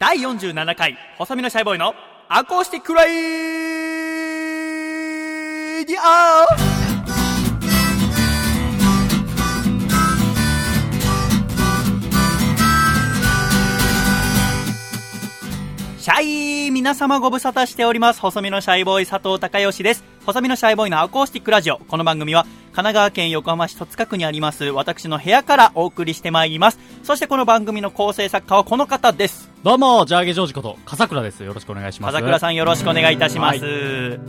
[0.00, 1.92] 第47回細身のシャイボーイの
[2.28, 3.08] アコースティックライ
[5.84, 6.78] ディオ
[15.98, 18.20] シャイ皆様ご無沙汰しております。
[18.20, 20.04] 細身のシャイボーイ佐藤孝義です。
[20.24, 21.78] 細身のシャイボーイのアコースティックラジオ。
[21.78, 26.78] この番組は神奈川県横浜市戸塚区にあります私の部屋からお送りしてまいります。
[27.02, 29.47] そしてこの番組の構成作家はこの方です。
[29.64, 31.42] どうも、ジャーゲジョージこと、笠倉です。
[31.42, 32.12] よろしくお願いします。
[32.12, 34.20] 風倉さんよろしくお願いいたします。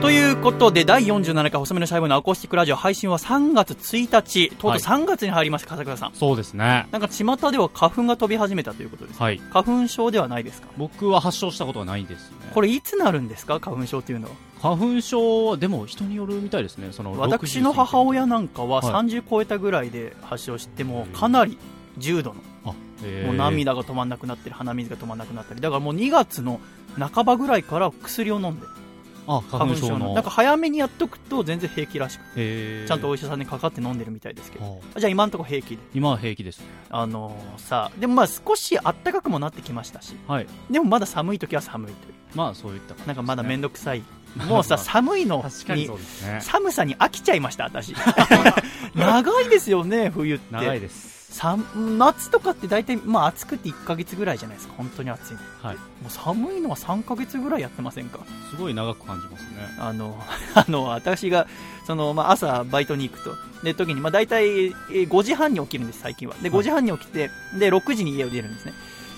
[0.00, 6.12] ということで、第47回細めのシャイボーイのアコースティックラジオ配信は3月1日、とうとうはい3月に入りました、風倉さん。
[6.14, 6.86] そうですね。
[6.90, 9.20] なんか巷では花粉が飛び始めたということです。
[9.20, 9.42] はい。
[9.50, 10.68] 花粉症ではないですか？
[10.78, 12.36] 僕は発症したことはないですね。
[12.54, 13.60] これいつなるんですか？
[13.60, 14.34] 花粉症っていうのは。
[14.62, 16.88] 花粉症は、でも人によるみたいですね。
[16.92, 21.58] その、私の母親なんかははい30超えたぐらいで発症してもかなり
[21.98, 22.40] 重度の
[23.26, 25.60] もう涙が止まんなくなったり鼻水が止まんなくなったり。
[25.60, 26.60] だからもう2月の
[26.98, 28.66] 半ばぐらいから薬を飲んで。
[29.28, 30.14] あ、花粉症の。
[30.14, 32.22] なんか早めにやっとくと全然平気らしく。
[32.22, 32.88] てえー。
[32.88, 34.80] ちゃんとお医者さんにかかって飲んでるみたいですけど。
[34.94, 35.82] あじゃあ今のところ平気で。
[35.94, 36.60] 今は平気です。
[36.60, 36.66] ね。
[36.90, 40.14] あのーさでもまあ少し暖かくもなってきましたし。
[40.28, 40.46] はい。
[40.70, 42.14] でもまだ寒い時は寒いという。
[42.34, 44.02] まあ、そういったね、なんかまだ面倒倒くさい。
[44.48, 46.40] もうさ寒いのにね。
[46.42, 47.94] 寒さに飽きちゃいました私。
[48.94, 50.54] 長いですよね冬って。
[50.54, 51.15] 長いです。
[51.36, 54.74] さ夏とかって大体、まあ、暑くて1ヶ月ぐらいじゃないですか。
[54.78, 55.40] 本当に暑いの。
[55.62, 55.76] はい。
[55.76, 58.20] もう寒いのは3ヶ月ぐらいやってませんか。
[58.50, 59.48] すごい長く感じますね。
[59.78, 60.18] あの
[60.56, 61.46] あの私が
[61.86, 63.34] その、まあ、朝バイトに行くと。
[63.62, 66.34] で時に、まあ、大体えー5時半に起きるんです最近は。
[66.40, 66.58] ではい。
[66.58, 68.72] 5時半に起きてで6時に家を出るんですね。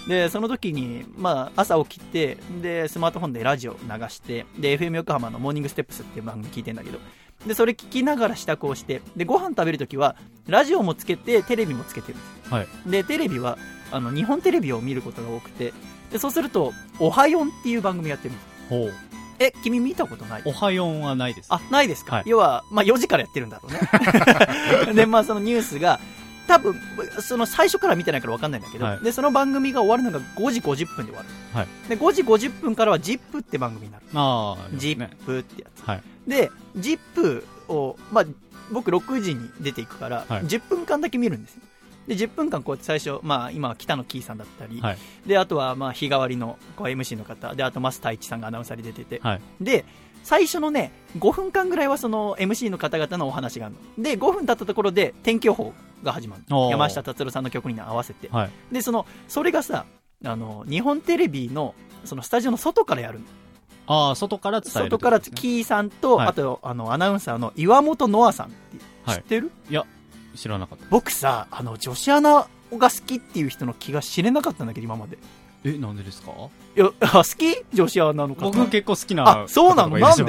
[0.08, 6.98] でその時に、まあ、朝起きてでスマートフォンでラジオ流してで FM 横浜の「モーニングステップス」っていう番組聞いてんだけど
[7.46, 12.18] でそれ聞きながら支度をしてでご飯食べるときはラジオもつけてテレビもつけてる。
[12.18, 12.68] んですはい。
[12.86, 13.58] でテレビは
[13.90, 15.72] あの日本テレビを見ることが多くて
[16.10, 18.92] でそうすると「おはよん」っていう番組やってるんですほう。
[19.40, 20.42] え君見たことない？
[20.44, 21.46] おはよんはないです。
[21.50, 22.24] あないですか、はい。
[22.26, 24.92] 要は、まあ、4時からやってるんだろうね。
[24.94, 26.00] でまあそのニュースが
[26.48, 26.74] 多分
[27.20, 29.04] その最初から見てないから分かんないんだけど、はい。
[29.04, 31.66] でその番組が終わるのが5時50分で終わる、はい。
[31.88, 34.04] で5時50分からは ZIP って番組になる。
[34.14, 34.78] ああ、ね。
[34.78, 35.86] ZIP ってやつ。
[35.86, 36.02] はい。
[36.28, 38.24] で ZIP を、まあ、
[38.70, 40.42] 僕6時に出ていくから、はい。
[40.42, 41.62] 10分間だけ見るんですよ。
[42.06, 44.98] で10分間こうやって最初、まあ、今は北野キーさんだったり、はい。
[45.26, 49.40] であとはまあ日替わりのこう MC の方であと増太一さんがアナウンサーで出てて、はい。
[49.60, 49.84] で
[50.24, 54.02] 最初のね5分間ぐらいはその MC の方々のお話があるの。
[54.02, 55.72] で5分経ったところで天気予報
[56.02, 56.42] が始まる。
[56.48, 58.28] 山下達郎さんの曲に合わせて。
[58.30, 58.50] はい。
[58.72, 59.86] でそのそれがさ
[60.24, 61.74] あの日本テレビの
[62.04, 63.26] そのスタジオの外からやるの
[63.90, 66.28] ああ、外から伝える、外からキーさんと、はい。
[66.28, 68.56] あとあのアナウンサーの岩本ノアさんって
[69.04, 69.74] はい知ってる、い。
[69.74, 69.84] や、
[70.36, 70.84] 知らなかった。
[70.90, 75.18] 僕さあの女子アナが好きっていう人の気が知れなかったんだけど今まで。
[75.64, 76.30] え、なんでですか？
[76.76, 77.64] いやあ好き？
[77.72, 78.50] 女子アナの方。
[78.50, 79.88] 僕結構好きなあそうなの？
[79.88, 80.28] 方がいらっしゃ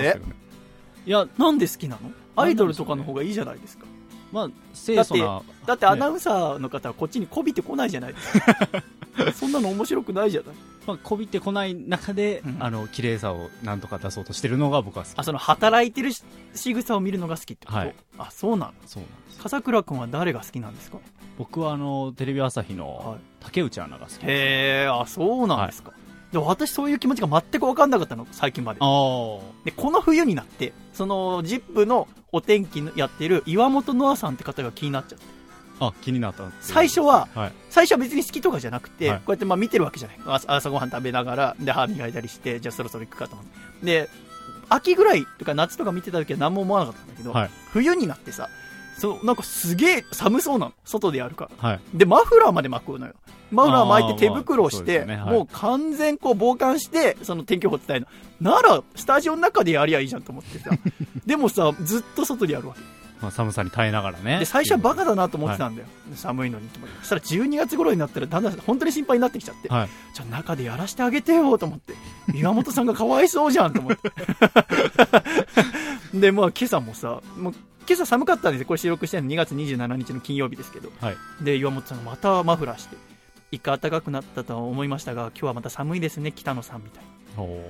[1.05, 2.11] いや、なんで好きなの？
[2.35, 3.85] アイドルとかの方がいいじゃないですか。
[4.31, 5.41] まあ、清楚な。
[5.65, 8.67] だってアナウンサーの方はこっちにこびてこないじゃないですか
[9.33, 10.55] そんなの面白くないじゃない。
[10.87, 12.57] まあ、こびてこない中で、うん。
[12.59, 15.13] あの、綺麗さをなんとか出そうとしてるのが僕は好き。
[15.17, 16.23] あその働いてるし
[16.55, 17.95] 仕草を見るのが好きってこと、はい。
[18.17, 18.73] あそうなの？
[18.85, 19.39] そうなんです。
[19.43, 20.97] 笠倉君は誰が好きなんですか？
[21.37, 23.23] 僕はあの、テレビ朝日はのい。
[23.45, 24.13] 竹内アナが好き。
[24.25, 25.93] へえあそうなんですか、
[26.31, 28.79] でも私そういう気持ちが全く分かんなかったの最近まで。
[28.79, 35.25] でこの冬になってその ZIP のお天気のやってる岩本ノアさんって方が気になっちゃって
[35.79, 37.53] あ、気になった最初ははい。
[37.69, 39.17] 最初は別に好きとかじゃなくて、はい。
[39.19, 40.17] こうやってまあ見てるわけじゃない。
[40.25, 43.45] 朝朝ごはん食べながらで歯磨いたりしてじゃあそろそろ行くかと思っ
[43.79, 43.85] て。
[43.85, 44.09] で
[44.69, 47.49] 秋ぐらいとか夏とか見てた時は何も思わなかったんだけど、はい。
[47.71, 48.49] 冬になってさ
[48.97, 50.73] そうなんかすげえ寒そうなの。
[50.83, 51.69] 外でやるから。
[51.69, 51.79] はい。
[51.93, 53.13] でマフラーまで巻くのよ。
[53.51, 55.23] マフラー巻いて手袋をして、まあそうね。
[55.23, 55.33] はい。
[55.33, 58.07] もう完全こう防寒してその天気予報伝える
[58.41, 58.51] の。
[58.51, 60.69] ならスタジオの中でやりゃいいじゃんと思ってさ。
[61.25, 62.81] でもさずっと外でやるわけ
[63.21, 64.39] まあ、寒さに耐えながらね。
[64.39, 66.95] で最初はバカだなと思ってたんだよ、寒いのにと思って。
[66.99, 69.89] そしたら12月頃になったらだんだん本当に心配になってきちゃって、はい。
[70.13, 71.93] じゃあ中でやらせてあげてよと思って。
[72.33, 74.11] 岩本さんがかわいそうじゃんと思って。
[76.17, 77.53] でまあ今朝もさもう
[77.87, 78.67] 今朝寒かったんですよ。
[78.67, 79.29] これ収録してるの。
[79.29, 80.91] 2月27日の金曜日ですけど。
[81.01, 81.17] はい。
[81.41, 82.95] で岩本さんがまたマフラーして
[83.51, 87.03] 一回暖かくなったとは思いましたが今日はまた寒いですね北野さんみたい
[87.37, 87.61] おー。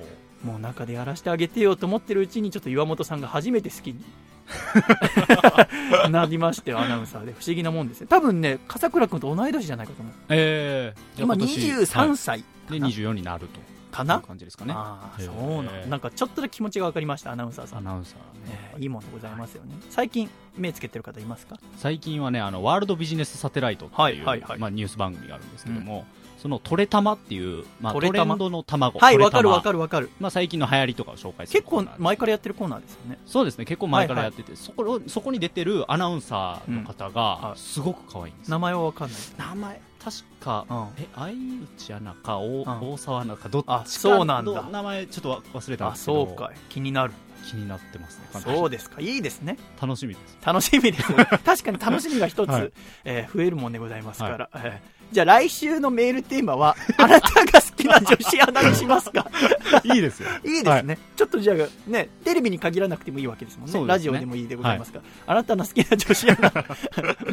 [0.44, 4.02] もう中でやらせてあげてよと思ってるうちにちょっと岩本さんが初めて好きに
[6.10, 7.32] なりましてアナウンサーで。
[7.32, 10.14] 不思議なもんですね多分ね笠倉君と同い年じゃないかと思う。
[10.30, 11.22] ええ。
[11.22, 13.60] 今23歳で、24になると。
[13.90, 14.72] かな、いう感じですかね。
[14.76, 18.18] ああそうなんなんかちょっとだけ気持ちが分かりましたアナウンサーさん、アナウンサー
[18.48, 18.70] ね。
[18.72, 19.74] えーいいものでございますよね。
[19.90, 21.58] 最近目つけてる方いますか？
[21.76, 24.58] 最近はね、あの、ワールドビジネスサテライトっていう、はいはいはい。
[24.60, 26.06] まあ、ニュース番組があるんですけども、
[26.40, 28.98] そのトレタマっていう、まあ、トトレンドの卵。
[28.98, 30.10] はい、わかるわかるわかる。
[30.18, 33.18] まあ、最近の流行りとかを紹介する結構前からやってるコーナーですよね。
[33.26, 39.20] そうですね、結構前からやってて、そこをそこに出てるアナウンサーの方うんがは、いすごく可愛いんですよ名前はわかんない。
[39.36, 46.56] 名前、確か、うんえ、相内アナか、おん大沢アナか、どっちかあそうなんだの名前、ちょっと忘れたんあ、ですけど、そうかい。
[46.70, 47.12] 気になる。
[47.46, 49.00] 気になってますね、そうですか。
[49.00, 49.56] いいですね。
[49.80, 50.36] 楽しみです。
[50.44, 51.12] 楽しみです。
[51.44, 52.72] 確かに楽しみが一つ、はい
[53.04, 54.50] えー増えるもんでございますから。
[54.54, 59.26] えーじゃあ来週のメールテーマは、 あなたが好きな女子アナにしますか？
[59.84, 60.28] いいですよ。
[60.44, 63.80] いいですね、ちょっとじゃあ、ね、テレビに限らなくてもいいわけですもんね。
[63.80, 64.98] ねラジオでもいいでございますか？
[64.98, 65.04] ら。
[65.26, 66.52] あなたの好きな女子アナ、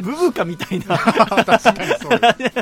[0.16, 1.54] ブカみたいな、確か
[1.84, 2.58] にそうです。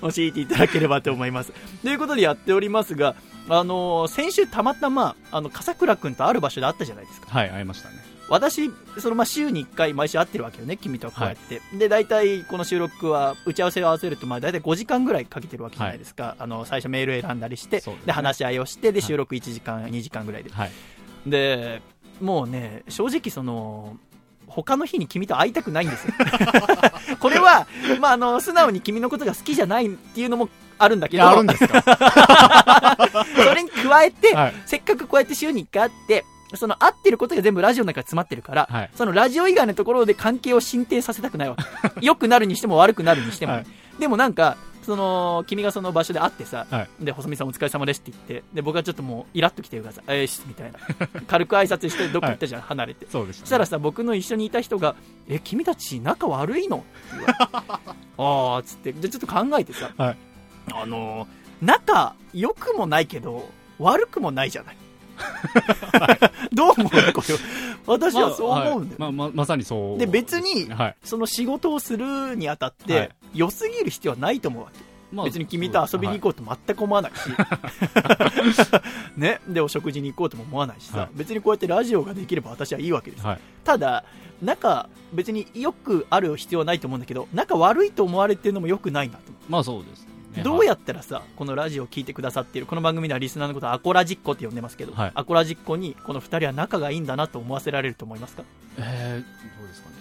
[0.00, 1.52] 教えていただければと思います。
[1.82, 3.14] ということでやっておりますが、
[3.48, 7.26] あのー先週たまたま、あの、笠倉くんとある場所で会ったじゃないですか。
[7.30, 7.96] はい、会いましたね。
[8.28, 11.60] 私、そのまあ週に1回毎週会ってるわけよね、君とはこうやって。
[11.76, 16.36] で、大体この収録は打ち合わせを合わせると、まあ大体5時間ぐらいかけてるわけじゃないですか。
[16.38, 20.50] あの、最初メール選んだりして、ですねで、話し合いをして、で、はい収録1時間、2時間ぐらいで。
[20.50, 20.70] はい。
[21.26, 21.80] で、
[22.20, 23.96] もうね、正直その、
[24.46, 26.14] 他の日に君と会いたくないんですよ。
[27.20, 27.66] これは、
[28.00, 30.48] まあ、あの、素直に君のことが好きじゃないっていうのも
[30.78, 31.82] あるんだけど、いや、あるんですか
[33.36, 34.54] それに加えて、はい。
[34.66, 36.24] せっかくこうやって週に1回会って、
[36.54, 41.64] その会ってることが全部ラジオの中に詰まってるから、はいそのラジオ以外のところで関係を進展させたくないわけ。
[42.04, 43.52] 良くなるにしても悪くなるにしても。
[43.54, 43.66] はい
[43.98, 44.56] でもなんか、
[44.86, 50.78] その、君がその場所で会ってさ、はいで、細見さんお疲れ様ですって言って、で、僕はちょっともうイラッと来てるからさ、 えーし、みたいな。
[51.26, 53.08] 軽く挨拶してどっか行ったじゃん、離れて。
[53.10, 54.94] そうでした、そしたらさ、僕の一緒にいた人が、
[55.28, 56.84] え、君たち仲悪いの？
[58.18, 60.16] あー、つって、じゃあちょっと考えてさ、はい
[60.72, 61.28] あのー
[61.60, 63.50] 仲良くもないけど、
[63.80, 64.76] 悪くもないじゃない。
[66.52, 67.34] どう思うこれ。
[67.86, 68.96] 私はそう思うんだよ。
[68.98, 70.96] まあ、はいまあままさにそうで別にはい。
[71.04, 74.78] その仕事をするにあたって、はい良すぎる必要はないと思うわけ。
[75.12, 77.18] まあ別に君と遊びに行こうと全く思わないし、
[79.16, 83.26] ね、で、お食事に行こうとも思わないしさ、はい別にこうやってラジオができれば私はいいわけです。
[83.26, 83.40] はい。
[83.64, 84.04] ただ、
[84.42, 89.52] 仲、別によくある必要はないと思うんだけど、仲悪いと思われてるのもよくないなと思う。
[89.52, 90.17] まあそうですね。
[90.44, 95.12] どうやったらさ、このラジオを聞いてくださっている、この番組ではリスナーのことをアコラジッコって呼んでますけど、はい。
[95.14, 98.42] アコラジッコにこの二人は仲がいいんだなと思わせられると思いますか？
[98.78, 99.94] えー、どうですかね。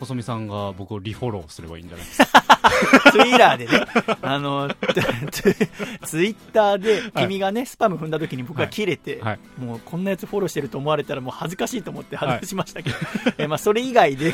[0.00, 2.06] 細見さんが僕をリフォローすればいいんじゃない？
[2.06, 2.42] ですか。
[3.12, 3.86] ツイッターでね、
[4.22, 4.70] あの、
[5.30, 5.42] ツ
[6.04, 9.38] ツイッターで君がね、スパム踏んだ時に僕が切れて、はい。
[9.60, 12.96] もうこんなやつフォローしてると思われたらもう恥ずかしいと思って外しましたけど、
[13.38, 14.32] えまあそれ以外で、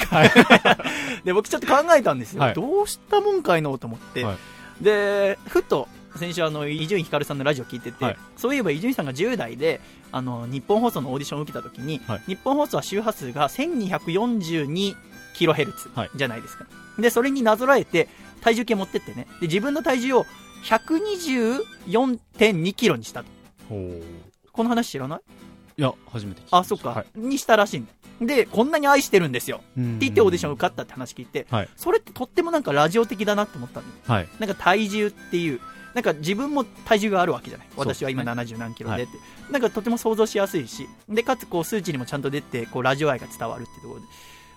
[1.24, 2.54] で僕ちょっと考えたんですよ、はい。
[2.54, 4.36] どうしたもんかいのと思って、はい
[4.80, 8.16] でふと先週あの伊集院光さんのラジオ聞いてて、はい。
[8.36, 9.80] そういえば伊集院さんが10代で
[10.12, 12.22] あの日本放送のオーディションを受けた時に、はい。
[12.26, 16.10] 日本放送は周波数が 1242kHz はい。
[16.14, 16.66] じゃないですか、
[16.98, 18.08] でそれになぞらえて
[18.40, 19.26] 体重計持ってってね。
[19.40, 20.26] で自分の体重を
[20.64, 23.28] 124.2kg にしたと。
[23.68, 24.02] こ
[24.62, 25.20] の話知らない？
[25.76, 27.06] いや、初めて聞きまあ、そっか、はい。
[27.18, 27.90] にしたらしいんだ。
[27.90, 27.96] よ。
[28.20, 29.58] で、こんなに愛してるんですよ。
[29.58, 29.64] って
[30.00, 33.94] 言ってオーディション受かったって話聞いて、はいそれってとってもなんかラジオ的だなって思ったんだよ。
[34.06, 34.28] はい。
[34.38, 35.60] なんか体重っていう、
[35.94, 37.68] なんか自分も体重があるわけじゃない。
[37.76, 39.12] 私は今70何キロでって。
[39.50, 44.06] なんかとても想像しやすいし、で、かつこう数値にもちゃんと出て、こうラジオ愛が伝わるっていうところで。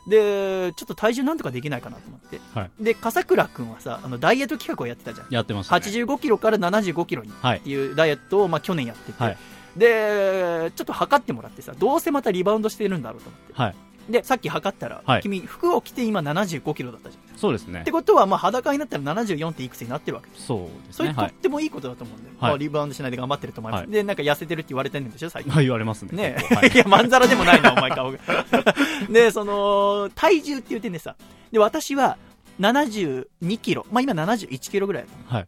[0.07, 2.39] で、ちょっと体重なんとかできないかなと思って。
[2.53, 5.27] はいで、笠倉くんはさ、あの、ダイエット企画をやってたじゃん。
[5.29, 5.85] やってましたね。
[5.85, 9.37] 85キロから75キロにはいっていうダイエットを、まあ、去年やってて、はい
[9.77, 13.53] で、ちょっと測ってもらってさ、どうせまたリバウンドしてるんだろうと思って。
[13.53, 13.75] はい。
[14.09, 17.37] で、さっき測ったら、はい君、服を着て今75キロだったじゃん。
[17.37, 17.91] そうですねって。
[17.91, 20.45] ことは、まあ、裸になったら74っていくつになってるわけです。
[20.45, 20.91] そうですね。
[20.91, 21.33] それとっはい。
[21.33, 22.35] てもいいことだと思うんだよ。
[22.39, 23.81] はいまあ、リバウンドしないで頑張ってると思います。
[23.81, 25.51] はいで、なんか痩せてるって言われてるんでしょ、最近。
[25.51, 26.15] ま あ言われますね。
[26.15, 28.17] ねはい いや、まんざらでもないな、お前顔が。
[29.09, 31.15] で、その、体重っていう点でさ、
[31.51, 32.17] で、私は
[32.61, 35.47] 72キロ、まあ今71キロぐらいだったのはい。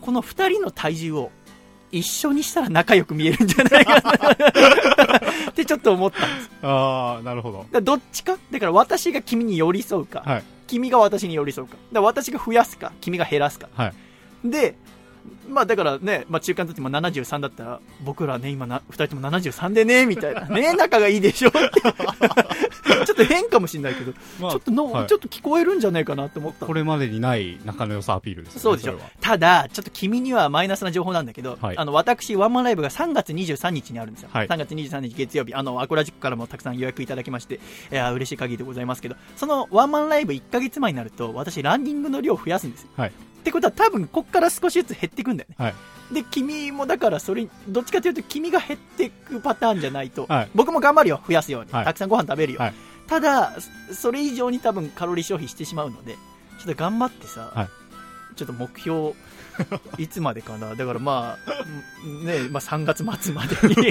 [0.00, 1.30] この二人の体重を
[1.90, 6.50] 一緒にしたら仲良く見えるんじゃないかな ってちょっと思ったんです。
[6.62, 7.66] ああ、なるほど。
[7.70, 8.36] らどっちか？
[8.50, 10.42] だから私が君に寄り添うか、はい。
[10.66, 11.74] 君が私に寄り添うか。
[11.74, 13.68] だから私が増やすか、君が減らすか。
[13.74, 13.92] は
[14.44, 14.48] い。
[14.50, 14.76] で、
[15.48, 20.42] まあだからね、まあ中間の時も73だったら、僕らね、今な、二人とも73でね、みたいな。
[20.48, 21.58] ね、仲がいいでしょって。
[23.06, 28.60] ちょっと変かもしれないけど、まあちょっとの、はいちょっと聞こえるんじゃないかなって思ったのこれまでにない仲の良さアピールですね。
[28.60, 28.98] そうでしょ。
[29.20, 34.30] ただ、ちょっと君にはマイナスな情報なんだけど、はいあの、私、ワンマンライブが3月23日にあるんですよ。
[34.32, 37.60] はい3月23日月曜日、あの、アコラジックからもたくさん予約いただきまして、
[37.92, 42.88] いや、嬉しい限りでございますけど、そのワンマンライブ1ヶ月前になると、私、ランニングの量を増やすんですよ。
[42.96, 43.12] はい。
[43.48, 45.56] ってことは多分、こっから少しずつ減っていくんだよね。
[45.58, 45.74] はい。
[46.14, 51.72] で、君もだから、それ、どっちかというと、君が減っていくパターンじゃないと、はい僕も頑張るよ、増やすように。
[51.72, 52.60] はいたくさんご飯食べるよ。
[52.60, 52.74] はい
[53.08, 53.54] ただ、
[53.90, 56.12] そそれ以上に多分カロリー消費してしまうので、
[56.58, 57.68] ちょっと頑張ってさ、はい
[58.36, 59.14] ちょっと目標、
[59.98, 60.74] いつまでかな。
[60.74, 63.74] だからまあ、ね、まあ3月末までに。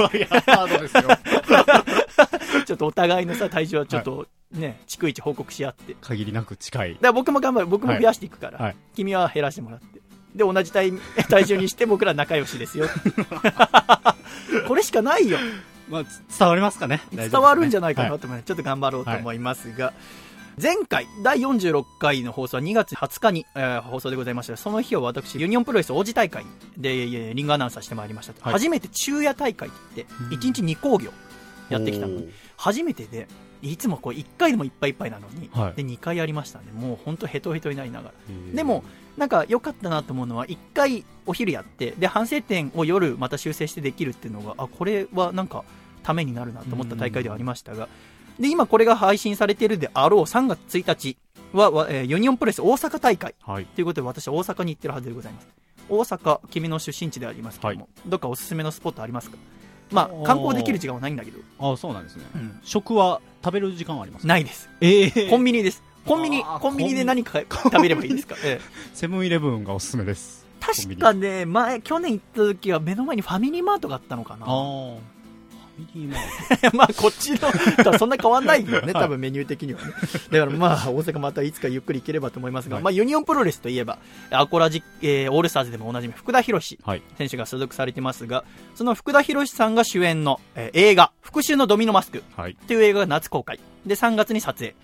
[2.65, 5.95] ちょっとお互いのさ、体重はちょっとね、逐一報告し合って。
[6.01, 6.97] 限りなく近い。
[7.01, 7.67] ら僕も頑張る。
[7.67, 10.01] 僕も増やしていくから、はい君は減らしてもらって。
[10.36, 10.91] で、同じ体
[11.29, 12.88] 体重にして僕ら仲良しですよ。
[14.67, 15.38] これしかないよ。
[15.89, 17.01] まあ、つ伝わりますかね。
[17.12, 19.93] 伝わるんじゃないかはなと思います、ちょっと頑張ろうと思いますが、
[20.60, 26.46] 前回、第46回の放送は2月20日に、えー放送でございましたがその日は私、ユニオンプロレス王子大会
[26.76, 28.34] で、えーリングアナウンサーしてまいりました。
[28.42, 31.12] はい初めて昼夜大会って言って、1日2工業
[31.70, 32.16] やってきたの。
[32.16, 33.28] おー初めてで、
[33.62, 36.66] いつもこう1回でもいっぱいいっぱいなのに、はいで2回やりましたね。
[36.74, 38.14] もう本当ヘトヘトになりながら。
[38.56, 38.84] でも、
[39.16, 45.64] なんか良かったなと思うのは、1回お昼やって、で、反省点を夜また修正してできるっていうのが、あ、これはなんか、
[46.02, 47.90] ためになるなと思った大会ではありましたが、
[48.39, 51.17] で、今これが配信されているであろう3月1日
[51.53, 53.65] は、わえーユニオンプレス大阪大会はい。
[53.65, 55.48] ということで、私は大阪に行ってるはずでございます。
[55.89, 59.38] 大阪、君の出身地でありますけども、どっかおすすめのスポットありますか？
[59.89, 62.24] まあ、観光できる時間はないんだけど、あそうなんですね。
[62.36, 64.27] うん食は食べる時間はありますか？
[64.27, 64.70] ないです。
[64.82, 65.82] ええコンビニです。
[66.06, 68.62] コンビニ、コンビニで何か食べればいいですか、ええ
[68.94, 70.46] セブンイレブンがおすすめです。
[70.60, 74.46] 確かね、前、去年行った時は目の前にファミリーマートがあったのかな。
[75.77, 77.38] ミリーマーまあ、こっちの
[77.84, 79.93] とはそんな変わんないよね、はい多分メニュー的にはね。
[80.31, 84.00] だからまあ、大阪またいつかゆっくり行ければと思いますが、はいまあ、ユニオンプロレスといえば、
[84.31, 86.89] アコラジ、えーオールスターズでもおなじみ、福田博ト。
[86.89, 87.03] はい。
[87.17, 88.43] 選手が所属されてますが、
[88.75, 92.51] その福田博さんが主演の、えー映画、復讐のドミノマスクはい。
[92.51, 93.60] っていう映画が夏公開。
[93.86, 94.75] で、3月に撮影。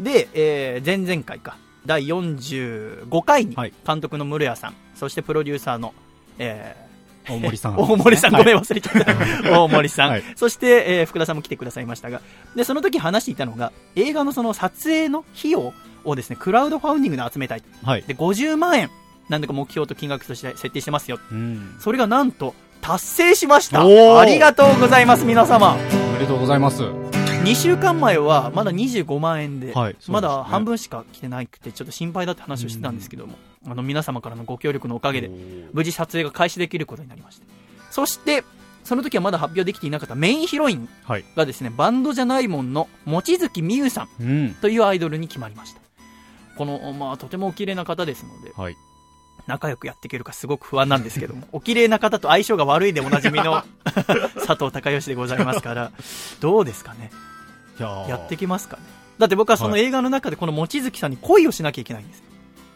[0.00, 5.94] で、えー前々回か、第45回にはい監督の室谷さん、そしてプロデューサーの、
[6.38, 6.89] えー
[7.28, 7.76] 大森さん。
[7.78, 9.50] 大森さん、ごめん忘れちゃった。
[9.60, 10.10] 大森さん。
[10.10, 12.20] はいそして、えー福田さんも来てくださいましたが、
[12.54, 15.72] で、その時話していたのが、映画のその撮影の費用
[16.04, 17.62] をですね、クラウドファウンディングで集めたい。
[17.84, 18.04] はい。
[18.06, 18.90] で、50万円、
[19.28, 21.18] なんだか目標と金額として設定してますよ。
[21.30, 21.76] うん。
[21.78, 26.82] それがなんと、達成しましたありがとうございます、皆様おめでとうございます。
[26.82, 33.34] 2週間前はまだ25万円で、はいですねまだ半分しか来てなくて、ちょっと心配だって話をしてたんですけども、
[33.66, 35.30] あの皆様からのご協力のおかげで、
[35.72, 37.46] 無事撮影が開始できることになりました。
[37.90, 38.42] そして、
[38.84, 41.24] その時はまだ発表できていなかったメインヒロインはい。
[41.36, 44.54] がですね、バンドじゃないもんの、望月美優さんうん。
[44.54, 45.80] というアイドルに決まりました。
[46.56, 48.76] この、まあ、とてもお綺麗な方ですので、はい。
[49.46, 53.62] 仲良くやっていけるかすごく不安なんですけども、 お綺麗な方と相性が悪いでおなじみの
[54.46, 55.92] 佐藤孝義でございますから、
[56.40, 57.10] どうですかね？
[57.78, 58.82] やってきますかね？
[59.18, 62.22] だって僕はその映画の中でこの望月さんに恋をしなきゃいけないんです。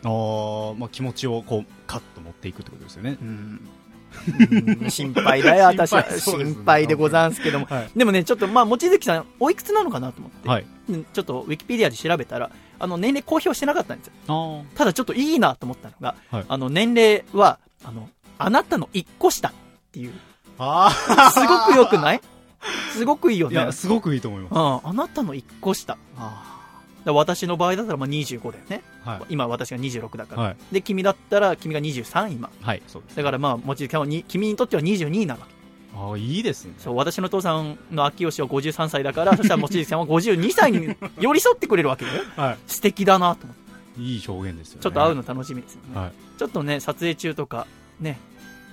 [0.04, 3.16] あーまあ気持ちをこう、カッと持っていくってことですよね。
[3.20, 6.04] うんうん心配だよ、 私は。
[6.18, 7.66] 心配でござんすけども。
[7.66, 7.90] はい。
[7.96, 10.58] でもね、ちょっとまあ、望月さん、おいくつなのかなと思っ
[10.92, 14.12] て、ちょっとウィキペディアで調べたら、あの、年齢公表してなかったんですよ。
[14.28, 18.08] あただちょっといいなと思ったのが、はいあの、年齢は、あの、
[18.38, 19.52] あなたの一個下っ
[19.90, 20.12] ていう、
[20.58, 20.90] あ
[21.34, 22.20] すごく良くない？
[22.92, 23.54] すごくいいよね。
[23.54, 24.52] いや、すごくいいと思います。
[24.86, 25.98] うん、あなたの一個下。
[27.12, 28.82] 私の場合だったらまあ25だよね。
[29.04, 29.20] はい。
[29.28, 30.42] 今私が26だから。
[30.42, 30.56] はい。
[30.72, 32.50] で、君だったら君が23今。
[32.60, 33.16] はい、そうです。
[33.16, 35.54] だからまあ、望月さんはに君にとっては22なわけ。
[35.96, 36.74] ああ、いいですね。
[36.78, 42.22] そう、私の父さんの秋吉は53歳だから、 そしたら望月さんは52歳に寄り添ってくれるわけだよ。
[42.36, 44.00] は素敵だなと思って。
[44.02, 44.16] い。
[44.16, 44.82] いい表現ですよね。
[44.82, 46.00] ちょっと会うの楽しみですよね。
[46.00, 46.12] はい。
[46.38, 47.66] ちょっとね、撮影中とか、
[48.00, 48.18] ね、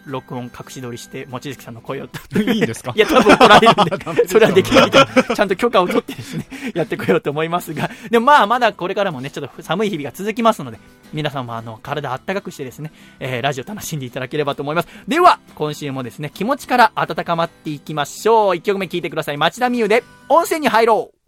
[0.06, 2.06] 録音隠し撮りして、望月さんの声を。
[2.06, 2.94] いいんですか？
[2.96, 3.74] いや、多分怒られる
[4.14, 10.80] んで、 それはできないから、ちゃんと許可を取ってですね、やってこようと思いますが、でもまあ、まだこれからもね、ちょっと寒い日々が続きますので、
[11.14, 14.88] 皆さんもあの、体あったかくしてですね、えー、ラジオ楽しんでいただければと思います。
[15.08, 18.56] では、今週もですね、気持ちから温かまっていきましょう。
[18.56, 19.38] 一曲目聴いてください。
[19.38, 21.21] 町田美優で、温泉に入ろう。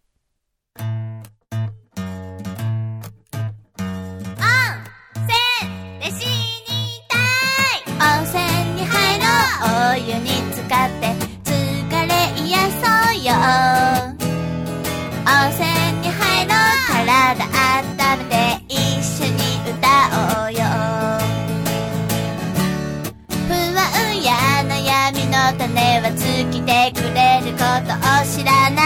[27.93, 28.81] ことを知らな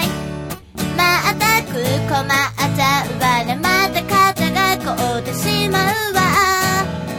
[0.00, 0.08] い。
[0.96, 1.72] まったく
[2.08, 2.26] 困っ
[2.76, 3.54] ちゃうわね。
[3.56, 5.84] また肩が凍ってしまう
[6.14, 6.20] わ。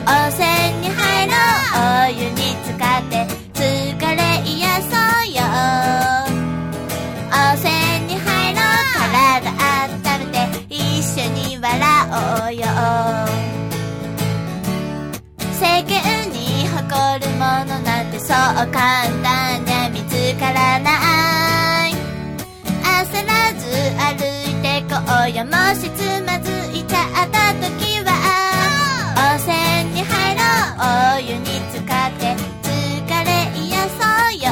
[0.08, 0.48] 温泉
[0.82, 1.78] に入ろう。
[1.78, 3.60] お湯に浸かって疲
[4.16, 5.38] れ癒そうよ。
[7.32, 7.70] 温泉
[8.08, 8.64] に入ろう。
[9.14, 9.46] 体
[9.86, 9.90] 温
[10.32, 11.70] めて一緒に笑
[12.10, 12.66] おうよ。
[15.54, 15.94] 世間
[16.32, 18.36] に誇るものなんてそう
[18.72, 19.69] 簡単に
[20.40, 20.90] からな
[21.90, 21.92] い。
[22.82, 23.68] 焦らず
[24.00, 28.10] 歩いてこうよもしつまずいちゃった時は。
[29.20, 29.52] 温泉
[29.94, 30.88] に入ろう。
[31.18, 32.24] お湯に浸かって
[32.64, 32.70] 疲
[33.26, 33.68] れ癒
[34.00, 34.48] そうよ。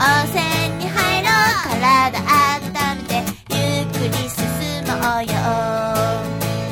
[0.00, 0.40] 温泉
[0.78, 1.76] に入ろう。
[1.80, 1.84] 体
[2.56, 2.62] 温
[2.96, 3.10] めて
[3.50, 4.40] ゆっくり進
[4.86, 4.88] も
[5.18, 5.30] うよ。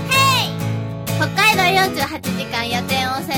[0.08, 0.56] Hey!
[1.18, 3.37] 北海道48時間予定温泉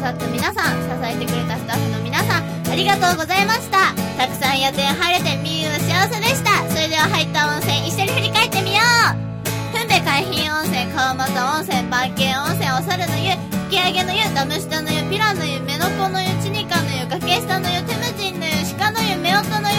[0.00, 3.92] さった皆さん、支えてくれたスタッフの皆さん、ありがとうございました。
[4.16, 6.64] たくさん予定入れてみゆは幸せでした。
[6.72, 13.36] それでは入った温泉一緒に振り返ってみようふんべ海浜温泉、川俣温泉、万景温泉、お猿の湯、
[13.68, 19.76] 吹上げの湯、ダム下の湯、ピラの湯、メノコの湯、チニカの湯、崖下の湯、テムジンの湯、鹿の湯、夫婦の湯、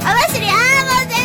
[0.00, 1.17] 網走、あーもう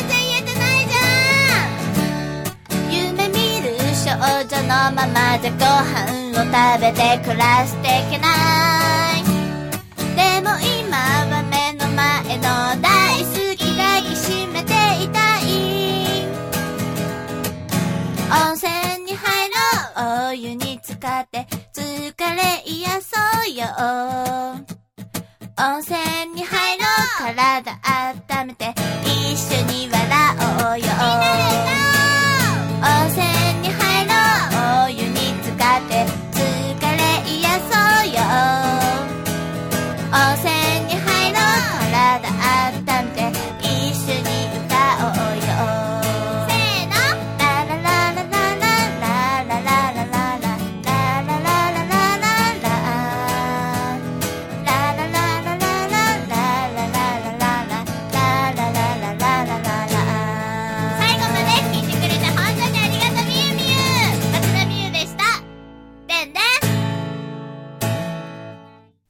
[4.24, 8.43] 女のままじゃご飯を食べて暮らしていけない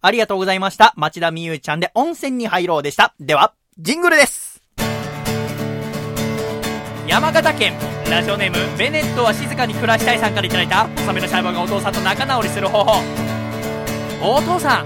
[0.06, 0.94] ありがとうございました。
[0.98, 3.14] 町田美優ちゃんで温泉に入ろうでした。
[3.22, 4.62] では、ジングルです。
[7.08, 7.74] 山形県、
[8.12, 13.02] ラジオネーム、ベネットは静かに暮らしたいさんからいただいた、細身のシャイボーイがお父さんと仲直りする方法。
[14.22, 14.86] お父さん、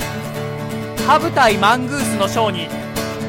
[1.07, 2.67] ハブ対マングースのショーに、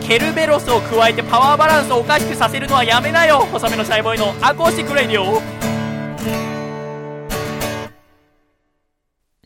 [0.07, 5.41] ケルベロスを加えてパワーバランスをおかしくさせるのはやめなよ細身のシャイボーイの Acoustic Radio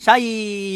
[0.02, 0.18] シャ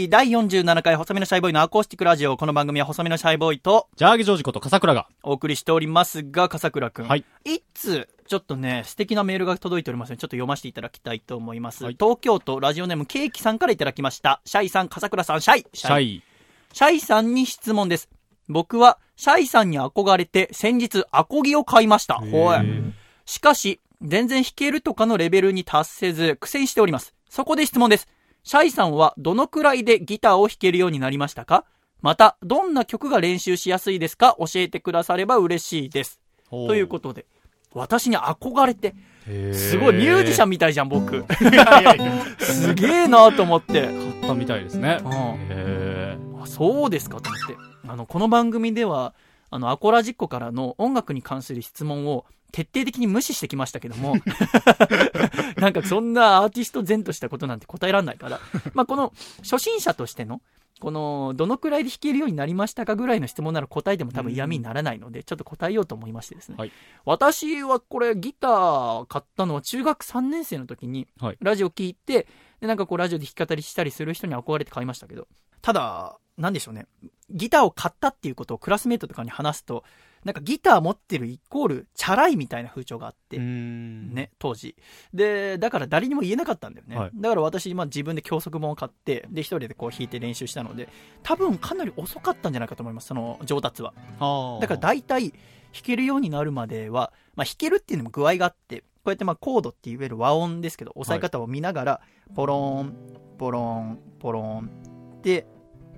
[0.04, 2.36] イ第47回細身のシャイボーイのアコースティックラジオ。
[2.36, 5.08] この番組は細身のシャイボーイとジャーギジョージこと笠倉が。
[5.24, 7.08] お送りしておりますが、笠倉くん。
[7.08, 7.24] はい。
[7.44, 11.82] 一通、ちょっとね、素敵なメールが届いておりますので、ちょっと読ませていただきたいと思います。
[11.82, 14.40] はい東京都ラジオネームケーキさんからいただきました。
[14.44, 15.66] シャイさん、笠倉さん、シャイ。
[15.74, 16.22] シャイ。
[16.72, 18.08] シャイさんに質問です。
[18.48, 22.14] 僕は、シャイさんに憧れて、先日、アコギを買いました。
[22.14, 22.58] ほい。
[23.24, 27.12] しかし、全然弾けるとかのレベルに達せず、苦戦しております。
[27.28, 28.06] そこで質問です。
[28.46, 31.64] シャイさんはどのくらいでギターを弾けるようになりましたか？
[32.00, 34.36] また、どんな曲が練習しやすいですか？
[34.38, 36.20] 教えてくだされば嬉しいです。
[36.48, 37.26] ということで、
[37.74, 38.94] 私に憧れて、
[39.52, 41.24] すごいミュージシャンみたいじゃん、僕。
[42.38, 43.88] すげえなと思って。
[43.88, 45.00] 買ったみたいですね。
[45.02, 45.12] うん
[45.50, 47.20] へあそうですか？
[47.20, 47.56] と思って。
[47.88, 49.12] あの、この番組では、
[49.50, 52.24] あの、アコラジッコからの音楽に関する質問を
[52.56, 54.16] 徹底的に無視してきましたけども、
[55.60, 58.40] なんかそんなアーティスト前としたことなんて答えられないから、
[58.72, 60.40] まあこの初心者としての、
[60.80, 66.54] この、どのくらいで弾けるようになりましたかぐらいの質問なら答えても多分嫌味にならないので、ちょっと答えようと思いましてですね。
[66.56, 66.72] はい
[67.04, 72.26] 私はこれギター買ったのは中学3年生の時に、はいラジオ聞いて、
[72.60, 75.28] で、なんかこうラジオで弾き語りしたりする人に憧れて買いましたけど、
[75.60, 76.86] ただ、なんでしょうね。
[77.30, 79.84] ギターを買ったっていうことをクラスメートとかに話すと、
[80.26, 83.38] なんかギター持ってるイコール、チャラいみたいな風潮があって。
[83.38, 84.74] ね、当時。
[85.14, 86.96] で、だから誰にも言えなかったんだよね。
[86.96, 90.88] はいだから私、まあ自分で教則本を買って、で、一人でこう弾いて練習したので、
[91.22, 93.94] 多分かなり遅かったんじゃないかと思います、その上達は。
[94.60, 95.38] だから大体、弾
[95.84, 102.00] けるようになるまでは、まあ弾けるっていうのも具合があって、こうやってまあコードっていわゆる和音ですけど、押さえ方を見ながら、
[102.34, 102.94] ポローン、
[103.38, 104.70] ポローン、ポローン
[105.18, 105.46] って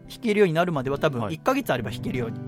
[0.09, 2.39] 弾けるようになるまでは多分はい1ヶ月あれば弾けるように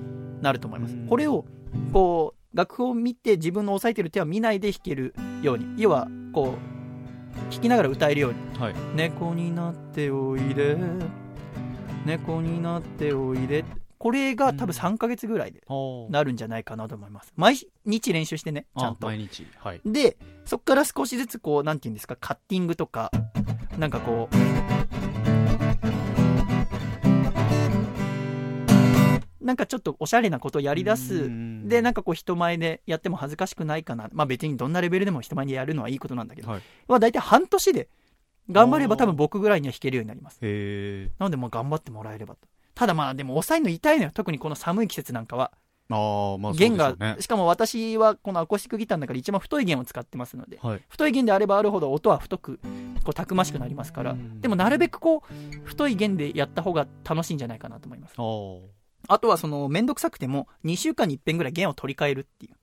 [0.43, 0.95] なると思います。
[0.95, 1.45] うんこれを、
[1.93, 5.81] こう、楽譜を見て自分の押さえてる手は見ないで弾けるように。
[5.81, 8.59] 要は、こう、弾きながら歌えるように。
[8.59, 8.75] はい。
[8.95, 10.77] 猫になっておいで、
[12.05, 13.65] 猫になっておいで。
[13.99, 15.63] これが多分3ヶ月ぐらいで
[16.09, 17.35] なるんじゃないかなと思います。
[17.37, 19.07] 毎日練習してね、ちゃんあ、と。
[19.07, 19.47] 毎日。
[19.59, 19.81] はい。
[19.85, 23.11] で、そっから少しずつこう、なんていうんですか、カッティングとか、
[23.79, 24.80] なんかこう、
[29.41, 31.31] なんかちょっとおしゃれなことをやり出す。
[31.65, 34.09] で、なんかこう人前でやっても恥ずかしくないかな。
[34.13, 36.63] まあ別にどんなレベルでも人前でやるのはいいことなんだけど、はい。
[36.89, 37.89] まあ大体半年で
[38.51, 40.41] 頑張れば多分僕ぐらいには弾けるようになります。
[40.43, 42.49] なのでもう頑張ってもらえればと。
[42.75, 44.11] ただまあでも押さえるの痛いのよ。
[44.13, 45.53] 特にこの寒い季節なんかは。
[45.93, 47.17] ああ、まあそうでしょ弦が。
[47.21, 50.83] しかも私はこのアコースティックギターの中で一番太い弦を使ってますので、はい。
[50.89, 52.61] 太い弦であればあるほど音は太く、
[53.03, 58.15] こうたくましくなりますから、うんでもなるべくこう、太い弦でやった方が楽しいんじゃないかなと思います。
[59.11, 62.55] あとはその、めんどくさくても、2週間に1遍ぐらい弦を取り替えるっていう。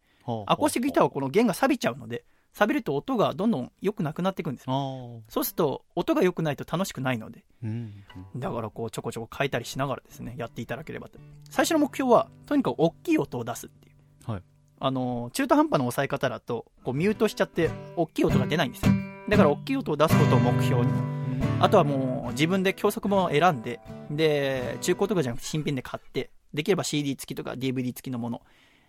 [0.46, 5.22] アコースティックギターはこの弦が錆びちゃうので、錆びると音がどんどん良くなくなっていくんですよ。
[5.28, 7.92] そうすると、音が良くないと楽しくないので、うん。
[8.38, 11.20] だからこう、ちょこちょこ変えたりしながらですね、やっていただければと。
[11.50, 14.32] 最初の目標は、とにかく大きい音を出すっていう。
[14.32, 14.44] はい。
[14.80, 18.94] あの、中途半端な抑え方だと、こう、ミュートしちゃって、大きい音が出ないんですよ。
[19.28, 21.18] だから大きい音を出すことを目標に。
[21.60, 23.80] あとはもう、自分で教則本を選んで、
[24.12, 28.42] で、中古とかじゃなくて新品で買って、できれば CD 付きとか DVD 付きのもの。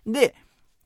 [0.05, 0.35] で、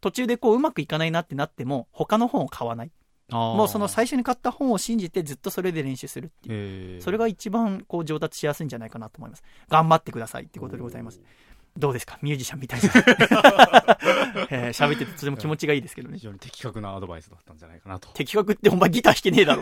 [0.01, 2.91] 途中でこう、うまくいかないなってなっても、他の本を買わない。
[3.31, 6.95] ももうその最初に買った本を信じてずっとそれで練習するっていう。
[6.95, 9.43] えー、それが一番こう上達しやすいんじゃないかなと思います。
[9.69, 11.21] 頑張ってくださいってことでございます。
[11.77, 12.19] どうですか？
[12.21, 12.91] ミュージシャンみたいない
[14.51, 16.23] えー喋っててとても気持ちがいいですけどね非。
[16.25, 18.09] 常に的確なアドバイスだったんじゃないかなと。
[18.13, 19.62] 的確ってお前ギター弾けねえだろ。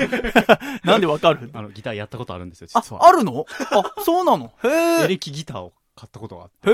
[0.84, 1.50] なんでわかる？
[1.54, 3.08] あの、ギターやったことあるんですよ、あ実、は。
[3.08, 3.46] あるの？
[3.72, 4.52] あ、そうなの？
[4.64, 4.68] へ
[5.02, 5.06] え。
[5.06, 6.70] エレキギターを買ったことがあって。
[6.70, 6.74] へ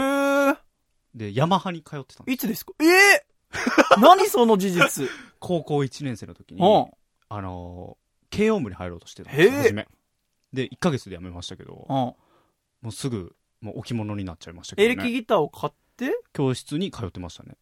[0.52, 0.56] え。
[1.16, 2.36] で、ヤマハに通ってたんです。
[2.36, 2.74] いつですか？
[2.80, 3.26] ええ
[4.00, 5.10] 何その事実？
[5.40, 6.92] 高校1年生の時に、うん。
[7.30, 9.88] あのー、軽音部に入ろうとしてたんです初め。
[10.54, 11.96] で、1ヶ月で辞めましたけど、うん。
[11.96, 12.16] も
[12.86, 15.04] うすぐ、もう置物になっちゃいましたけエど、ね。
[15.04, 17.56] レキギターを買って、教室に通ってましたね。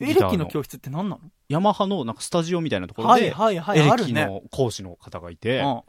[0.00, 1.20] エレキの教室って何なの？
[1.48, 4.12] ヤマハのなんかスタジオみたいなところはいで、はいはい、エレキ。
[4.12, 5.82] の講師の方がいて、うん。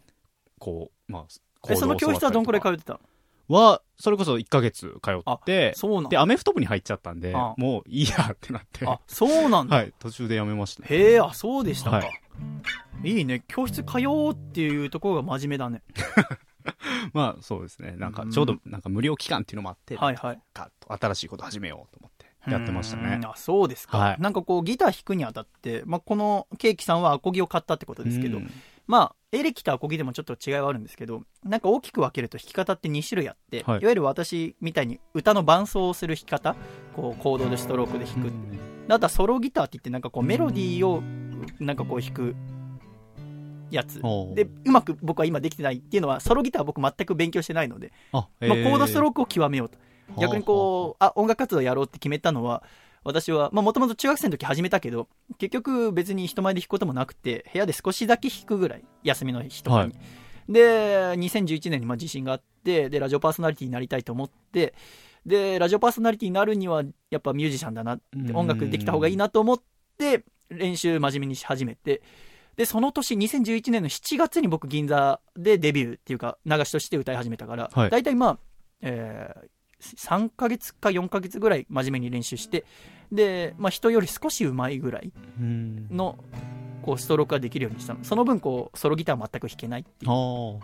[0.59, 1.25] こう、まあ、
[1.69, 2.99] え、その教室はどんくらい通うってたの？
[3.47, 9.77] は、それこそ1ヶ月通って、そうなで、アメフト部に入っちゃったんで、あもういいやってなって、のあ、そうなんだ。
[9.77, 10.87] はい、途中で辞めましたね。
[10.89, 11.97] へえ、あ、そうでしたか。
[11.97, 12.21] はい
[13.03, 13.43] い、いね。
[13.47, 15.83] 教室通おうっていうところが真面目だね。
[17.13, 17.95] まあ、そうですね。
[17.97, 20.41] なんかう、んちょうど、なんか無料期間っていうのもあって、はいはい。
[20.87, 23.25] 新しいこと始めようと思って、やってましたねうん。
[23.25, 23.97] あ、そうですか。
[23.97, 28.51] はいなんかこう、ギター弾くにあたって、まあ、このケーキさんはアコギを買ったってことですけど、うん
[28.87, 36.55] まあ、エレキとアコギでもちょっと違いはあるんですけど、なんか大きく分けると弾き方って2種類あって、はいい、わゆる私みたいに歌の伴奏をする弾き方、
[36.95, 38.31] こう、コードでストロークで弾く。
[38.87, 41.01] であとはソロギターって言って、なんかこう、メロディーを、
[41.59, 42.35] なんかこう弾く
[43.71, 44.01] やつ。
[44.35, 49.79] で、うまく僕は今できてないっていうのは、ソロギターは僕全く勉強してないので、あ、まあ、コードストロークを極めようと。
[50.19, 52.63] 逆にこう、あ、音楽活動やろうって決めたのは、
[53.05, 59.93] 私は、まあもともと中学生の時始めたけど、結局別に人前で弾くこともなくて、部屋で少しだけ弾くぐらい、休みの日とかに。
[59.93, 59.99] は
[60.49, 60.51] い。
[60.51, 64.73] で、2011年にまあ自信があって、で、ラジオパーソナリティになりたいと思って、
[65.23, 67.99] で、ラジオパーソナリティになるには、やっぱミュージシャンだな
[68.33, 69.61] 音楽できた方がいいなと思っ
[69.97, 72.01] て、練習真面目にし始めて、
[72.55, 77.89] で、その年、2011年の7月に僕、銀座でデビューっていうか、流しとして歌い始めたから、はい。
[77.91, 78.39] 大体まあ、
[78.81, 79.47] えー
[79.85, 82.65] 3ヶ月か4ヶ月ぐらい真面目に練習して、
[83.11, 85.87] で、まあ、人より少し上手いぐらいうん。
[85.89, 86.17] の、
[86.81, 88.03] こう、ストロークができるようにしたの。
[88.03, 90.11] その分、こう、ソロギターは全く弾けないっていう。
[90.11, 90.59] あ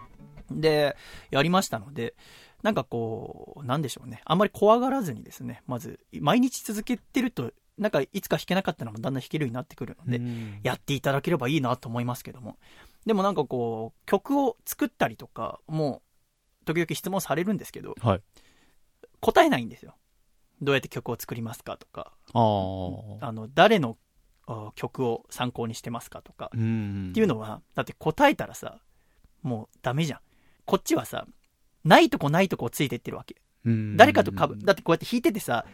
[0.51, 0.95] で、
[1.29, 2.15] やりましたので、
[2.63, 4.21] なんかこう、なんでしょうね。
[4.25, 10.11] あんまり怖がらずにですね、まず、毎日続けてると、なんかいつか弾けなかったのもだんだん弾けるようになってくるのあ。
[10.11, 12.57] で、うんやっていただければいいなと思いますけども。
[13.05, 16.01] でもなんかこう、曲を作ったりとか、も
[16.61, 18.21] う、時々質問されるんですけど、はい。
[19.19, 19.95] 答えないんですよ。
[20.61, 22.13] どうやって曲を作りますかとか、
[23.21, 23.97] あの、誰の
[24.47, 27.09] あ曲を参考にしてますかとか、うん。
[27.11, 28.79] っていうのは、だって答えたらさ、
[29.41, 30.19] もうダメじゃん。
[30.65, 31.25] こっちはさ、
[31.83, 33.35] ないとこないとこついてってるわけ。
[33.65, 34.63] うん誰かと被る。
[34.63, 35.65] だってこうやって弾いててさ、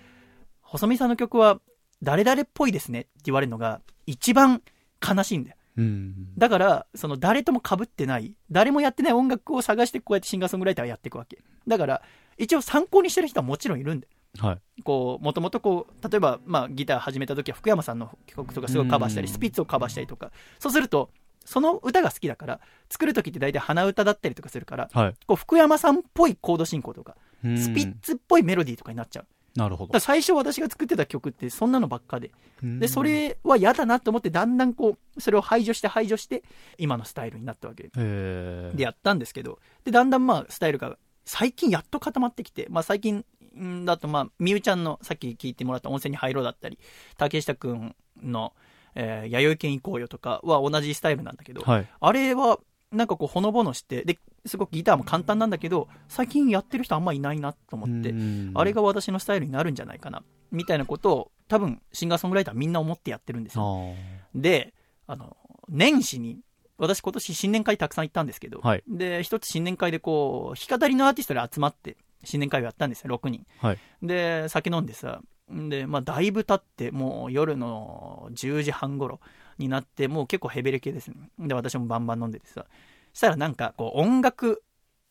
[0.61, 1.59] 細見さんの曲は、
[2.03, 4.61] 誰々っぽいですねって言われるのが、一番
[5.05, 5.57] 悲しいんだよ。
[5.77, 6.33] うん。
[6.37, 11.39] だから、その誰とも被ってない、誰もやってない音楽を探してこうやってシンガーソングライターをやっていくわけ。
[11.67, 12.01] だから、
[12.37, 14.16] 一応参考にしてる人はもちろんいるんだよ。
[14.39, 14.83] はい。
[14.83, 21.09] こう、もともとこう、例えば、まあ、ギター始めた時は福山さんの曲とかすごいカバーしたり、うんスピッツをカバーしたりとか、そうすると、
[21.45, 22.59] その歌が好きだから、
[22.89, 25.15] 作る時って大体鼻歌だったりとかするから、はい。
[25.25, 29.27] こう、福山さんっぽいコード進行とか、うんスピッツっぽいメロディーとかになっちゃう。
[29.57, 29.99] なるほど。
[29.99, 36.43] 最初私が作ってた曲ってそんなのばっかで、うんで、そ、れは嫌だなと思って、だんだんこう、それを排除して排除して、
[36.77, 37.89] 今のスタイルになったわけ。
[37.95, 43.25] でやったんですけど、で、だんだんまあ、スタイルが、最近やっと固まってきて、まあ最近
[43.57, 46.79] んだとまあ、みゆちゃんのさっき聞いてもらった温泉に入ろうだったり、
[47.17, 48.53] 竹下くんの、
[48.95, 51.87] えー、弥生県行こうよとかは同じスタイルなんだけど、はい。
[51.99, 52.59] あれは、
[52.91, 63.93] なんかこう、ほのぼのして、で、すごくギターも簡単なんだけど、最近やってる人あんまいないなと思って、うんあれが私のスタイルになるんじゃないかな、みたいなことを、多分、シンガーソングライターみんな思ってやってるんですよ。
[63.93, 63.95] あ
[64.33, 64.73] で、
[65.05, 65.35] あの、
[65.69, 66.39] 年始に、
[66.77, 73.45] 私今年新年会たくさん行ったんですけど、はいで、一つ新年会でこう、弾き語りのアーティストで集まって、新年会をやったんですよ、6人。
[73.59, 79.19] はいで、酒飲んでさ、で、まあ、だいぶ経って、もう夜の10時半頃
[79.57, 81.15] になって、もう結構ヘベレ系ですね。
[81.39, 82.65] で、私もバンバン飲んでてさ、
[83.13, 84.63] したらなんか、こう、音楽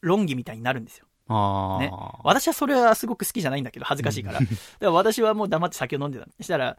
[0.03, 1.07] 論議みたいになるんですよ。
[1.81, 1.91] ね
[2.23, 4.41] 私はそれはすごく好きじゃないんだけど、恥ずかしいから。
[4.41, 6.27] だから私はもう黙って酒を飲んでた。
[6.41, 6.77] したら、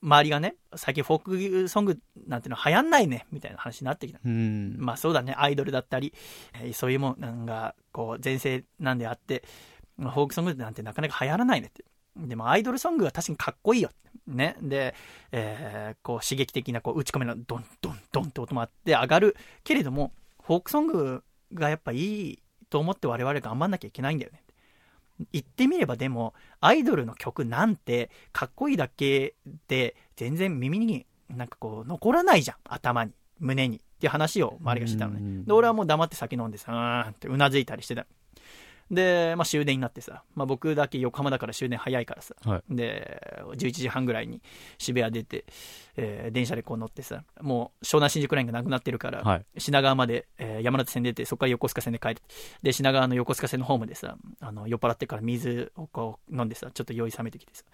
[0.00, 4.20] 周りがね、最近フォークソングなんての流行んないね、みたいな話になってきた。
[4.24, 4.76] うん。
[4.78, 6.14] まあそうだね、アイドルだったり、
[6.54, 9.42] えーそういうもんが、こう、前世なんであって、
[9.96, 11.84] まあフォークソングなんてなかなか流行らないねって。
[12.16, 13.90] でもアイドルソングは確かにかっこいいよ。
[14.26, 14.56] ね。
[14.62, 14.94] で、
[15.32, 21.96] えーこう刺激的なこう打ち込みのドンドンドンって音もあって上がるけれども、フォークソングがやっぱい
[22.30, 24.42] いと思って我々頑張んなきゃいけないんだよね。
[25.32, 29.34] 言ってみればでも、アイドルの曲なんてかっこいいだけ
[29.68, 32.56] で全然耳になんかこう残らないじゃん。
[32.64, 33.76] 頭に、胸に。
[33.98, 35.18] っていう話を周りがしてたのね。
[35.20, 38.06] うんで、俺はもう黙って酒飲んでさ、うーんってうなずいたりしてた。
[38.90, 44.40] で、まあ終電になってさ、まあ僕だけ横浜だから終電早いからさ、はいで、11時半ぐらいに
[44.78, 45.44] 渋谷出て、
[45.96, 49.46] えー電車でこう乗ってさ、もう湘南新宿ラインがなくなってるから、はい。
[49.58, 52.22] 品川まで、えー山手線出て、そこから横須賀線で帰る。
[52.62, 57.64] で、品川の横須賀線のホームでさ、あの、酔っ払ってから水をこう飲んでさ、ちょっと酔い冷めてきてさ、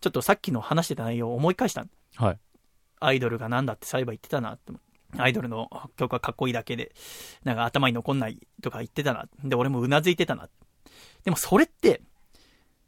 [0.00, 2.38] ちょっとさっきの話してた内容を思い返したのはい。
[3.00, 4.80] アイドルがなんだってそういえば言ってたなって思う。
[5.16, 6.92] アイドルの曲はかっこいいだけで、
[7.44, 9.26] なんか頭に残んないとか言ってたな。
[9.44, 10.48] で、俺もうなずいてたな。
[11.24, 12.02] でもそれって、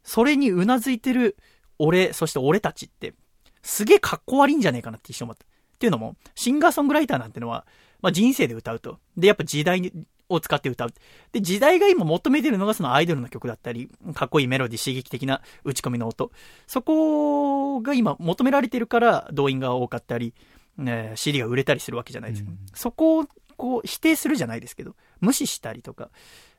[0.03, 1.37] それにうなずいてる
[1.77, 3.13] 俺、そして俺たちって、
[3.61, 5.45] すげえかっこ悪いんじゃねえかなって一瞬思った。
[5.45, 7.65] っていうのも、シンガーソングライターなんてのは、
[8.01, 8.99] まあ人生で歌うと。
[9.17, 9.91] で、やっぱ時代
[10.27, 10.93] を使って歌う。
[11.31, 16.31] で、時代が今求めてるのがそのアイドルの曲だったり、かっこいいメロディ、刺激的な打ち込みの音。
[16.67, 20.33] そこが今求められてるから動員が多かったり、
[20.79, 22.49] ね、CD が売れたりするわけじゃないですか。
[22.49, 26.09] うんそこをこう否定するじゃないですけど、無視したりとか、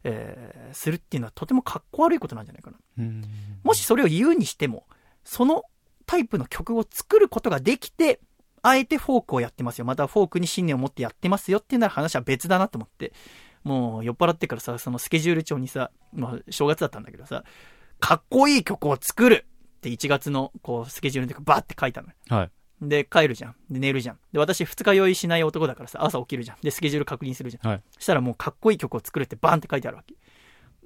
[0.04, 2.76] えーするっていうのはとてもかっこ悪いことなんじゃないかな。
[2.98, 3.24] うん。
[3.64, 4.86] もしそれを言うにしても、
[5.24, 5.64] その
[6.04, 8.20] タイプの曲を作ることができて、
[8.62, 9.86] あえてフォークをやってますよ。
[9.86, 13.12] またフォークに信念を持ってやってますよっていうなら話は別だなと思って。
[13.64, 17.44] もう酔っ払ってからさ、そのスケジュール帳にさ、まあ正月だったんだけどさ、
[17.98, 22.14] かっこいい曲を作るって1月のこうスケジュールでバーって書いたのよ。
[22.28, 22.50] はい。
[22.80, 23.56] で、帰るじゃん。
[23.70, 24.18] で、寝るじゃん。
[24.32, 26.56] で、私二日酔いしない男だからさ、朝起きるじゃん。
[26.62, 27.70] で、スケジュール確認するじゃん。
[27.70, 27.82] はい。
[27.98, 30.14] したらもうかっこいい曲を作るってバーンって書いてあるわけ。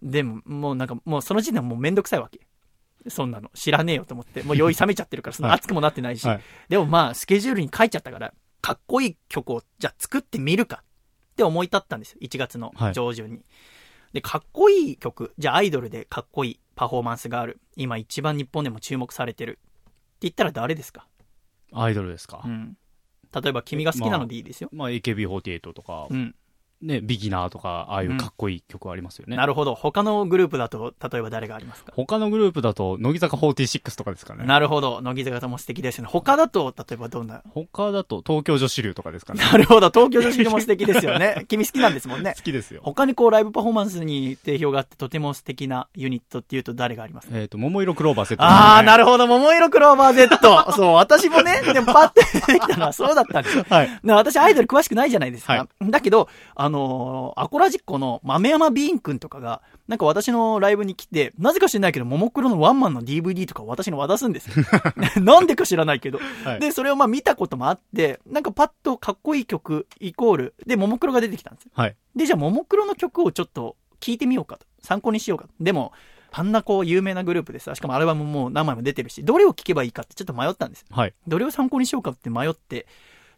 [0.03, 2.41] でも、もうなんか、もうその時点でもうめんどくさいわけ。
[3.09, 3.51] そんなの。
[3.55, 4.43] 知らねえよと思って。
[4.43, 6.27] もう酔い冷めちゃってるから、そのはい熱くもなってないし。
[6.27, 10.83] はいでもまあ、スケジュールに書いちゃったから、かっこいい曲を、じゃあ作ってみるか。
[11.33, 12.19] って思い立ったんですよ。
[12.23, 13.45] 1月の上旬に。
[14.13, 15.33] で、かっこいい曲。
[15.39, 17.61] じゃあアイドルでかっこいいパフォーマンスがある。
[17.77, 19.53] 今一番日本でも注目されてる。
[19.53, 19.61] って
[20.23, 21.07] 言ったら誰ですか？
[21.75, 22.43] アイドルですか？
[22.45, 22.49] う。
[22.49, 22.77] ん。
[23.43, 24.71] 例えば君が好きなのでいいですよ。
[24.73, 26.35] まあ、AKB48 とかう、ん。
[26.83, 29.37] ね、ビギナーとか、ああいうかっこいい曲ありますよね。
[29.37, 29.75] なるほど。
[29.75, 31.93] 他のグループだと、例えば誰がありますか？
[31.97, 34.45] 他のグループだと、乃木坂46とかですかね。
[34.45, 35.01] なるほど。
[35.01, 36.11] 乃木坂も素敵ですよね。
[36.11, 37.43] 他だと、例えばどんな？
[37.51, 39.43] 他だと、東京女子流とかですかね。
[39.45, 39.91] なるほど。
[39.91, 41.45] 東京女子も素敵ですよね。
[41.49, 42.43] 君好きなんですもんね好。
[42.43, 42.81] きですよ。
[42.85, 47.39] 他にこうライブパフォーマンスに定評があってとても素敵なユニットっていうと誰がありますか？
[47.39, 49.27] えっ、と、桃色クローバーセット、あー、なるるほど。
[49.27, 50.39] 桃色クローバー Z。
[50.73, 53.65] そう、私もね、でもパッて出てきたのはそうだったんですよ。
[53.69, 54.01] はい。
[54.03, 55.53] な私アイドル詳しくないじゃないですか。
[55.55, 64.65] はだけど、あのーアコラジッコの豆山ビーンくんとかが、なんか私のライブに来て、なぜか知らないけど、ももクロのワンマンの DVD とかを私に渡すんですよ。
[65.23, 66.19] なんでか知らないけど。
[66.45, 71.71] はいで、それをまあ見たこともあって、なんかパッとかっこいい曲イコール、で、ももクロが出てきたんですよ。
[71.75, 71.97] はい。
[72.15, 74.67] で、じゃあももクロの曲をちょっと聞いてみようかと。
[74.81, 75.51] 参考にしようかと。
[75.61, 75.93] でも、
[76.37, 80.89] あんなこう有名なグループでさ、しかもアルバムも何枚も出てるし、どれを聴けばいいかってちょっと迷ったんですよ。
[80.91, 81.15] はい。
[81.29, 82.87] どれを参考にしようかって迷って、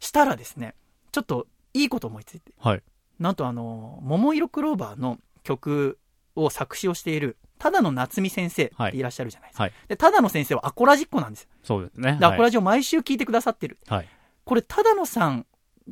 [0.01, 0.75] したらですね、
[1.13, 2.53] ちょっといいこと思いついて。
[2.59, 2.83] はい。
[3.19, 5.99] なんとあの、桃色クローバーの曲
[6.35, 9.63] を作詞をしている、ただの夏美先生っていらっしゃるじゃないですか。
[9.65, 9.73] はい。
[9.89, 11.49] で、ただの先生はアコラジっ子なんですよ。
[11.63, 12.19] そうですね。
[12.21, 13.79] で、アコはラジを毎週聞いてくださってる。
[13.89, 13.93] い。
[13.93, 14.09] はい。
[14.45, 15.47] これ、ただのさん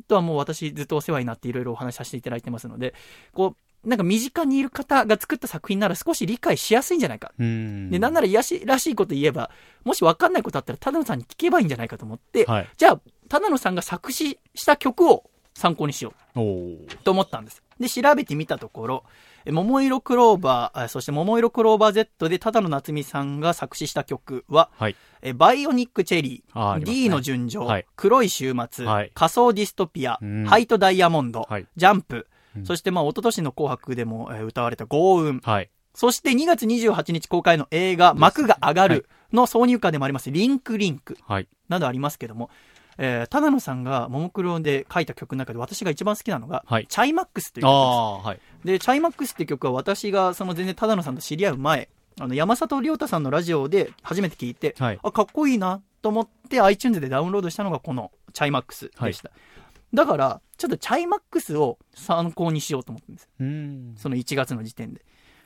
[0.07, 2.93] とはもう私ずっとお世話になっていろいろお話しさせていただいてますので、
[3.33, 7.33] こう、なんか身近にいる方が作った作品なら少し理解しやすいんじゃないか。
[7.37, 9.51] で、なんなら癒しらしいこと言えば、
[9.83, 12.69] もし分かんないことあったら、ただのさんに聞けばいいんじゃないかと思って、はい。
[12.77, 16.93] じゃあ、ただのさんが作詞した曲を参考にしよう。
[17.03, 17.63] と思ったんです。
[17.79, 19.03] で、調べてみたところ、
[19.45, 24.95] え桃色クローバー、あそして桃色クローバー Z でただの夏美さんが作詞した曲は、はい。
[25.21, 35.69] え BIONIC CHERRY、あーね D の純情、はい黒い週末、はい仮想ディストピア、うん灰とダイヤモンド、はい JUMP、うんそしてまあ、一昨年の紅白でも、えー歌われた GOUNN、はい。
[35.93, 41.47] そして2月28日公開の映画、幕が上がるの挿入歌でもあります、 Link Link はい。
[41.69, 42.49] などありますけども、
[42.97, 48.27] えー、ただのさんがももクロで書いた曲の中で私が一番好きなのが、はい Chai Maxx という曲です。
[48.27, 48.39] はい。
[48.65, 54.99] で、 Chai Maxx って曲は私がその全然ただのさんと知り合う前、あの、山里亮太さんのラジオで初めて聞いて、はい。
[55.03, 59.31] あ、かっこいいなと思って iTunes でダウンロードしたのがこのチャイマックスでした。
[59.93, 63.29] だから、ちょっとチャイマックスを参考にしようと思ったんです。
[63.39, 63.95] うーん。
[63.97, 65.01] その1月の時点で。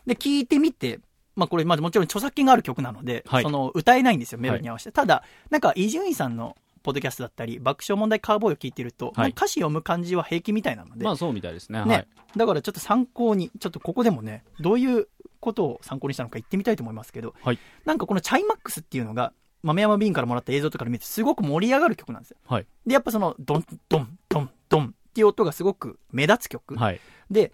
[0.05, 0.99] で、聞いてみて、
[1.35, 4.91] まあこれ、まあもちろん著作権がある曲なので、はいその歌えないんですよ、メロディーに合わせて。
[4.91, 11.83] ただ、なんか伊集院さんのポッドキャストだったり、爆笑問題カーボーイを聞いてると、はい歌詞読む感じは平気みたいなので、まあそうみたいですね。
[11.85, 12.07] ね、はい。
[12.35, 15.07] だからちょっと参考に、ちょっとここでもね、どういう
[15.39, 22.37] ことを参考にしたのか言ってみたいと思いますけど、はいなんかこのチャイマックスっていうのが、豆山瓶からもらった映像とかで見てすごく盛り上がる曲なんですよ。
[22.47, 22.67] はい。
[22.85, 26.75] で、やっぱその、ドン、ドン、ドン、ドンっていう音がすごく目立つ曲。
[26.75, 27.01] はい。
[27.29, 27.51] で、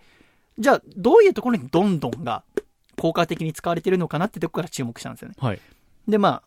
[0.60, 2.44] じゃあ、どういうところにドンドンが
[2.98, 5.36] 効果的に使われてるのかなってとこから注目したんですよね。
[5.38, 5.60] はい。
[6.08, 6.44] で、まあ、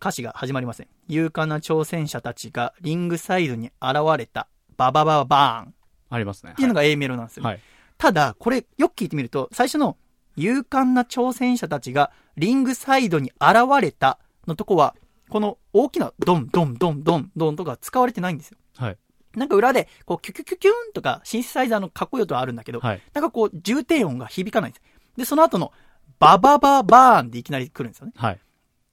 [0.00, 0.88] 歌詞が始まりません。
[1.08, 5.74] 勇敢な挑戦者たちがリングサイドに現れた、ババババーンっ
[6.08, 6.54] ありますね。
[6.56, 7.44] ていうのが A メロなんですよ。
[7.44, 7.60] はい。
[7.98, 9.96] ただ、これ、よく聞いてみると、最初の、
[10.36, 14.94] 勇敢な挑戦者たちがリングサイドに現れたのとこは、
[15.30, 18.58] この大きなドン、ドン、ドン、ドン、ドンとか使われてないんですよ。
[18.76, 18.98] はい。
[19.34, 23.02] なんか裏で、こう、キュキュキュキュンとか、シンセサイザーのかっこいい音はあるんだけど、はい。
[23.14, 24.82] なんかこう、重低音が響かないんです。
[25.16, 25.72] で、その後の、
[26.18, 28.12] ババババーンでいきなり来るんですよね。
[28.16, 28.40] はい。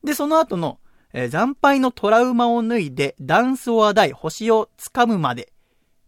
[0.04, 0.80] で、その後の、
[1.14, 5.54] えー惨敗のトラウマを脱いで、ダンスをあだい、星を掴むまで、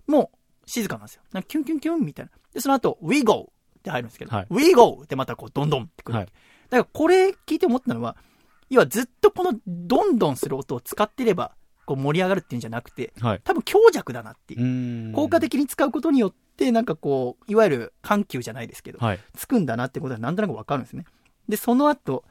[0.08, 1.22] もう、静かなんですよ。
[1.32, 2.32] なんかキュンキュンキュンみたいな。
[2.54, 3.52] で、その後、We Go!
[3.80, 5.02] って入るんですけど、はい We Go!
[5.04, 6.18] ってまたこう、どんどんってくる。
[6.18, 6.28] はい
[6.70, 8.18] だからこれ聞いて思ったのは、
[8.72, 11.52] 要はずっとこの、どんどんする音を使ってれば、
[11.86, 13.42] こう盛り上がるっていうんじゃなくて、はい。
[13.44, 15.40] 多分強弱だなっていう効果。
[15.40, 19.20] 的に使うことによって、なんかこう、いわゆる緩急じゃないですけど、はい。
[19.38, 21.06] つくんだなってことはなんとなくわかるんですね。
[21.48, 22.24] で、その後、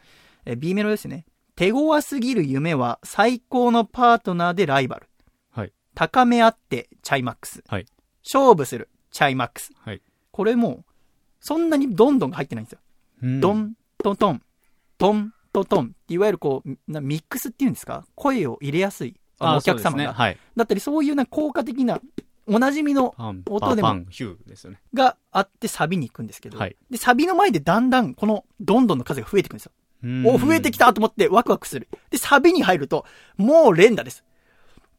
[0.44, 1.24] えー B メロですね。
[1.56, 5.08] 手強すぎる夢は最高のパートナーでライバル。
[5.50, 5.72] はい。
[5.94, 7.62] 高め合ってチャイマックス。
[7.68, 7.86] はい。
[8.24, 9.72] 勝負するチャイマックス。
[9.78, 10.02] はい。
[10.32, 10.84] これも、
[11.38, 12.78] そんなにどんどんが入ってないんですよ。
[13.40, 14.42] ドン、トントン、
[14.98, 18.04] トン、トントンいわゆるこう、なミックスっていうんですか？
[18.16, 19.14] 声を入れやすい。
[19.38, 20.38] あお客様が、ねはい。
[20.56, 22.00] だったりそういうな効果的な、
[22.46, 23.14] おなじみの
[23.48, 24.80] 音でもパン、ヒューですよね。
[24.92, 29.72] があってサビに行くんですけど、はいで、サビの前でだんだんこのどんどんの数が増えていくんですよ。
[30.24, 30.86] お、増えてきた。
[30.86, 31.88] たと思ってワクワクする。
[32.10, 33.04] で、サビに入ると、
[33.36, 34.24] もう連打です。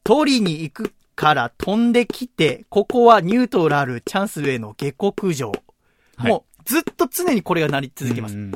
[0.04, 5.52] 取りに行くから飛んできて、ここはニュートラルチャンスへの下克上。
[6.16, 8.36] はいもうずっと常にこれがなり続けます。
[8.36, 8.52] うん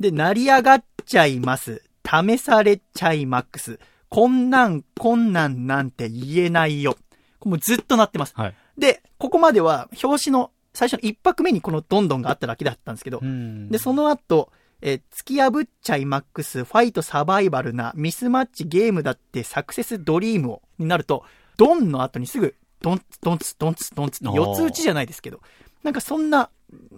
[0.00, 1.82] で、成り上がっちゃいます。
[2.04, 3.78] 試されちゃいマックス。
[4.08, 6.96] こんなん、こんなんなんて言えないよ。
[7.44, 8.34] もうずっとなってます。
[8.36, 8.54] はい。
[8.76, 14.50] で、ここまでは表紙の最初の一拍目にこのどんどんがあっただけだったんですけど、うんで、その後、
[14.86, 21.24] えー突き破っちゃいマックス、ファイトサバイバルな、ミスマッチゲームだってサクセスドリームを、になると、
[21.56, 25.40] ドンの後にすぐ、ドンツ、ドンツ、ドンツ、ドンツ四つ打ちじゃないですけど、
[25.82, 26.50] なんかそんな、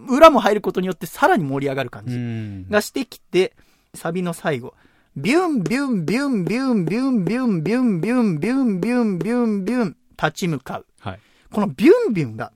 [0.08, 3.54] 裏も入ることによってさらに盛り上がる感うじんがしてきて、
[3.94, 4.74] サビの最後、
[5.16, 10.86] ビュンビュンビュンビュンビュンビュンビュンビュンビュンビュンビュンビュン、立ち向かう。
[10.98, 11.20] はい。
[11.52, 12.52] このビュンビュンが、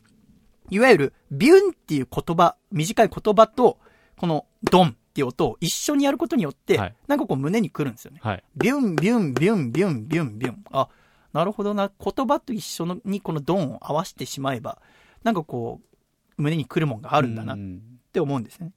[0.71, 3.79] いわゆるビュンっていう言葉、短い言葉と、
[4.17, 8.21] このドンっていう音を一緒にやることによって、はいなんかこう胸に来るんですよね。
[8.23, 8.45] はい。
[8.57, 10.65] ビュンビュンビュンビュンビュンビュン。
[10.71, 10.89] あ、
[11.33, 11.91] なるほどな。
[11.99, 14.81] 言葉と一緒のにこのドンを合わせてしまえば、
[15.25, 15.81] なんかこ
[16.39, 18.73] う、胸に来るもんがあるんだなっうんて思うんですね。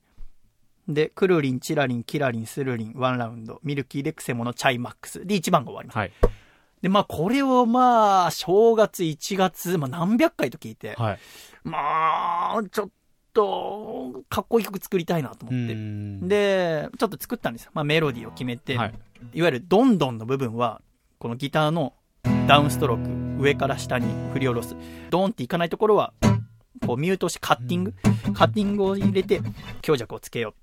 [0.88, 5.26] で、クルリン、チラリン、キラリン、スルリン、ワンラウンド、ミルキーでクセモノ、チャイマックス。
[5.26, 5.98] で、1番が終わります。
[5.98, 6.12] はい。
[6.82, 11.20] で、まあ、これをまあ、正月、1月、まあ、何百回と聞いて、はい。
[11.64, 12.90] まあ、ちょっ
[13.34, 15.76] と、かっこいい曲作りたいなと思って。
[16.28, 17.72] で、で、ちょっと作ったんですよ。
[17.74, 18.94] まあ、メロディーを決めて、、はい
[19.34, 19.42] い。
[19.42, 20.82] わゆるドンドンの部分は、
[21.20, 21.94] このギターの
[22.48, 24.76] ダウンストローク、上から下に振り下ろす。
[25.10, 26.14] ドンっていかないところは、
[26.86, 27.94] こうミュートしてカッティング、
[28.34, 29.42] カッティングを入れて
[29.82, 30.54] 強弱をつけよ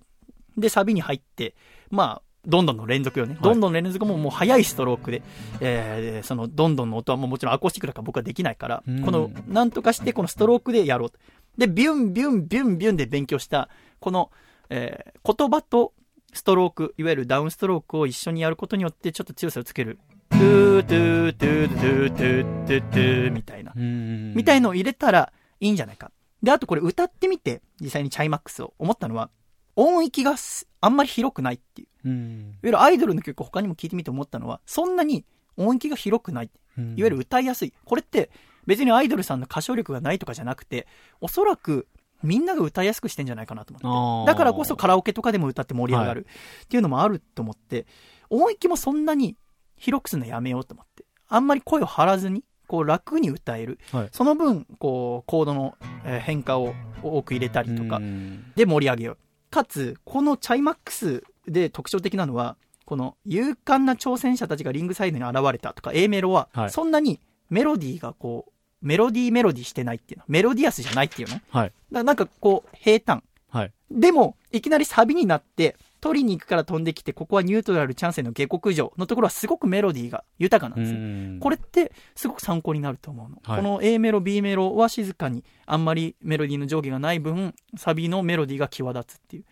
[0.56, 0.60] う。
[0.60, 1.54] で、サビに入って、
[1.90, 3.36] まあ、どんどんの連続よね。
[3.40, 5.22] どんどんの連続ももう速いストロークで、
[5.60, 11.18] えー、そのどんどんの音はもうもちろんアコースティックだから僕はできないから、うんこの、なんとかしてこのストロークでやろうと。
[11.58, 14.30] で、ビュンビュンビュンビュンで勉強した、この、
[14.70, 15.92] えー、言葉と
[16.32, 19.98] ストローク、いわゆるダウンストロークを一緒にやることによってちょっと強さをつける。
[20.30, 23.72] トゥートゥートゥートゥートゥートゥートゥーみたいな。
[23.74, 26.10] みみたいのを入れたらいいんじゃないか。
[26.42, 29.30] で、あとこれ歌ってみて、実際にチャイマックスを思ったのは、
[29.76, 31.88] 音域がすあんまり広くないっていう。
[32.04, 32.40] うん。
[32.40, 35.24] いわゆるアイドルの曲他にも聴いてみて思ったのは、そんなに
[35.56, 36.50] 音域が広くない。
[36.76, 37.72] いわゆる歌いやすい。
[37.84, 38.30] これって
[38.66, 40.86] 別にアイドルさんの歌唱力がないとかじゃなくて、
[41.20, 41.88] おそらく
[42.22, 44.32] みんなが歌いやすくしてんじゃないかなと思って。
[44.32, 46.26] だからこそカラオケとかでも歌って盛り上がる
[46.64, 47.86] っていうのもあると思って、
[48.28, 49.36] 音域もそんなに
[49.76, 51.04] 広くするのやめようと思って。
[51.28, 53.78] あんまり声を張らずに、こう楽に歌える。
[53.90, 55.74] はいその分、こう、コードの
[56.04, 59.18] えー変化を多く入れたりとかう、んで盛り上げよう。
[59.50, 67.20] かつ、このチャイマックスで特徴的なのは、この勇敢な挑戦者たちがリングサイドに現れたとか A メロはは、いそんなに
[67.50, 70.24] メロディーがこう、メロディーメロディーしてないっていうの。
[70.28, 71.34] メロディアスじゃないっていうの。
[71.34, 71.72] だかはい。
[71.92, 73.22] らなんかこう、平坦。
[73.50, 73.72] はい。
[73.90, 83.38] でも、いきなりサビになって、取りに行くから飛んできて、ここはニュートラルチャンスへの下克上のところはすごくメロディーが豊かなんですこれってすごく参考になると思うの。
[83.44, 89.44] はいこの A メロ、B メロは静かに、あんまりメロディーの上下がない分、サビのメロディーが際立つっていう。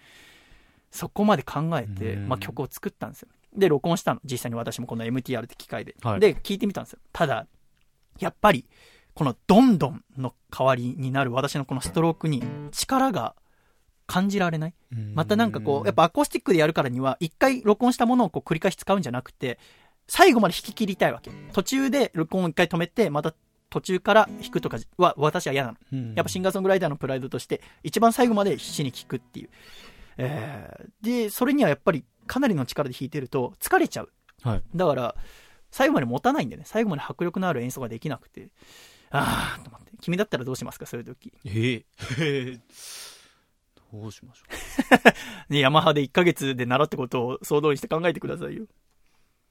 [0.91, 3.29] そこまで考えて、うんまあ、曲を作ったんですよ。
[3.57, 4.21] で、録音したの。
[4.25, 5.95] 実際に私もこの MTR って機械で。
[6.03, 6.99] はいで、聞いてみたんですよ。
[7.13, 7.47] ただ、
[8.19, 8.67] やっぱり、
[9.15, 13.35] このどんどんの代わりになる私のこのストロークに力が
[14.07, 14.75] 感じられない。
[15.15, 19.59] またなんかこう、やっぱアコースティックでやるからには、一回録音したものをこう繰り返し使うんじゃなくて、
[20.07, 21.31] 最後まで弾き切りたいわけ。
[21.53, 23.35] 途中で録音を一回止めて、また
[23.71, 25.79] 途中から弾くとかは私は嫌なの。
[25.93, 29.51] うんやっぱシンガーソングライターのプライドとして、一番最後まで必死に聴くっていう。
[30.19, 34.13] えーで、それにはやっぱりかなりの力で弾いてると疲れちゃう。
[34.43, 34.63] はい。
[34.75, 35.15] だから、
[35.71, 38.51] 最後まで持たないんでね、最後まで迫力のある演奏ができなくて、
[39.11, 41.33] あーと思って、君だったらどうしますか、そういう時。
[41.45, 41.85] え
[42.19, 42.61] え
[43.91, 44.45] どうしましょ
[45.49, 48.65] ね、ヤマハで1ヶ月で習ったことを総動員して考えてくださいよ。
[48.65, 48.69] う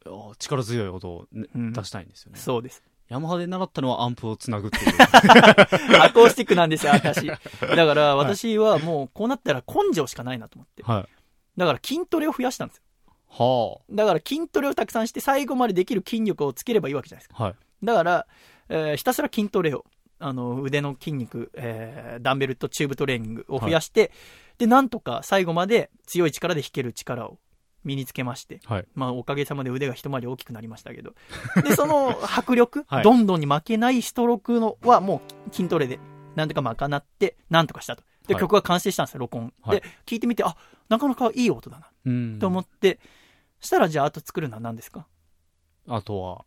[0.06, 2.40] あー力強い音を、ねうん出したいんですよね。
[2.40, 2.84] そうです。
[3.10, 4.92] ヤマハで習ったのはアンプをつなぐっていう。
[6.02, 7.26] アコースティックなんですよ、私。
[7.28, 10.84] だから、私はもう、こうなったら根性しかないなと思って。
[10.84, 11.08] はい。
[11.58, 12.84] だから、筋トレを増やしたんですよ。
[13.30, 17.36] はだから、筋トレをたくさんして、最後までできる筋力をつければいいわけじゃないですか。
[17.40, 17.44] あ。
[17.46, 17.56] はい。
[17.84, 18.28] だから、
[18.70, 19.86] えーひたすら筋トレを、
[20.20, 24.12] あの、腕の筋肉、えーダンベルとチューブトレーニングを増やして、
[24.58, 27.38] で、なんとか最後まで強い力で弾ける力を
[27.88, 28.86] 身につけまして、はい。
[28.94, 31.14] まあ、おかげさまで腕が一回り大きくなりましたけど。
[31.64, 36.00] で、その 迫力、はいどんどんに負けないストロークのはもう筋トレで、
[36.36, 38.04] なんとか賄って、なんとかしたと。
[38.28, 39.54] で、はい曲が完成したんですよ、録音。
[39.62, 40.56] はいで、聞いてみて、あ、
[40.90, 43.00] なかなかいい音だな、うんと思って、
[43.62, 45.08] したらじゃあ、あと作るのは何ですか？
[45.88, 46.46] あとは、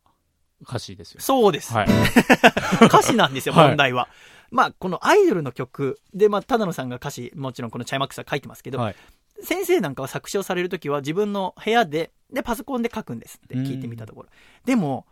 [0.62, 1.20] 歌詞ですよ。
[1.22, 1.72] そうです。
[1.72, 1.88] はい。
[2.84, 4.08] 歌詞なんですよ、 はい問題は。
[4.50, 8.96] まあ、このアイドルの曲で、まあ、ただ野さんが歌詞、もちろんこのチャイマックスは書いてますけど、はい。
[9.42, 14.28] 先生なんかは作詞をされるときは自分の部屋で、で、パソコンで書くんですって聞いてみたところ。
[14.64, 15.06] でも、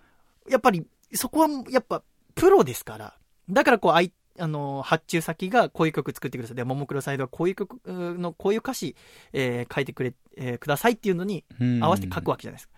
[0.49, 2.03] やっぱり、そこは、やっぱ、
[2.35, 3.14] プロですから。
[3.51, 6.57] だから、こう、あい、あの、発注先がこういう曲作ってください。
[6.57, 8.95] で、ももクロサイドはこういう曲の、こういう歌詞、
[9.33, 11.45] えー書いてくれ、えーくださいっていうのに
[11.81, 12.74] 合わせて書くわけじゃないですか。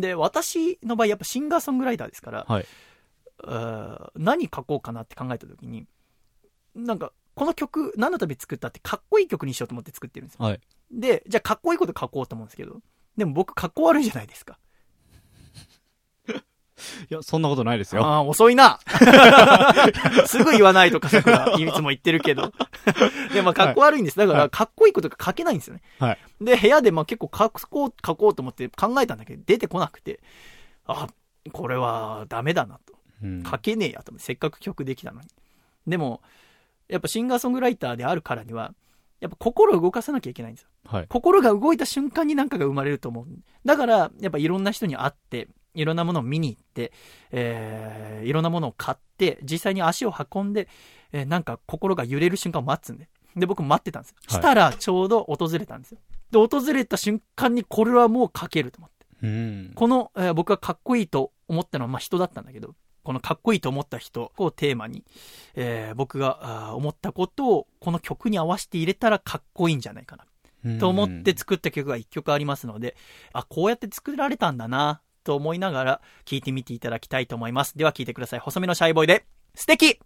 [0.00, 2.66] で、私の場合、やっぱシンガーソングライターですから、はい。
[4.16, 5.86] 何書こうかなって考えたときに、
[6.74, 10.44] なんか、この曲、何のために作ったってかっこいい曲にしようと思って作ってるんですよ。
[10.44, 10.60] はい。
[10.90, 12.80] で、じゃあかっこいいこと書こうと思うんですけど、
[13.16, 14.58] でも僕かっこ悪いじゃないですか。
[17.10, 18.04] いや、そんなことないですよ。
[18.04, 18.78] ああ、遅いな
[20.26, 22.52] すぐ言わないとか、桜、いつも言ってるけど。
[23.32, 24.18] で、まあ、かっこ悪いんです。
[24.18, 25.82] だから、はいかっこいいことが書けないんですよね。
[25.98, 26.18] はい。
[26.40, 30.20] で、部屋で、まあ、結構書こう、書こうと思って考えたんだけど、出てこなくて、
[30.86, 31.08] あ、
[31.52, 32.94] これはダメだなと。
[33.22, 35.28] うん書けねえやと思って、せっかく曲できたのに。
[35.86, 36.20] でも、
[36.88, 38.74] やっぱシンガーソングライターであるからには、
[39.20, 40.68] やっぱ心を動かさなきゃいけないんですよ。
[40.84, 41.06] はい。
[41.08, 43.26] 心が動いた瞬間に何かが生まれると思う。
[43.64, 46.92] だから、やっぱいろんな人に会って、いろんなものを見に行って、
[47.30, 50.68] えー、いろんなものを買って、実際に足を運んで、
[51.12, 53.08] えーなんか心が揺れる瞬間を待つんで。
[53.36, 54.16] で、僕待ってたんですよ。
[54.26, 55.98] はいしたら、ちょうど訪れたんですよ。
[56.30, 59.06] で、訪れた瞬間に、これはもう書けると思って。
[59.22, 59.72] うん。
[59.74, 62.74] この、えー僕がかっこいいと思ったのは、まあ人だったんだけど、
[63.06, 65.04] このかっこいいと思った人をテーマに、
[65.54, 70.78] えー僕が思ったことをこの曲に合わせて入れたらかっこいいんじゃないかな。
[70.80, 72.96] と思って作った曲が一曲ありますので、
[73.32, 77.78] あ、こうやって作られたんだな、と思いながら聴いてみていただきたいと思います。
[77.78, 78.40] では聴いてください。
[78.40, 80.00] 細めのシャイボーイで、素敵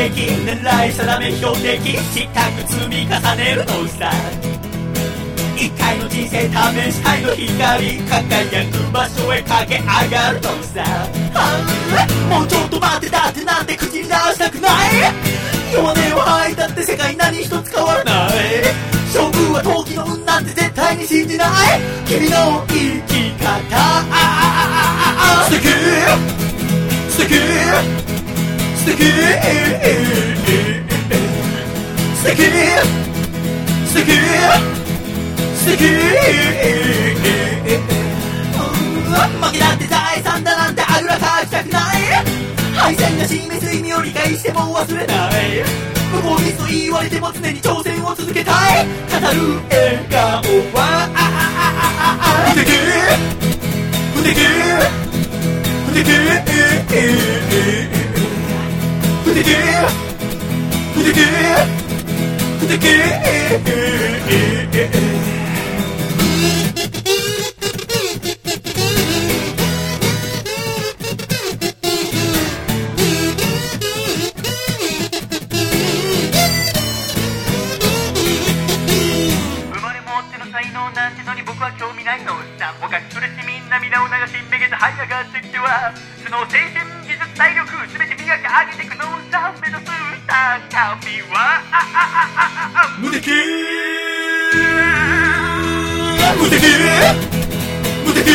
[0.00, 4.10] 的狙い定め標的したく積み重ねるのさ
[5.54, 10.80] 一回の人生試したいの光輝く場所へ駆け上がるのさ
[11.34, 11.52] は
[12.30, 14.70] あもうちょっと待ってだってなんて口に出したくない
[15.74, 18.30] 弱音を吐いたって世界何一つ変わらない
[19.12, 21.48] 勝負は陶器の運なんて絶対に信じない
[22.06, 22.74] 君の生
[23.06, 24.00] き方
[25.44, 25.68] 素敵。
[27.10, 28.09] 素敵。
[28.80, 29.04] 素敵。
[32.14, 32.48] 素敵。
[33.84, 34.12] 素敵。
[35.54, 35.84] 素敵。
[39.40, 41.82] 負けなんて財産だなんてあぐらかきたくない。
[42.74, 45.32] 敗戦が示す意味を理解しても忘れない。
[46.14, 48.86] 無効ミスと言われても常に挑戦を続けたい。
[48.86, 48.94] 語る
[49.68, 51.10] 笑顔は。
[52.54, 52.70] 不敵。
[54.14, 54.40] 不敵。
[55.86, 56.08] 不敵
[59.30, 59.44] 不敵
[60.92, 61.22] 不敵
[62.58, 62.90] 不敵敵
[79.70, 82.34] 生まれ持っての才能なんてのに僕は興味ないの。
[82.58, 88.89] さおかしくれしみんな皆を流しめげて這い上がってきてはその精神技術体力全て磨き上げて
[89.30, 93.30] くのさ目指す高みはあああああ無敵
[96.36, 96.66] 無敵
[98.04, 98.30] 無敵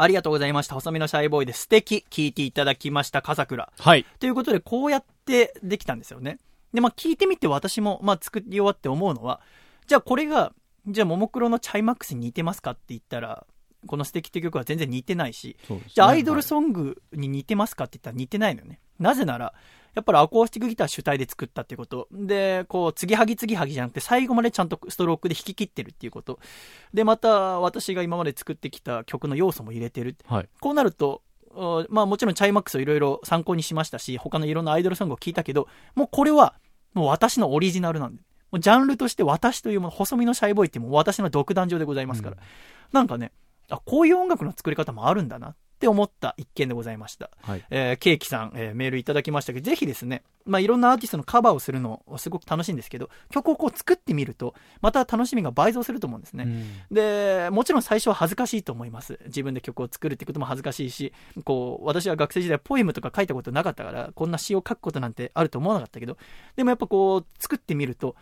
[0.00, 0.74] ありがとうございました。
[0.74, 3.70] 細身のシャイボーイで素敵聞いていただきました、笠倉。
[3.78, 4.06] はい。
[4.18, 6.38] ということで、こうやってできたんですよね。
[6.72, 9.42] で、まあ、聞いてみて私も、まあ、作り終わって思うのは、
[9.90, 10.52] じゃあこれが、
[10.86, 13.44] じゃあ、ももクロのチャイマックスに似てますかって言ったら、
[13.88, 18.78] この素敵って曲は全然似てないし、ねじゃあアイドルソングに似てますかって言ったら似てないのよね。
[19.00, 19.52] なぜなら、
[19.96, 22.06] やっぱりアコースティックギター主体で作ったっていうこと。
[22.12, 26.38] で、こう、継ぎはぎ継ぎはぎじゃなくて、最後までちゃんとストロークで弾き切ってるっていうこと。
[26.94, 30.16] で、また、私が今まで作ってきた曲の要素も入れてる。
[30.26, 30.48] はい。
[30.60, 31.22] こうなると、
[31.52, 35.66] おまあもちろんチャイマックスをいろいろ参考にしましたし、他のいろんなアイドルソングを聞いたけど、
[35.96, 36.54] もうこれは、
[36.94, 38.22] もう私のオリジナルなんで。
[38.50, 42.36] もうジャンルとして私というもの、細身のシャイボーイってもう私の独壇場でございますから。
[42.36, 42.42] うん
[42.92, 43.32] なんかね、
[43.68, 47.30] あ、こういう音楽の作り方もあるんだなって思った一件でございました。
[47.42, 47.64] はい。
[47.70, 56.44] えーケーキさん、えーメールいただきましたけど、ぜひですね、まあ、いろんなアーティストのカバーをするの、すごく楽しいんですけど、曲をこう作ってみると、また楽しみが倍増すると思うんですね。
[56.44, 59.18] うんで、もちろん最初は恥ずかしいと思います。
[59.26, 61.12] 自分で曲を作るってことも恥ずかしいし、
[61.44, 66.18] こう、私は学生時代ポエムとか書いたことなかったから、こんな詩を書くことなんてあると思わなかったけど、
[66.56, 68.16] でもやっぱこう、作ってみると、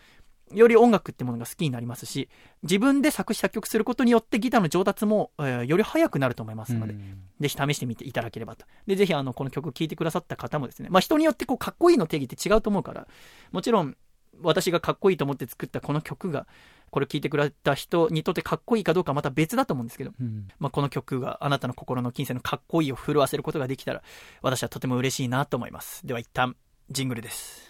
[0.53, 2.28] より音楽ってものが好きになりますし、
[2.62, 8.66] 自分で作詞作曲することによってギターの上達も、えーより早くなると思いますので、うんぜひ試してみていただければと。
[8.86, 13.07] で、ぜひあの、この曲を聴いてくださった方もですね、まあ人によってこう、かっこいいの定義って違うと思うから、
[13.53, 13.96] もちろん、
[14.42, 16.46] 私がかっこいいと思って作ったこの曲が、
[16.90, 24.03] これ聴いてくれた人にとってかっこいいかどうかはまた別だと思うんですけど、うんまあこの曲があなたの心の金銭のかっこいいを震わせることができたら、
[24.42, 26.07] 私はとても嬉しいなと思います。
[26.07, 26.57] では一旦、
[26.90, 27.67] ジングルです。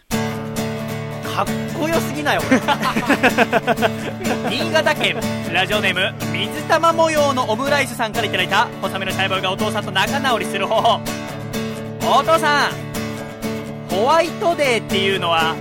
[1.39, 1.47] かっ
[1.79, 2.41] こよすぎなよ、
[4.51, 5.21] 新潟県
[5.53, 11.01] ラジオネーム水玉模様のオムライスさんからいただいた細めのシャイボーイがお父さんと仲直りする方法。
[12.19, 12.73] お父さん
[13.89, 15.55] ホワイトデーっていうのは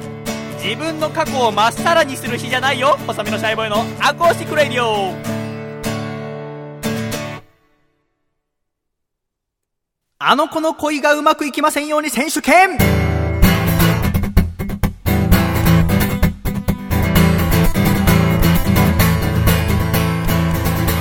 [0.63, 2.97] 自分の過去をまっさらにする日じゃないよ。
[3.05, 5.13] 細身のシャイボーイのアコースティックレディオ。
[10.17, 12.80] あの子の恋がうまくいきませんように選手権。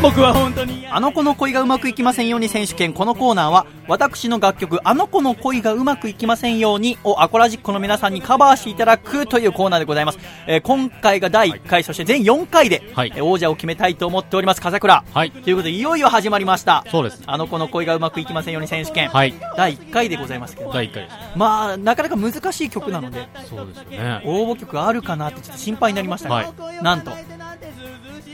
[0.06, 15.32] 僕は本当にあの子の恋がうまくいきませんように選手権このコーナーは私の楽曲あの子の恋がうまくいきませんようにをアコラジっ子の皆さんにカバーしていただくというコーナーでございます、えー今回が第1回、そして全4回で、はいえー王者を決めたいと思っております風倉はい。
[15.32, 17.20] ということでいよいよ始まりましたそうです。
[17.26, 19.34] あの子の恋がうまくいきませんように選手権、はい。
[19.56, 21.16] 第1回でございますけど第1回です。
[21.34, 24.22] まあなかなか難しい曲なのでそうですよね。
[24.24, 26.46] 応募曲あるかなってちょっと心配になりましたが、はい
[26.80, 27.10] なんと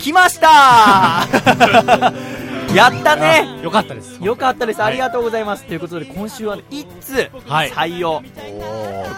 [0.02, 1.28] 来ました。
[2.74, 3.46] やったね。
[3.60, 4.18] あよかったです。
[4.20, 4.90] よかったです、はい。
[4.90, 5.64] ありがとうございます。
[5.64, 7.70] ということで、今週は、ね、一通はい。
[7.70, 8.20] 採用、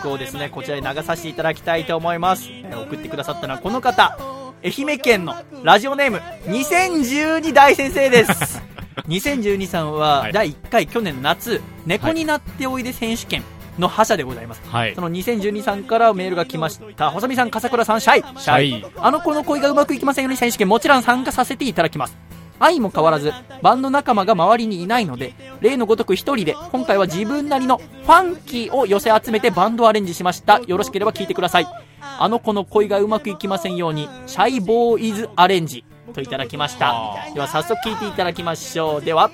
[0.03, 2.49] 曲をですね、こちらに流させていただきたいと思います。
[2.51, 4.19] えー送ってくださったのはこの方、
[4.63, 8.63] 愛媛県のラジオネーム、2012大先生です。
[9.09, 10.33] 2012さんははい。
[10.33, 13.43] 第1回去年の夏、猫になっておいで選手権
[13.79, 14.63] の覇者でございます。
[14.67, 15.01] はいそ。
[15.01, 17.11] の2012さんからメールが来ました。
[17.11, 18.39] 細見さん、笠倉さん、シャイ。
[18.39, 22.17] シャイあの子の恋がうまくいきませんように選手権もちろん参加させていただきます。
[22.61, 30.61] 愛も変わらず、バンド仲間が周りにいないので、例のごとく一人で、今回は自分なりのファンキーを寄せ集めてバンドをアレンジしました。
[30.61, 31.67] よろしければ聞いてください。
[32.01, 37.17] あの子の恋がうまくいきませんように、シャイボーイズアレンジといただきました。
[37.35, 39.03] では早速聞いていただきましょう。
[39.03, 39.31] では、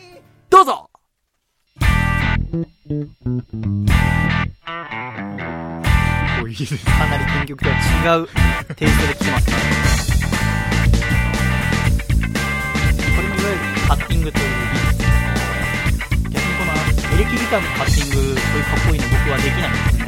[0.48, 0.89] どうぞ
[6.42, 6.76] おいいです。
[6.84, 8.28] かなり原曲とは違う
[8.74, 9.56] テイストで来てますね。
[13.16, 13.22] こ
[14.20, 15.02] ングという技術
[16.30, 16.72] 逆にこの
[17.14, 20.00] エレキギターのカッティングそういうかっこいいの僕はできないんですね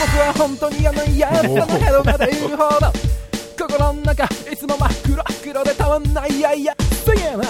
[0.00, 3.07] 僕は本当に嫌なやつなのヘロまでいるほど
[3.68, 7.42] 心の中いつも真っ黒黒でたまんないやいやすげえな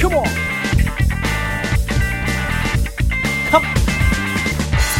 [0.00, 0.24] Come on
[3.50, 3.60] 好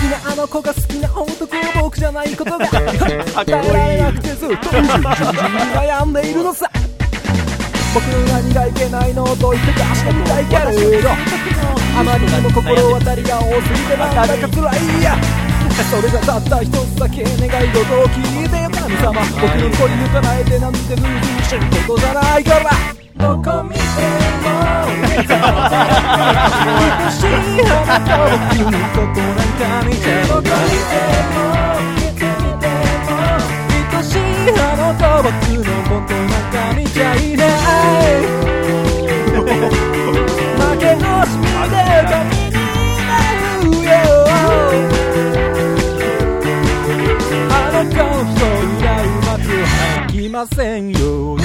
[0.00, 2.82] きなあの子が好きな男は僕じゃないことが耐
[3.46, 6.70] えられなくてずっと悩んでいるのさ。
[7.92, 11.10] 僕の何がいけないのと言って出してみたいけれど
[11.98, 15.16] あまりにも心当たりが多すぎてなんだか辛いや
[15.84, 21.06] それがたった一つだけ願い事を聞いて神様僕の恋に叶えてなんてずうずう
[21.44, 22.70] しいことじゃないから。
[23.20, 23.84] どこ見ても
[24.96, 25.20] 愛
[27.12, 27.26] しい
[27.66, 30.94] あなたを君のことなんか見ちゃうどこ見て
[31.30, 31.36] も
[31.98, 32.64] いつ見て
[33.04, 33.12] も
[33.92, 34.18] 愛しい
[34.56, 37.48] あなた僕のことなんか見ちゃいない。
[40.56, 40.98] 負け惜
[50.40, 51.42] ませんように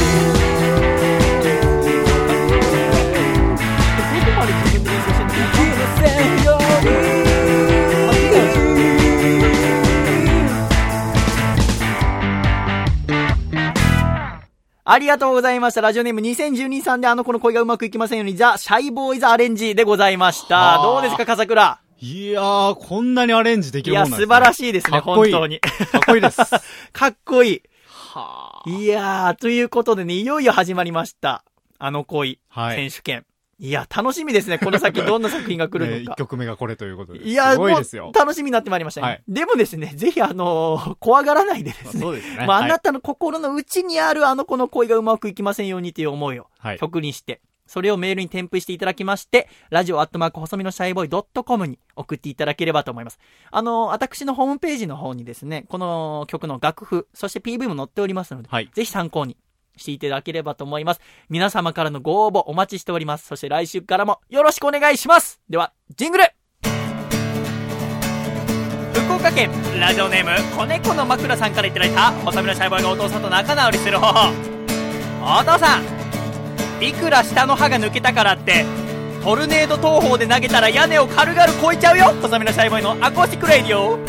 [14.88, 15.82] ありがとうございました。
[15.82, 20.56] ラジオネーム2012さんであの子の恋がうまくいきませんように、ザ・シャイボーイズ・アレンジでございました。
[20.56, 21.80] はあどうですか、笠倉？
[22.00, 24.54] いやー、こんなにアレンジできいや、るもんなんです、素晴らい。
[24.54, 25.60] しいですね、いい本当に。
[25.60, 26.40] かっこいいです。
[26.40, 26.48] は
[26.94, 27.62] かっこいい。
[28.16, 28.70] あ。
[28.70, 31.44] いやー、ということでね、いよいよ始まりました。
[31.78, 33.26] あの恋、はい選手権。
[33.58, 34.60] いや、楽しみですね。
[34.60, 36.16] この先 どんな作品が来るのか。
[36.16, 37.20] 曲目がこれということで。
[37.24, 38.18] いや、すごいもですよう。
[38.18, 39.08] 楽しみになってまいりましたね。
[39.08, 42.02] はいでもですね、ぜひあのー怖がらないでですね。
[42.02, 42.46] そうですね。
[42.46, 46.80] まあ、あはいなたの心の内にあるあの子の恋がうまくいきませんようにという思いをはい。
[46.80, 53.20] 曲にして、それをメールに添付していただきまして、ラジオアットマーク細身のシャイボーイドットコムに送っていただければと思います。
[53.52, 58.70] あの、私のホームページの方にですね、この曲の楽譜、そして PV も載っておりますので、はい。
[58.74, 59.38] ぜひ参考に
[59.78, 61.02] していただければと思います。
[61.30, 63.28] 皆様からのご応募お待ちしております。
[63.28, 66.26] そして来週からもよろしくお願いしますでは、ジングル
[68.94, 76.05] 福岡県ラジオネーム子猫の枕さんからいただいた細身のシャイボーイがお父さんと仲直りする方法お父さん
[76.82, 78.66] いくら下の歯が抜けたからって
[79.24, 84.00] トルネード投法で投げたら屋根を軽々越えちゃうよ細身のシャイボーイのアコースティックレイディオ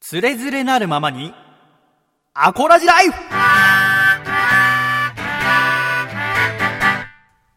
[0.00, 1.32] つれづれなるままに
[2.34, 3.14] アコラジライフ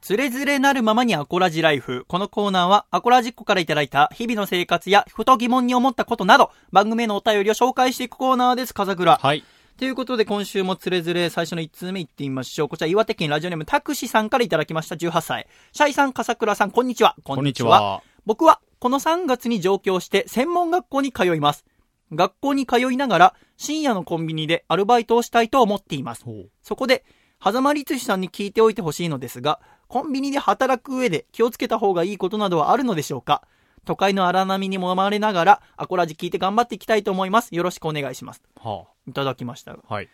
[0.03, 2.03] つれづれなるままにアコラジライフ。
[2.09, 9.15] このコーナーは、アコラジっ子からいただいた日々の生活や、ふと疑問に思ったことなど、番組へのお便りを紹介していくコーナーです、風倉。
[9.15, 9.45] はい。
[9.77, 12.69] ということで、今週もつれづれ最初の1通目いってみましょう。
[12.69, 15.47] こちら、岩手県ラジオネームタクシさんからいただきました、18歳。
[15.71, 17.15] シャイさん、笠倉さん、こんにちは。
[17.23, 18.03] ここんにちは。
[18.25, 21.65] 僕はこの3月に上京して専門学校に通います。
[22.11, 26.23] 学校に通いながら深夜のコンビニでアルバイトをしたいと思っています。
[26.61, 27.03] そこで、
[27.43, 33.41] 狭間律師さんに聞いておいてほしいのですが、コンビニで働く上で気をつけた方がいいことなどはあるのでしょうか？
[33.85, 37.53] 都会の荒波にもまれながら、アコラジ聞いて頑張っていきたいと思います。
[37.53, 38.41] よろしくお願いします。
[38.59, 39.75] はいただきました。
[39.87, 40.09] はい。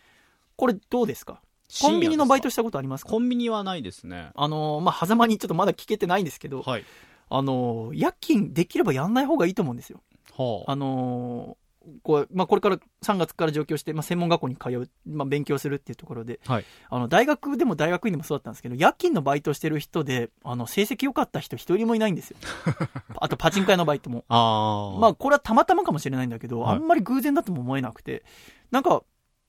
[0.56, 1.40] これどうですか？
[1.80, 3.04] コンビニのバイトしたことあります？
[3.04, 4.30] かコンビニはないですね。
[4.34, 6.84] あのーまあ、狭間にちょっとまだ聞けてないんですけど、はい。
[7.28, 10.00] あのー夜勤できればやんない方がいいと思うんですよ。
[10.36, 10.72] はあ。
[10.72, 11.59] あのー
[12.02, 16.64] こうまあ、これから3月から上京して、まあ、専門学校に通う、まあ、勉強するっていうところで、はい。
[16.88, 22.36] あの大学でも大学院でもそうだったんですけど夜勤のバイトしてる人であの成績良かった人一人もいないんですよ。
[23.16, 24.24] あとパチンコ屋のバイトも。
[24.28, 25.00] ああ。
[25.00, 26.76] まあこれはたまたまかもしれないんだけど、はい。
[26.76, 28.24] あんまり偶然だとも思えなくて
[28.70, 29.02] なんか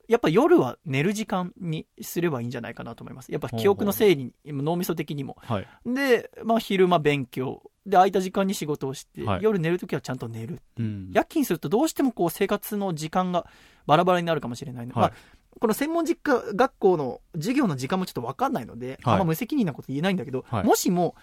[0.08, 3.32] やっぱ夜は寝る時間にすればいいんじゃないかなと思います。
[3.32, 5.38] やっぱ記憶の整理脳みそ的にも。
[5.42, 5.68] はい。
[5.86, 9.44] で、まあ、昼間勉強で空いた時間に仕事をして、はい。
[9.44, 10.62] 夜寝るときはちゃんと寝る。
[10.78, 11.10] うん。
[11.12, 13.48] 夜勤するとどうしてもこう生活の時間が
[13.86, 14.94] バラバラになるかもしれないの。
[14.94, 15.10] で、はい。
[15.12, 19.14] まあ、この専門実家学校の授業の時間もちょっと分かんないので、はい。
[19.14, 20.64] あんま無責任なこと言えないんだけど、はい。
[20.64, 21.16] もしも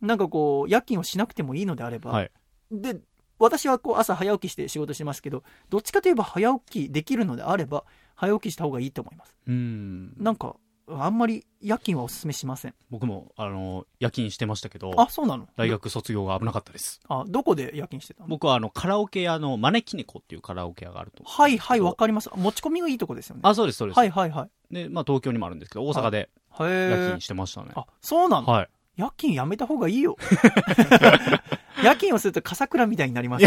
[0.00, 2.30] なんかこう夜勤をしなくてもいいのであれば、はい。
[2.70, 2.96] で
[3.38, 9.36] 私はこう朝早起きして仕事してますけどどっちかといえば早起きできるのであれば早起きした方がいいと思います。
[9.46, 10.14] うん。
[10.16, 10.56] なんか
[10.88, 15.48] あんまり夜勤はお勧めしません僕も、あの、夜勤してましたけど、あそうなの？
[15.56, 17.00] 大学卒業が危なかったです。
[17.08, 18.28] あどこで夜勤してたの？
[18.28, 21.24] 僕は、あの、カラオケ屋の、招き猫っていうカラオケ屋があると。
[21.24, 23.98] はいはいわかります持ち込みがいいとこですよねあ、そうです、そうです。
[23.98, 27.70] はいはいはいで、まあ、東京にもあるんですけど、大阪でへ夜え勤してましたね。
[27.74, 28.68] あそうなの、はい。
[28.96, 30.16] 夜勤やめた方がいいよ。
[31.84, 33.44] 夜勤をすると笠倉みたいになります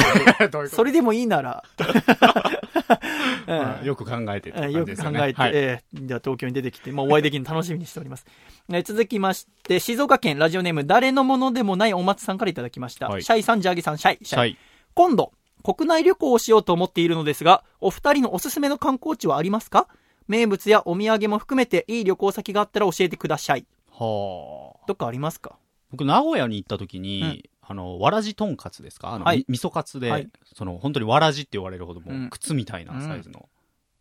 [0.69, 1.63] それでもいいなら、
[3.47, 8.25] はいよく考えてってえーよく考えて、はいえーじゃあ東京に出てきて、まあ、お会いできるの楽しみにしております。
[8.71, 13.07] えー続きまして、静岡県ラジオネーム、誰のものでもないお松さんからいただきました。
[13.07, 14.19] はいシャイさん、ジャーギさん、シャイ。
[14.23, 14.55] シはい。
[14.93, 15.31] 今度、
[15.63, 19.87] 国内旅行をしようと思っているのですが、お二人のおすすめの観光地はありますか？
[20.27, 23.65] 名物やお土産も含めていい旅行先があったら教えてください。
[23.99, 24.85] はあ。
[24.87, 25.57] どっかありますか？
[25.91, 27.41] 僕、名古屋に行った時に、うん
[27.71, 29.13] あの、わらじとんかつですか？
[29.13, 33.47] あの、はいみ味噌カツで、はいその、本当にわらじって言われるほどもう、うん靴みたいなサイズの、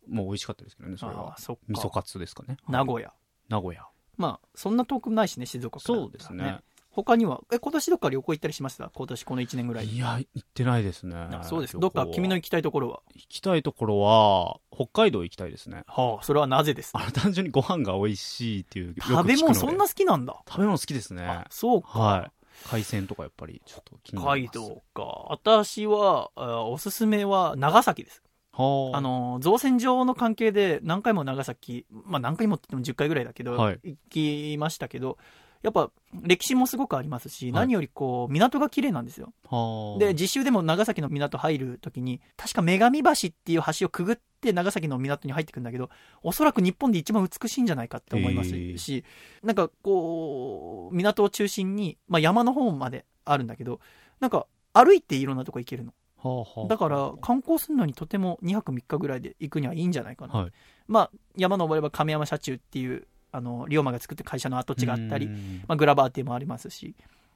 [0.07, 1.41] もう美味しかったですけどね、それはあー。
[1.41, 2.57] そっか味噌カツですかね。
[2.67, 3.13] 名古屋。
[3.47, 3.85] 名古屋。
[4.17, 6.59] まあ、そんな遠くないしね、静岡から、そうですね。。
[6.91, 8.89] 他には、え、今年どっか旅行行ったりしました？
[8.93, 9.85] 今年この1年ぐらい。
[9.87, 11.43] いや、行ってないですねあ。
[11.43, 11.79] そうです。
[11.79, 13.01] どっか君の行きたいところは？
[13.13, 15.83] 行きたいところは、北海道行きたいですね。
[15.87, 16.91] はあ、それはなぜです？
[16.95, 18.95] あの、単純にご飯が美味しいっていう。
[18.99, 20.41] 食べ物そんな好きなんだ。
[20.47, 21.47] 食べ物好きですねあ。
[21.49, 21.99] そうか。
[21.99, 22.31] はい。
[22.67, 24.51] 海鮮とかやっぱりちょっと気になります。
[24.51, 25.03] 北海道か。
[25.29, 28.21] 私は、あおすすめは長崎です。
[28.51, 28.97] はあ。
[28.97, 35.17] あ、の、造船場の関係で何回も長崎、まあ何回もって言っても10回ぐらいだけど、はい行きましたけど、
[35.61, 35.91] やっぱ
[36.23, 39.33] 歴史もすごくありますし、はい何よりこう、港が綺麗なんですよ。
[39.49, 39.99] はあ。
[39.99, 45.89] で、実習でも長崎の港入るときに、確か女神橋っていう橋をくぐって長崎の港に入ってくんだけど、
[46.23, 49.03] おそらく日本で一番美しいんじゃないかって思いますし、
[49.43, 53.81] なんかこう、港を中心に、まあ山の方まであるんだけど、
[54.19, 55.93] なんか歩いていろんなとこ行けるの。
[56.21, 60.33] はあはあだから観光するのにとても2泊3日ぐらいで行くにはいいんじゃないかな。
[60.33, 60.51] はい。
[60.87, 66.95] まあ山登れば亀山車中っていう、あの、龍馬が作ってる会社の跡地があったりう、んまあグラバーっていうのもありますし、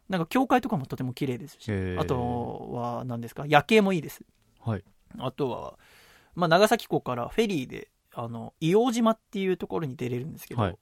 [0.09, 4.21] なんか教会とかもとても綺麗ですし、あとは何ですか、夜景もいいです。
[4.59, 4.83] はい。
[5.17, 5.77] あとは、
[6.35, 10.77] まあ、長崎港からフェリーで、あの、硫黄島っていうところに出れるんですけど、はい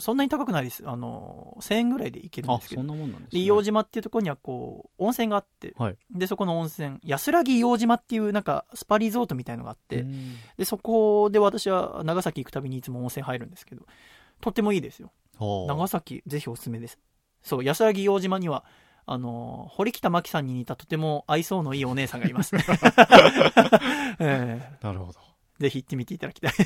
[0.00, 0.82] そんなに高くないです。
[0.86, 2.82] あの、1000円ぐらいで行けるんあで、すけど。
[2.82, 13.82] 硫黄島っていうところにはこう、温泉があって、はいで、そこの温泉、安らぎ硫黄島っていうなんか、スパリゾートみたいのがあって、うんで、そこで私は長崎行くたびにいつも温泉入るんですけど、
[14.40, 15.12] とってもいいですよ。
[15.38, 16.98] はあ長崎、ぜひおすすめです。
[17.42, 18.64] そう、安らぎ硫黄島には、
[19.06, 22.56] あの、堀北真希さんに似たとても愛想のいいお姉さんがいます。
[24.18, 25.20] えなるほど。
[25.20, 26.52] ーぜひ行ってみていただきたい。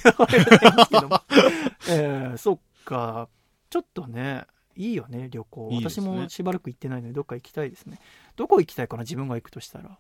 [1.91, 3.29] えーそっか。
[3.69, 5.69] ちょっとね、いいよね、旅行。
[5.71, 8.01] いいね私もしばらく行ってないので、どっか行きたいですね。
[8.37, 9.99] どこ行きたいかな、自分が行くとしたら。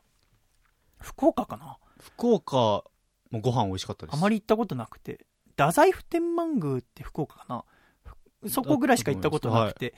[0.98, 2.84] 福岡かな福岡
[3.30, 4.14] もご飯美味しかったです。
[4.14, 5.26] あまり行ったことなくて。
[5.64, 7.64] 太宰府天満宮って福岡かな
[8.48, 9.94] そこぐらいしか行ったことなくて。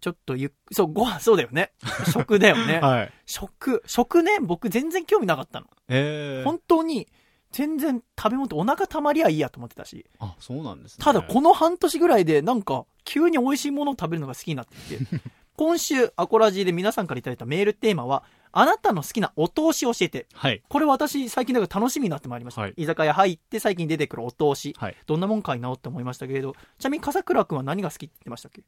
[0.00, 1.72] ちょっとゆっ、そう、ご飯、そうだよね。
[2.10, 2.80] 食だよね。
[2.80, 3.12] はい。
[3.26, 5.66] 食、食ね、僕全然興味なかったの。
[5.88, 7.06] ええ本当に、
[7.50, 10.06] 全然食べ物ってお腹たまりゃいいやと思ってたし。
[10.18, 11.04] あ、そうなんですね。
[11.04, 15.22] ただこの半年ぐらいでなんか急に美味しいものを食べるのが好きになってきて。
[15.56, 20.26] 今週アコラジで皆さんからいただいたメールテーマは、あなたの好きなお通しを教えて。
[20.32, 20.62] はい。
[20.68, 22.60] これ私最近だから楽しみになってまいりました。
[22.62, 24.74] はい居酒屋入って最近出てくるお通し。
[24.78, 24.96] はい。
[25.06, 28.62] どんなもんかいなって思いましたけれど、ちなみに笠倉くんは何が好きって言ってましたっけ？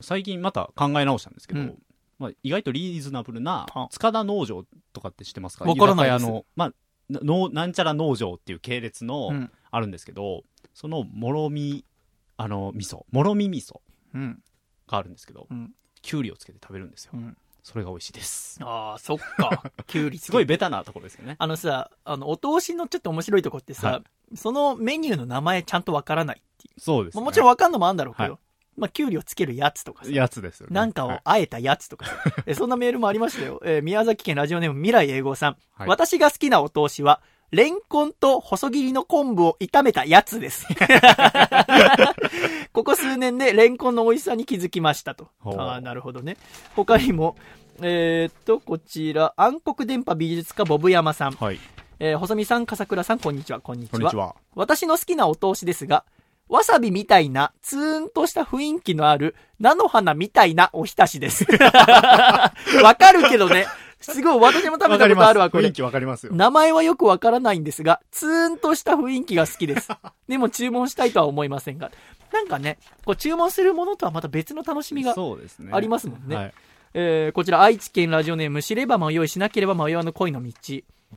[0.00, 1.82] 最近また考え直したんですけど、うん
[2.18, 5.64] まあ、意外とリーズナブルなあ、塚田農場とかって知ってますか？
[5.64, 6.72] わからないの、まあ、
[7.08, 9.50] なのなんちゃら農場っていう系列の、うん。
[9.72, 10.42] あるんですけど、
[10.74, 11.84] その、もろみ、
[12.36, 13.80] あの、味噌、もろみ味噌
[14.12, 14.42] うん。
[14.88, 15.72] があるんですけど、うん。
[16.02, 17.12] きゅうりをつけて食べるんですよ。
[17.14, 17.36] うん。
[17.70, 18.58] それが美味しいです。
[18.62, 19.62] ああ、そっか。
[19.86, 21.36] きゅうりすごいベタなところですよね。
[21.38, 24.02] あのさ、あの、お通しのちょっと面白いとこってさ、は
[24.34, 26.80] そのメニューの名前ちゃんとわからないっていう。
[26.80, 27.20] そうです、ね。
[27.20, 28.38] まあもちろんわかんのもあるんだろうけど、はい
[28.76, 30.74] まあ、きゅうりをつけるやつとかさ、やつですよね。
[30.74, 32.12] なんかをはいあえたやつとかさ、
[32.46, 33.60] えそんなメールもありましたよ。
[33.64, 35.56] えー宮崎県ラジオネーム未来英語さん。
[35.74, 40.68] はい私が好きなお通しは、レンコンと細切りの昆布を炒めたやつです。
[42.72, 45.28] ここ数年でレンコンの美味しさに気づきましたと。
[45.44, 46.36] ああ、なるほどね。
[46.76, 47.36] 他にも、
[47.82, 51.32] えーっと、こちら、暗黒電波美術家ボブ山さん。
[51.32, 51.58] はい。
[51.98, 53.60] えー細見さん、笠倉さん、こんにちは。
[53.60, 53.98] こんにちは。
[53.98, 54.34] こんにちは。
[54.54, 56.04] 私の好きなお通しですが、
[56.48, 61.46] わさびみたいな、ツーンとした雰囲気のある、菜の花みたいなおひたしです。
[62.82, 63.66] わかるけどね。
[64.00, 65.64] すごい、私も食べたことあるわ、これ。
[65.64, 66.32] 雰囲気わかりますよ。
[66.34, 69.88] 名前はよくわからないんですが、ツーンとした雰囲気が好きです。
[70.26, 71.90] でも注文したいとは思いませんが。
[72.32, 75.70] なんかね、こう注文するものとはまた別の楽しみがそうですね。
[75.72, 76.54] ありますもんねはい。
[76.92, 80.52] えーこちら愛知県ラジオネーム知れば迷いしなければ迷わぬ恋の道。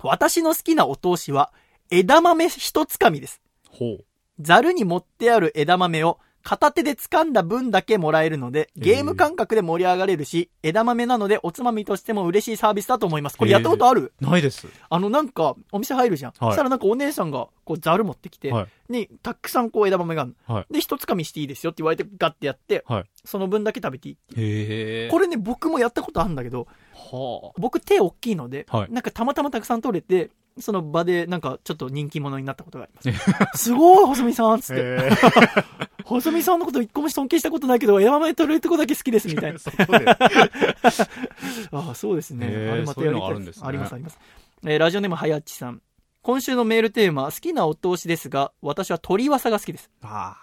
[0.01, 1.51] 私の好きなお通しは
[1.89, 3.41] 枝豆一つかみです。
[3.69, 4.05] ほう。
[4.39, 13.37] ザルに持ってある枝豆を片手で掴んだ分だけもらえるので、ゲーム感覚で盛り上がれるし、枝豆なのでおつまみとしても嬉しいサービスだと思います。
[13.37, 14.11] これやったことある？
[14.19, 14.67] ないです。
[14.89, 16.31] あのなんか、お店入るじゃん。
[16.37, 18.91] はいそしたらなんかお姉さんが、こうザル持ってきて、はい。
[18.91, 25.09] に、たくさんこう枝豆があるで、一つかみしていいですよって言われてガッてやって、はいその分だけ食べていいって。
[25.09, 30.29] これね、僕もやったことあるんだけど、は僕手大きいので、はいなんかたまたまたくさん取れて、
[30.59, 33.57] その場でなんかちょっと人気者になったことがあります。
[33.69, 34.81] すごい、細見さんつって。
[34.83, 35.09] え
[36.05, 39.59] 細見さんのこと一個も尊敬したことないけど、枝豆取れるとこだけ好きですみたいな。
[41.71, 42.47] ああ、そうですね。
[42.47, 44.19] へえあれまたやりたいるんですねあります、あります。
[44.65, 45.81] えーラジオネームはやっちさん。
[46.21, 49.89] 今週のメールテーマ、好きなお通しですが、私は鶏わさが好きです。
[50.01, 50.37] あ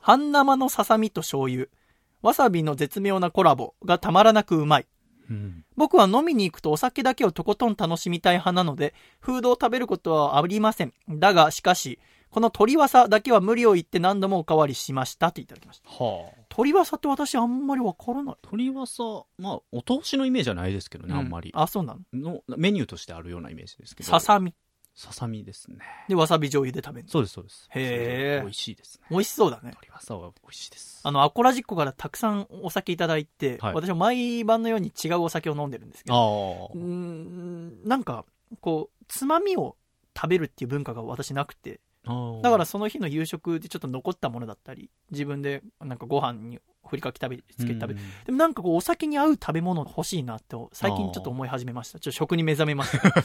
[0.00, 1.66] 半生のささみと醤油。
[2.22, 4.86] わさびの絶妙なコラボがたまらなくうまい。
[5.30, 5.32] あ。
[5.32, 5.64] うん。
[5.76, 10.92] 僕は飲みに行くとお酒だけをとことん楽しみたい派なので、フードを食べることはありません。
[11.08, 11.98] だが、しかし、
[12.30, 15.88] この鶏わさだけは無理を言って何度もおかわりしましたっていただきました。
[15.88, 16.34] はあ。
[16.50, 18.34] 鶏わさって私あんまりわからない。
[18.42, 19.02] 鳥はさ、
[19.38, 21.50] まあ、お通しのイメージはないですけどね、あんまり。
[21.54, 22.42] あ、そうなの？
[22.48, 24.08] のメニューとしてあるようなイメージですけど。
[24.10, 24.54] ささみ。
[24.96, 25.76] ささみですね。
[26.08, 27.12] で、わさび醤油で食べるの。
[27.12, 27.68] そうです、そうです。
[27.74, 29.06] へえ美味しいですね。
[29.10, 29.72] 美味しそうだね。
[29.74, 31.00] 鳥はさは美味しいです。
[31.04, 38.24] あの、アコラジッコからたくさんお酒いただいて、はい私は毎晩のように違うお酒を飲んでるんですけあど、あうーん、なんか、
[38.60, 39.76] こう、つまみを
[40.16, 41.80] 食べるっていう文化が私なくて。
[42.42, 48.00] だからその日の夕食でちょっと残ったものだったり、自分でなんかご飯にふりかけ食べ、つけて食べる。
[48.24, 51.98] でもなんかこうお酒に合う食べ物欲しいなって最近ちょっと思い始めました。
[51.98, 53.22] ちょっと食に目覚めました。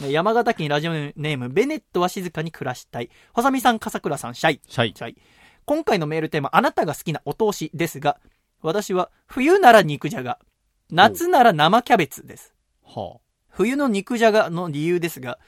[0.00, 3.10] ね山形県ラジオネーム、ベネットは静かに暮らしたい。
[3.34, 4.60] 細見さん、笠倉さん、シャイ。
[4.66, 4.94] シャイ。
[4.96, 5.16] シャイ。
[5.64, 8.18] 今回のメールテーマ、あなたが好きなお通しですが、
[8.62, 10.38] 私は冬なら肉じゃが、
[10.90, 12.54] 夏なら生キャベツです。
[12.84, 13.18] は
[13.48, 15.38] 冬の肉じゃがの理由ですが、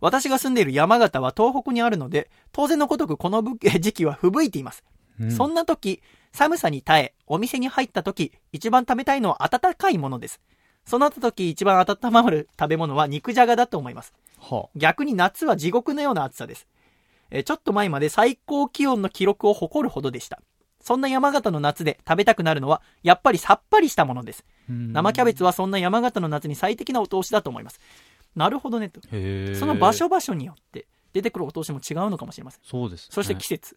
[0.00, 4.84] 私が住んでいる山形は東北にあるので、当然のごとくこのぶ時期は吹雪いています。
[5.20, 5.30] あ。
[5.30, 10.40] そんな時、寒さに耐え、お店に入った時、一番食べたいのは温かいものです。
[10.86, 14.14] その時一番温まる食べ物は肉じゃがだと思います。
[14.38, 16.66] は逆に夏は地獄のような暑さです。
[17.30, 20.40] えーちょっと前まで最高気温の記録を誇るほどでした。
[20.80, 24.44] そんな山形の夏で食べたくなるのは、やっぱりさっぱりしたものです。
[24.68, 27.80] 生キャベツはそんな山形の夏に最適なお通しだと思います。
[28.34, 29.00] なるほどねと。
[29.02, 32.60] その場所場所によって出てくるお通しも違うのかもしれません。
[32.64, 33.08] そうですね。
[33.10, 33.76] そして季節。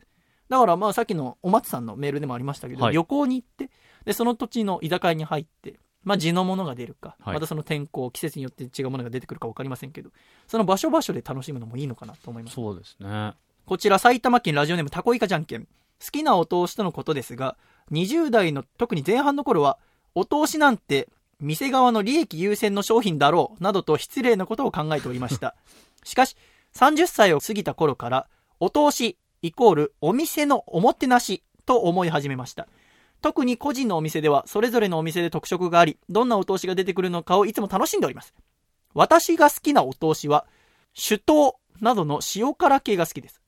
[0.49, 3.69] だからまあさっきのお松さんのメールでもありましたけど、はい旅行に行って、
[4.05, 10.11] で、その土地の居酒屋に入って、まあ地のものが出るか、はいまたその天候、季節によって違うものが出てくるか分かりませんけど、
[10.47, 12.55] その場所場所で楽しむのもいいのかなと思います。
[12.55, 13.33] そうですね。
[13.65, 15.65] こちら埼玉県ラジオネームタコイカじゃんけん。
[15.65, 15.67] 好
[16.11, 17.57] きなお通しとのことですが、
[17.91, 19.79] 20代の特に前半の頃は、
[20.15, 21.09] お通しなんて
[21.43, 25.55] 店側の利益優先の商品だろう、などと失礼なことを考えておりました。
[26.03, 26.35] しかし、
[26.73, 28.27] 30歳を過ぎた頃から、
[28.59, 32.67] お通しイコールお店のおもてなしと思い始めました。
[33.21, 38.33] 特に個人のお店では、それぞれのお店で特色があり、どんなお通しが出てくるのかをいつも楽しんでおります。
[38.93, 40.45] 私が好きなお通しは、
[40.93, 43.41] 酒盗などの塩辛系が好きです。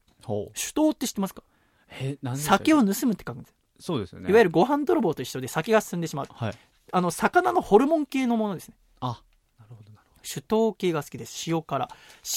[0.55, 1.43] 酒盗って知ってますか？
[1.89, 3.55] え、酒を盗むって書くんですよ。
[3.79, 4.29] そうですよね。
[4.29, 6.27] いわゆるご飯泥棒と一緒で酒が進んでしまう。
[6.31, 6.55] はい。
[6.91, 8.75] あの、魚のホルモン系のものですね。
[8.99, 9.21] あ、
[9.59, 10.19] なるほど、なるほど。
[10.23, 11.43] 酒盗系が好きです。
[11.49, 11.87] 塩辛。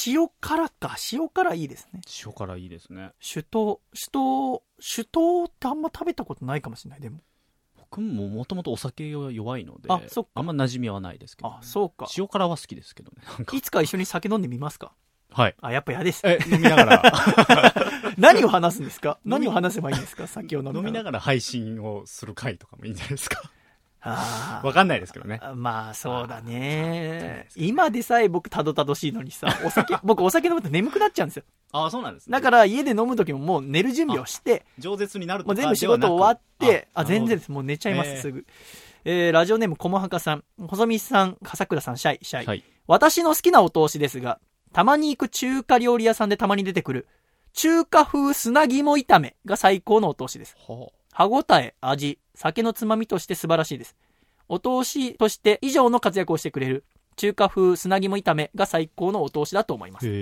[0.06, 0.96] 塩辛か。
[1.12, 2.00] 塩辛いいですね。
[2.24, 3.12] 塩辛いいですね。
[3.20, 7.00] 酒盗、酒盗、酒盗ってあんま食べたことないかもしれない。
[7.00, 7.20] でも。
[7.76, 12.06] 僕ももともとお酒が弱いので、あそっかあんま馴染みはないですけど、あ、そうか。
[12.18, 13.22] 塩辛は好きですけどね。
[13.54, 14.92] いつか一緒に酒飲んでみますか？
[15.30, 15.54] はい。
[15.62, 16.20] あ、やっぱ嫌です。
[16.26, 17.02] え、飲みながら、
[18.18, 19.18] 何を話すんですか？
[19.24, 20.26] 何を話せばいいんですか？
[20.26, 20.88] 酒を飲みながら。
[20.88, 23.50] 飲みながら配信をする回とかもいいんじゃないですか。
[24.00, 25.40] わかんないですけどね。
[25.42, 27.48] あまあ、そうだね。
[27.56, 31.42] 今でさえ僕たどたどしいのにさ、 お酒、僕お酒飲むと眠くなっちゃうんですよ。
[31.72, 32.32] あそうなんですね。
[32.32, 37.50] だから家で飲む時ももう寝る準備をして、饒舌になるとかもう全部仕事終わって、あ、全然でです。
[37.50, 38.46] もう寝ちゃいます、えーすぐ。
[39.04, 42.46] えー、ラジオネーム、こもはかさん、細見さん、笠倉さん、シャイ、シャイ。
[42.46, 42.64] はい。
[42.86, 44.40] 私の好きなお通しですが、
[44.72, 47.08] たまに行く中華料理屋さんでたまに出てくる、
[47.52, 50.56] 中華風砂肝炒めが最高のお通しです。
[50.66, 50.88] は
[51.18, 53.96] 歯ごたえ、味、酒のつまみとして素晴らしいです。
[54.48, 56.84] お通しとして以上の活躍をしてくれる、
[57.16, 60.00] 中華風砂肝炒めが最高のお通しだと思いまあ。
[60.00, 60.06] す。
[60.06, 60.12] へ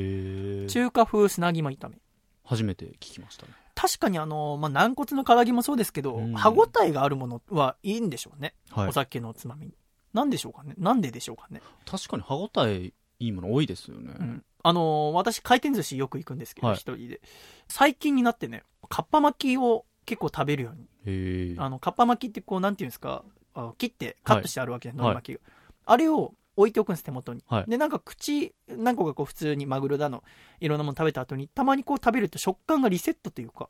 [0.64, 0.66] え。
[0.68, 1.99] 中華風砂肝炒め。
[2.47, 3.53] 初めて聞きましたね。
[3.74, 8.55] 確かにあの、まあ、軟骨の唐揚げもそうですけど、うん歯ごたえがあるものはいいんでしょうね。
[8.70, 8.92] はいお。
[8.92, 9.74] 酒のつまみに。
[10.14, 10.72] なんでしょうかね？
[10.78, 11.61] なんででしょうかね？
[11.84, 14.14] 確かに歯応えいいもの多いですよね。
[14.18, 14.44] うん。
[14.62, 17.20] あのー私回転寿司よく行くんですけど、はい一人で。
[17.68, 21.57] 最近になってね、かっぱ巻きを結構食べるように。
[21.59, 25.40] あの、かっぱ巻きってこう、なんていうんですか、あ切ってカットしてあるわけで、はい海苔巻きが。
[25.86, 27.42] あれを置いておくんです、手元に。
[27.46, 30.22] はいで、なんか口、何個かこう普通にマグロだの、
[30.61, 33.68] いろんなもの食べた後に、たまにこう食べると食感がリセットというか。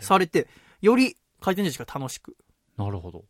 [0.00, 0.48] されて、
[0.80, 2.36] より回転寿司が楽しく。
[2.76, 3.24] なるほど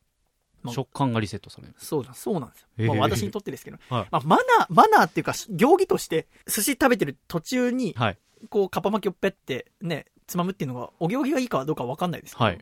[0.62, 0.70] ま。
[0.70, 1.74] あ食感がリセットされる。
[1.78, 2.68] そうだ、そうなんですよ。
[2.78, 3.78] へーまあ私にとってですけど。
[3.88, 8.18] はいまあマナー、マナーっていうか、行儀として、寿司食べてる途中に、はい。
[8.48, 12.44] こう、かっぱ巻きをペって、ね、つまむっていうのが、お行儀がいいかどうかわかんないですけど。
[12.44, 12.58] はい。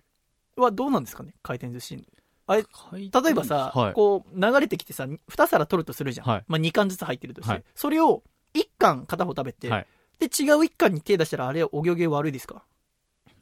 [0.56, 1.34] はどうなんですかね？
[1.42, 2.04] 回転寿司。
[2.46, 3.92] あれ、例えばさ、はい。
[3.92, 6.26] こう、流れてきてさ、2皿取るとするじゃん。
[6.26, 7.52] はいまあ、2貫ずつ入ってるとして。
[7.52, 8.22] はいそれを、
[8.54, 9.86] 1貫片方食べて、はい
[10.18, 10.30] で、違う
[10.64, 12.64] 1貫に手出したら、あれ、お行儀悪いですか？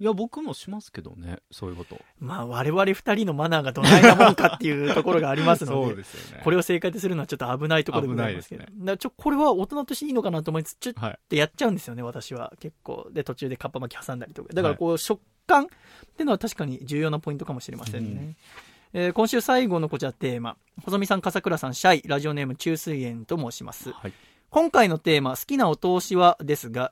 [0.01, 2.01] いや、僕もしますけどね、そういうこと。
[2.21, 6.07] まあ、我々2人のマナーがどないなもんかっていうところがありますので、 でね
[6.45, 8.65] これを正解とするのはちょっと危ないところでございますけど。
[8.65, 11.19] 危だからちょ、これは大人としていいのかなと思いつつ、ちょっはい。
[11.29, 12.53] とやっちゃうんですよね、私は。
[12.61, 13.09] 結構。
[13.13, 14.51] で、途中でカッパ巻き挟んだりとか。
[14.55, 18.11] だから、こう、食感っていうのは確かに重要なポイントかもしれませんね。
[18.21, 18.37] うん
[18.95, 20.57] えー今週最後のこちらテーマ。
[20.83, 23.93] 細見さん、笠倉さん、シャイ、ラジオネーム、中水炎と申します。
[23.93, 24.13] はい。
[24.49, 26.91] 今回のテーマ、好きなお通しはですが、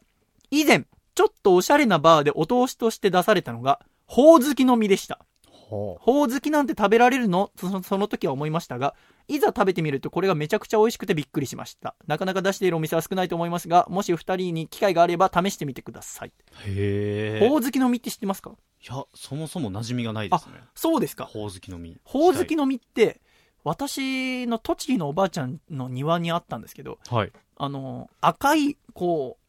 [0.51, 0.85] 以前、
[1.17, 5.19] ちょっとおしゃれなバーでお通しとして出されたのが、ほおずきの実でした。
[5.51, 7.51] ほほおずきなんて食べられるの？
[7.59, 8.95] そのその時は思いましたが、
[9.27, 11.97] いざ食べてみるとこれがめちゃくちゃ美味しくてびっくりしました。
[12.07, 16.29] なかなか出しているお店は少ないと思いますが、もし二人に機会があれば試してみてください。
[16.29, 16.33] う。
[16.71, 17.49] へえ。
[17.49, 18.51] ほおずきの実って知ってますか？
[18.51, 18.55] い
[18.87, 20.53] や、そもそも馴染みがないですね。
[20.75, 21.25] そうですか。
[21.25, 21.97] ほおずきの実。
[22.05, 23.23] ほおずきの実って、
[23.65, 27.33] 私の栃木のおばあちゃんの庭にあったんですけど、はい。
[27.57, 29.46] あの、赤い、こう、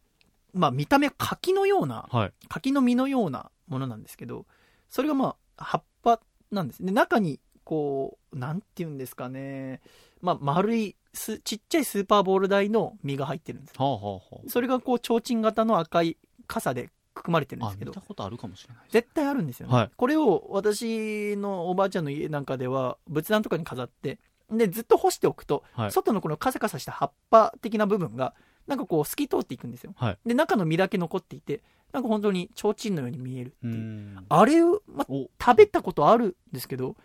[0.57, 2.33] まあ見た目柿のような、はい。
[2.49, 4.45] 柿の実のようなものなんですけど、
[4.89, 6.19] それがまあ、葉っぱ
[6.51, 6.91] なんですね。
[6.91, 9.81] 中に、こう、なんて言うんですかね。
[10.21, 13.73] まあ、丸いす、ちっちゃいスーパーボール大の実が入ってるんです。
[13.77, 18.93] はあはあはそれがこう、提灯型の赤い傘で含まれてるんですけど見た、ことあるかもしれないです。
[18.93, 19.73] 絶対あるんですよね。
[19.73, 28.33] はいこれを私のおばあちゃんの家なんかでは、仏壇とかに飾って、で、ずっと干しておくと、はい外のこのカサカサした葉っぱ的な部分が、
[28.67, 29.93] なんかこう透き通っていくんですよ。
[29.95, 31.61] はいで、中の実だけ残っていて、
[31.93, 33.75] なんか本当に提灯のように見えるってういう。
[33.75, 34.25] ん。
[34.27, 36.95] あれを、ま、お、食べたことあるんですけど、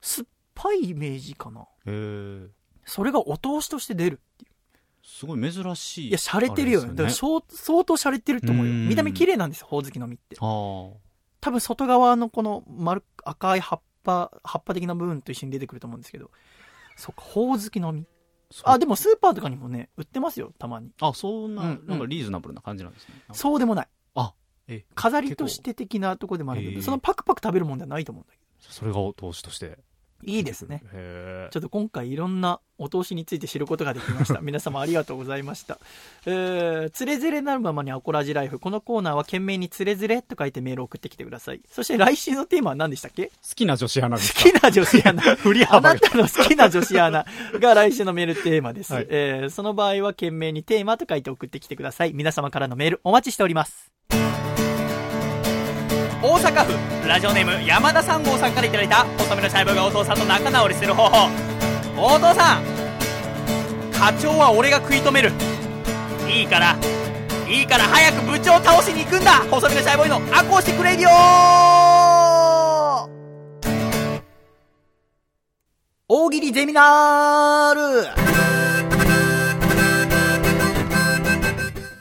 [0.00, 1.60] 酸っぱいイメージかな。
[1.60, 2.48] へえ。
[2.86, 4.52] それがお通しとして出るっていう。
[5.02, 6.08] すごい珍しい。
[6.08, 6.80] いや、洒落てるよ。
[6.82, 8.72] あれだから相相当洒落てると思うよ。
[8.72, 10.36] うん見た目綺麗なんですよ、ほおずきの実って。
[10.40, 10.46] ああ。
[11.40, 16.30] 多分外側のこの丸、赤い葉っぱ、葉っぱ的な部分と一緒に出てくると思うんですけど。
[16.96, 18.06] そっか、ほおずきの実。
[18.62, 20.90] あ、でもスーパーとかにもね、売ってますよ、たまに。
[21.00, 23.14] あ、そんな、うんなんかリーズナブルな感じなんですね。
[23.32, 23.88] そうでもない。
[24.14, 24.34] あ、
[24.68, 29.78] え、飾りとして的なとこでもあるけど、そのパクパク食べるもんではないと思うんだけそれがお通しとして。
[30.24, 30.32] ど。
[30.32, 30.82] いいですね。
[31.50, 31.58] ちょ。
[31.58, 34.40] っと今回いろんなお通しについて知ることができました。
[34.42, 35.78] 皆様ありがとうございました。
[36.26, 38.58] えー、つれづれなるままにアコラジライフ。
[38.58, 41.60] このコーナーは懸命につれづれと書いてメールを送ってきてください。
[41.70, 43.26] そして来週のテーマは何でしたっけ？
[43.26, 45.22] 好きな女子アナですか好きな女子アナ。
[45.36, 45.94] 振りあ幅が。
[45.94, 47.26] なたの好きな女子アナ
[47.60, 48.92] が来週のメールテーマです。
[48.92, 52.12] はいえーその場合は件名にテーマと書いて送ってきてください。
[52.12, 54.23] 皆様からのメールお待ちしております。
[56.24, 56.72] 大阪府
[57.06, 61.28] ラジオネーム山田三号さんからいただいた細身のシャイボーイがお父さんと仲直りする方法
[61.98, 62.62] お父さん
[63.92, 65.32] 課長は俺が食い止める
[66.26, 66.78] いいから
[67.46, 69.32] いいから早く部長を倒しに行くんだ。
[69.50, 71.10] 細身のシャイボーイのアコースティックレディオ
[76.08, 77.80] 大喜利ゼミナール。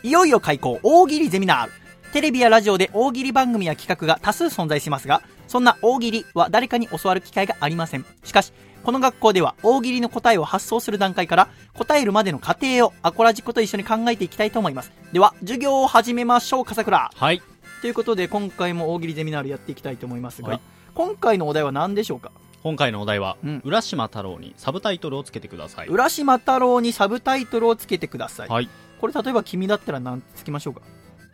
[0.08, 1.83] いよいよ開講、大喜利ゼミナール。
[2.14, 8.06] テレビやラジオで大喜利番組や企画が多数存在しますが、そんな大喜利は誰かに教わる機会がありません。
[8.24, 8.54] しかし、
[8.84, 14.92] この学校では大喜利の答えを発想する段階から答えるまでの過程をアコラジコと一緒に考えていきたいと思います。
[15.12, 17.10] では、授業を始めましょう、笠倉。
[17.16, 17.42] はい。
[17.82, 20.60] ということで、今回も大喜利ゼミナールやっていきたいと思いますが、はい
[20.94, 22.32] 今回のお題は何でしょうか？
[22.62, 25.88] 今回のお題は、うん浦島太郎にサブタイトルをつけてください。
[25.88, 28.50] 浦島太郎にサブタイトルをつけてください。
[28.50, 28.70] はい。
[29.02, 30.82] これ例えば君だったら何つきましょうか？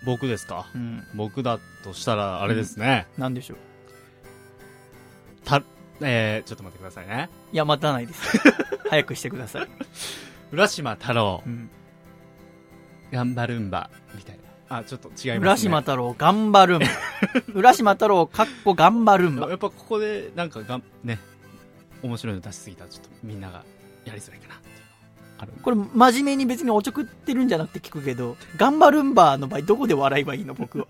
[0.06, 0.68] 僕ですか？
[0.74, 1.04] うん。
[1.16, 3.08] 僕だとしたら、あれですね。
[3.18, 3.58] 何でしょう？
[5.46, 5.62] た、
[6.02, 7.30] えー、ちょっと待ってくださいね。
[7.52, 8.38] いや、待たないです。
[8.90, 9.68] 早くしてください。
[10.52, 11.70] 浦島太郎う、ん。
[13.12, 14.38] 頑張るんば、みたい
[14.70, 14.78] な。
[14.78, 15.36] あ、ちょっと違いますね。
[15.38, 16.86] 浦島太郎、頑張るんば。
[17.54, 19.50] 浦島太郎、かっこ頑張るんば。
[19.50, 21.20] やっぱここで、なんかがん、ね、
[22.04, 23.64] 面白いの出しすぎたら、ちょっとみんなが
[24.06, 24.56] やりづらいかな
[25.40, 25.54] ある。
[25.64, 30.88] これ、真面目に別におちょくってるんじゃなくて聞くけど、頑張るんばの場合、どこで笑えばいいの僕は。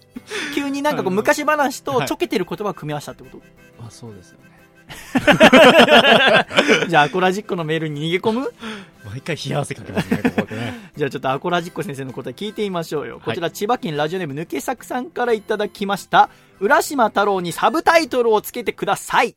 [0.54, 3.42] 急になんかこう、うん昔話とはいちょけてる言葉を組み合わせたってこと、
[3.86, 4.52] あ、そうですよね。
[6.88, 8.52] じゃあ、アコラジックのメールに逃げ込む？
[9.04, 10.90] 毎回冷や汗かけますね、ここでね。
[10.96, 13.20] じゃあちょっとアコラジッコ先生の答え聞いてみましょうよ。
[13.24, 16.30] こちら千葉県ラジオネーム抜け作さんからいただきました。
[16.60, 19.36] 浦島太郎にサブタイトルをつけてください。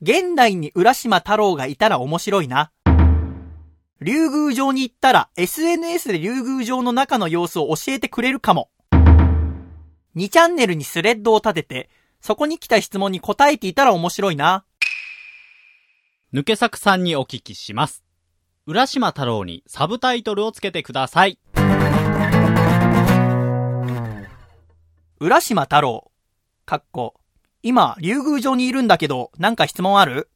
[0.00, 2.70] 現代に浦島太郎がいたら面白いな。
[4.00, 8.70] 竜宮城に行ったら SNS で竜宮城の中の様子を教えてくれるかも。
[10.14, 11.90] 2チャンネルにスレッドを立てて、
[12.20, 14.64] そこに来た質問に答えていたら面白いな。
[16.32, 18.04] 抜け作さんにお聞きします。
[18.66, 21.40] 浦島太郎にサブタイトルをつけてください。
[25.18, 26.12] 浦島太郎、
[26.66, 27.14] かっこ、
[27.64, 30.30] 今、竜宮城にいるんだけど、なんか質問ある？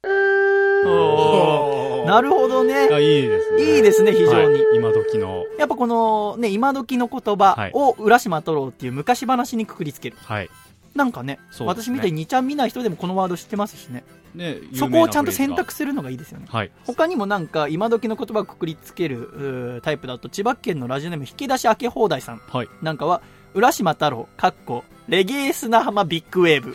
[2.06, 2.88] なるほどね。
[2.90, 3.76] あいいですね。
[3.76, 4.54] いいですね、非常に。
[4.54, 5.44] はい今時の。
[5.58, 10.16] やっぱこのね、今時の言葉を浦島太郎っていう昔話にくくりつける。
[10.18, 10.50] はい。
[10.94, 14.04] なんかね、ね私みたいに2ちゃん見ない人でもこのワード知ってますしね。
[14.34, 16.46] ね、そこをちゃんと選択するのがいいですよね。
[16.50, 16.58] が。
[16.58, 16.70] はい。
[16.84, 22.68] 他にもなんか今時の言葉をくくりつけるタイプだと千葉県のラジオネーム引き出し開け放題さんはい。
[22.80, 23.20] なんかは
[23.54, 26.74] 浦島太郎かっこレゲエ砂浜ビッグウェーブ。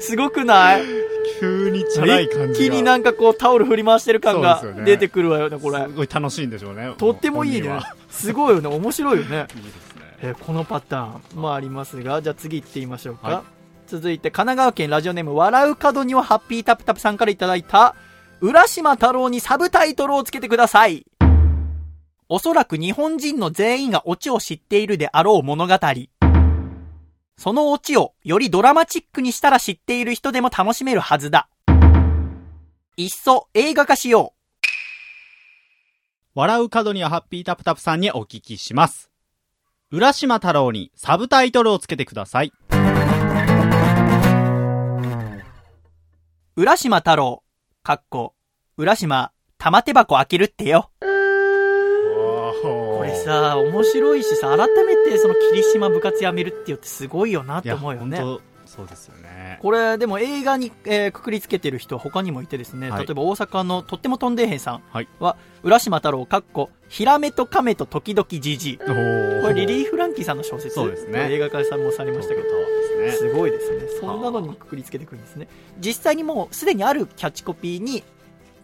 [0.00, 0.82] すごくない？
[1.38, 2.66] 急にチャラい感じが。
[2.66, 5.84] 一気になんかこうタオル振り回してる感が出てくるわよねこれ。
[5.84, 6.94] すごい楽しいんでしょうね。
[6.98, 7.78] とってもいいね。
[8.10, 8.66] すごいよね。
[8.66, 9.46] 面白いよね。
[9.54, 10.02] いいですね。
[10.20, 13.42] えーこのパターンもありますがじゃあ次行ってみましょうか、はい。
[13.86, 17.94] 続いて神奈川県ラジオネーム笑う角にはハッピータプタプさんからいただいた
[18.40, 21.06] 浦島太郎にサブタイトルをつけてください。
[22.28, 25.74] おそらく日本人の全員がオチを知っているであろう物語
[27.42, 31.48] そのオチをよりドラマチックにしたら知っている人でも楽しめるはずだ
[32.96, 34.68] いっそ映画化しよう
[36.36, 39.10] 笑う角にはハッピータプタプさんにお聞きします。
[39.90, 42.52] 浦島太郎にサブタイトルをつけてください。
[46.54, 47.42] 浦島太郎、
[47.82, 48.34] かっこ、
[48.76, 50.92] 浦島、玉手箱開けるってよ。
[53.12, 58.18] ここれ、さ、面白いしさ、改めてその霧島部活やめるってよってすごいよなって思うよね。
[58.64, 59.58] そうですよね。
[59.60, 68.78] これ、でも映画に、えーくくりつけてる人は他にもいてですね、はい例えば大阪のとってもとんでへんさんはいは、浦島太郎、かっこ、ヒラメとカメと時々じじい。
[68.78, 70.74] これリリー・フランキーさんの小説。
[70.74, 72.48] そうですね映画化さもされましたけど。
[73.10, 73.86] すごいですね。
[74.00, 75.48] そんなのにくくりつけてくるんですね。
[75.80, 78.02] 実際にもうすでにあるキャッチコピーに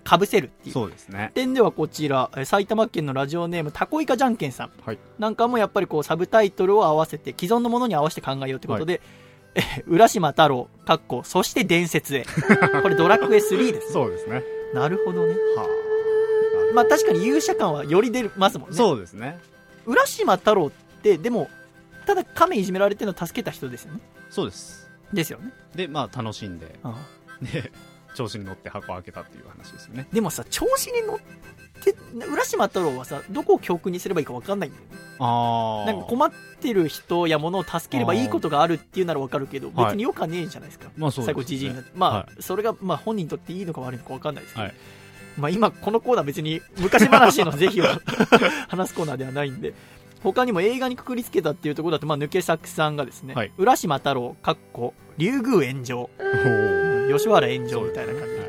[0.08, 0.72] 被せるっていう。
[0.72, 1.30] そうですね。
[1.34, 4.70] 点ではこちら、えー埼玉県のラジオネームたこいかじゃんけんさん。
[4.84, 9.00] はいなんかもやっぱりこうサブタイトルを合わせて、既存のものに合わせて考えようってことで、
[9.54, 12.24] えー浦島太郎、かっこ、そして伝説へ。
[12.82, 13.92] これドラクエ3です。
[13.92, 14.42] そうですね。
[14.72, 15.34] なるほどね。
[15.56, 15.66] は
[16.74, 18.70] まあ確かに勇者感はより出ますもんあ。
[18.70, 18.76] ね。
[18.76, 19.38] そうですね。
[19.86, 20.70] 浦島太郎っ
[21.02, 21.48] て、でも、
[22.06, 24.00] ただ亀いじめられてるのを助けた人ですよね。
[24.30, 24.88] そうです。
[25.12, 25.52] ですよね。
[25.74, 26.94] で、まあ、楽しんで、あ
[27.40, 27.72] あで、
[28.14, 30.06] 調子に乗って箱を開けたっていう話ですよね。
[30.12, 31.94] でもさ、調子に乗って、
[32.26, 34.90] 浦島太郎はさ、どこを教訓にすればいいか分かんないんだよね。
[35.20, 40.90] あなんか困ってる人や物を助ければいいことがあるっていうならわかるけど、はい別によくはねえじゃないですか。
[40.96, 41.90] まあそうですね最後じじいになって。
[41.94, 44.66] まあ、はそれが、まあ本人にとっていいのか悪いのかわかんないですけど。
[44.66, 44.74] はい
[45.38, 47.84] まあ今、このコーナー別に昔話の是非を
[48.66, 49.72] 話すコーナーではないんで、
[50.22, 56.10] 他にも映画にくくりつけたっていうところだと、まあ抜け作さんがですね、はい浦島太郎、かっこ、竜宮炎上、
[57.12, 58.48] 吉原炎上みたいな感じで。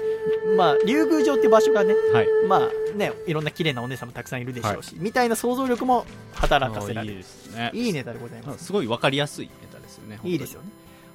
[0.58, 2.28] まあ、竜宮城って場所がね、はい。
[2.48, 7.22] まあね、いろんな綺麗なお姉さんもたくさんいるでしょうし、みたいな想像力も働かせられいいる。
[7.22, 7.72] ですね。
[7.74, 8.66] いいネタでございます。
[8.66, 10.20] すごいわかりやすいネタですよね。
[10.24, 10.70] いいですよね。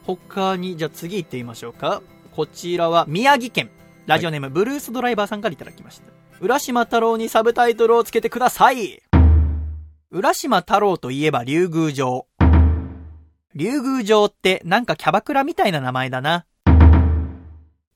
[0.05, 2.03] 他に、じゃあ次行ってみましょうか。
[2.33, 3.71] こちらは宮城県。
[4.07, 6.05] ラジオネーム、ブルースドライバーさんからいただきました。
[6.41, 9.03] 浦島太郎にサブタイトルをつけてください。
[10.11, 12.27] 浦島太郎といえば竜宮城。
[13.55, 16.45] 竜宮城ってなんかキャバクラみたいな名前だな。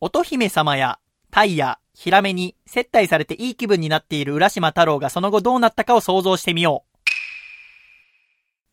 [0.01, 1.01] 乙姫様や
[1.33, 6.99] タイやヒラメに接待されていい気分になっている浦島太郎がその後どうなったかを想像してみよう。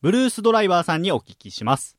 [0.02, 1.98] ブルースドライバーさんにお聞きします。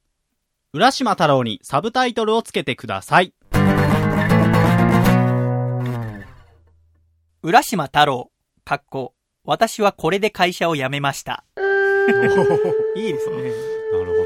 [0.72, 3.34] 浦島太郎にサブタイトルをつけてください。
[7.43, 8.31] 浦島太郎、
[8.64, 11.43] かっこ、私はこれで会社を辞めました。
[12.95, 13.35] いいですね。
[13.91, 14.18] なる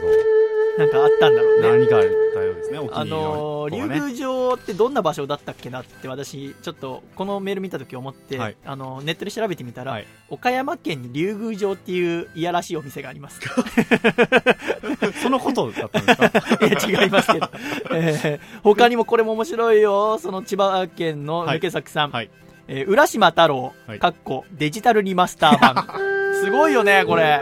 [0.78, 1.74] なんかあったんだろうほど。
[1.74, 1.80] ね。
[1.80, 2.04] 何かあっ
[2.36, 3.88] たですね、あのー、竜。
[3.88, 13.40] 宮城ってどんな場所だったっけなって私、ちょっとこのメール見た時思って、はいあのーネットで調べてみたら、はい岡山県に竜宮城っていういやらしいお店があります。
[15.22, 16.28] そのことだったんですか？
[16.88, 17.50] いや、違いますけど。
[17.94, 20.18] えー他にもこれも面白いよ。
[20.20, 22.12] その千葉県の抜け作さん。
[22.12, 22.30] はい。
[22.68, 25.88] えー浦島太郎、はいかっこ、デジタルリマスター版。
[26.36, 27.42] すごいよね、これ。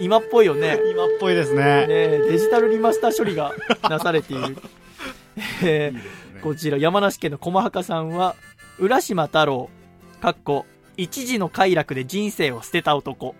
[0.00, 0.78] 今っぽいよね。
[0.90, 1.86] 今っぽいですね。
[1.86, 1.86] ね
[2.18, 3.52] デジタルリマスター処理が
[3.88, 4.56] なされている。
[5.62, 8.36] えーねこちら、山梨県の駒墓さんは、
[8.78, 9.70] 浦島太郎、
[10.20, 10.66] かっこ、
[10.96, 13.34] 一時の快楽で人生を捨てた男。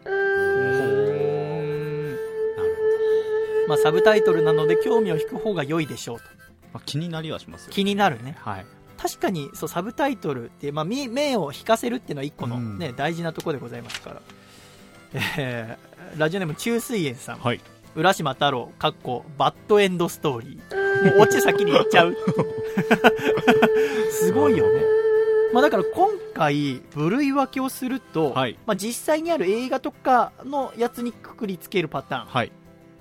[3.68, 6.24] まあ、サブタイトルなので興味を引く方が良いでしょうと。
[6.72, 7.72] まあ、気になりはしますよ。
[7.72, 8.36] 気になるね。
[8.40, 8.66] はい。
[8.96, 14.22] 確かに、そう、サブタイトルって、まあ、み目を引かせるっていうのは一個のうんね、大事なところでございますから。
[15.38, 17.38] えーラジオネーム中水園さん。
[17.38, 17.60] はい。
[17.94, 21.12] 浦島太郎、かっこ、バッドエンドストーリー。
[21.12, 22.16] もうオチ先に言っちゃう。
[24.10, 24.82] すごいよね。
[25.52, 28.58] まあだから今回、部類分けをすると、はい。
[28.66, 32.26] まあ実際にある映画とかのやつにくくりつけるパターン。
[32.26, 32.52] はい。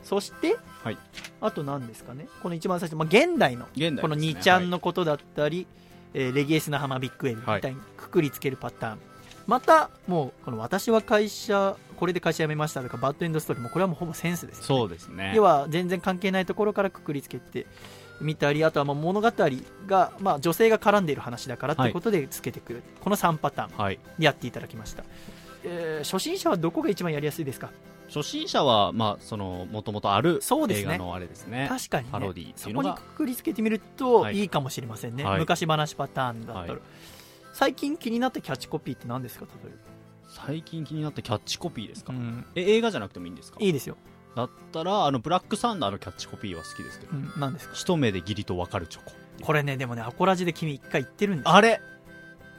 [0.04, 0.98] そして、はい
[1.42, 3.72] あと何ですかねこの一番最初、まあ、現代のこ
[4.08, 5.68] の2ちゃんのことだったり、
[6.14, 9.00] えーレゲエスナハマビッグエルみたいにくくりつけるパターン、
[9.48, 14.68] またもうこの私は会社これで会社辞めましたとかバッドエンドストーリーもこれはもうほぼセンスですよね。
[14.68, 15.34] そうですね。
[15.36, 17.66] 要は全然関係ないところからくくりつけて
[18.22, 19.32] みたりあとはまあ物語
[19.88, 24.00] が、まあ、女性が絡んでいる話だからということでつけてくる、この3パターンはい。
[24.20, 25.04] でやっていただきました、
[25.64, 27.70] えー初心者はどこが一番やりやすいですか？
[28.10, 30.96] 初心者はまあそのもともとあるそうですね。
[30.96, 31.68] 映画のあれですね。
[31.70, 35.40] 確かに、ね、パロディそこにくくりつけてみるとはいいいかもしれませんね、はい。
[35.40, 36.82] 昔話パターンだったら、はい
[37.58, 39.74] 最近気になったキャッチコピーって何ですか例え
[40.28, 43.58] 最近気になったキャッチコピーですか、ば、うん、え映画じゃなくてもいいんですか？
[43.60, 43.98] いいですよ、
[44.36, 47.74] だったらあのブラックサンダーのキャッチコピーは好きですけど、うん、何ですか？
[47.74, 49.12] 一目で義理と分かるチョコ。
[49.42, 51.56] これねでもねアコラジで君一回言ってるんですよ。
[51.56, 51.82] あれ？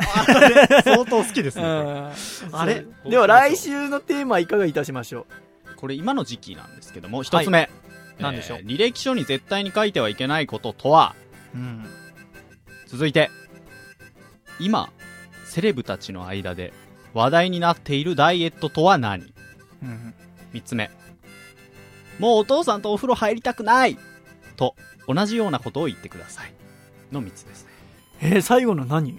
[0.00, 0.82] あれ？
[0.82, 2.84] 相当好きですねあれ？
[3.08, 5.28] では来週のテーマいかがいたしましょ
[5.76, 7.70] これ今の時期なんですけども一つ目、
[8.18, 8.58] 何でしょう？
[8.58, 11.14] えー履歴書に絶対に書いてはいけないこととは？
[11.54, 11.84] う、うん、
[12.88, 13.30] 続いて
[14.60, 14.90] 今
[15.44, 16.72] セレブたちの間で
[17.14, 19.32] 話題になっているダイエットとは何？
[19.82, 20.14] うん、
[20.52, 20.90] 3つ目。
[22.18, 23.96] もうお父さんとお風呂入りたくない！
[24.56, 24.74] と
[25.06, 26.52] 同じようなことを言ってください。
[27.12, 27.70] の3つですね。
[28.20, 29.18] えー最後の何？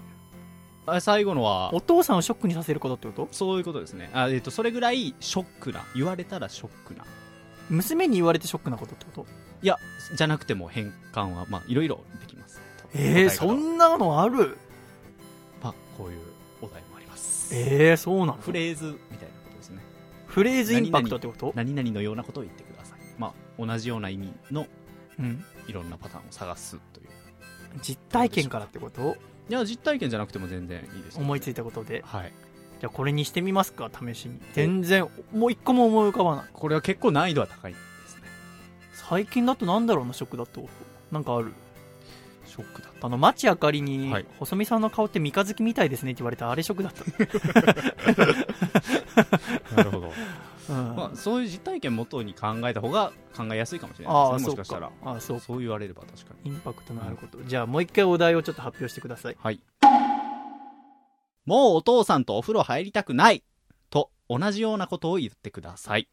[0.86, 3.28] あ最後のはお父さんをショックにさせることってこと？
[3.32, 4.10] そういうことですね。
[4.14, 5.86] あ、えっとそれぐらいショックな。
[5.96, 7.06] 言われたらショックな。
[7.70, 9.26] 娘に言われてショックなことってこと？
[9.62, 9.78] いや
[10.16, 12.62] じゃなくても変換はまあいろいろできます。
[12.94, 13.54] えー、答え方は。
[13.54, 14.36] そんなのある？
[14.38, 14.58] まあ
[16.00, 16.20] こういう
[16.62, 17.54] お題もあります。
[17.54, 18.34] えー、そうなの？
[18.34, 19.84] フレーズみたいなことですね。
[20.28, 21.52] フレーズインパクトってこと？
[21.56, 23.00] 何々のようなことを言ってください。
[23.18, 24.66] まあ同じような意味の
[25.20, 25.44] うん。
[25.68, 27.10] いろんなパターンを探すという。
[27.82, 29.18] 実体験からってこと？
[29.50, 31.22] いや実体験じゃなくても全然いいですよ。
[31.22, 32.02] 思いついたことで。
[32.06, 32.32] はい。
[32.80, 34.40] じゃあこれにしてみますか試しに。
[34.54, 36.46] 全然もう一個も思い浮かばない。
[36.54, 37.78] これは結構難易度は高いで
[38.08, 38.22] すね。
[38.94, 40.70] 最近だとなんだろうなショックだと。
[41.12, 41.54] なんかある？
[42.50, 44.26] ショックだあの町あかりに、はい。
[44.40, 46.52] 細見さんの顔って三日月みたいですねって言われた。
[46.52, 47.04] あれショックだった、
[49.76, 50.12] なるほど、
[50.70, 50.96] うん。
[50.96, 54.88] まあ、そういう実体験元に考えた方が考えやすいかもしれないああそうですねもしかしたら。
[54.88, 54.94] か。
[55.04, 55.44] ああそうか。
[55.46, 56.52] そう言われれば確かに。
[56.52, 59.38] インパクトのあること、じゃあもう一回お題をちょっと発表してください。
[59.40, 59.62] はい。
[61.46, 63.44] もうお父さんとお風呂入りたくない
[63.90, 66.08] と同じようなことを言ってください。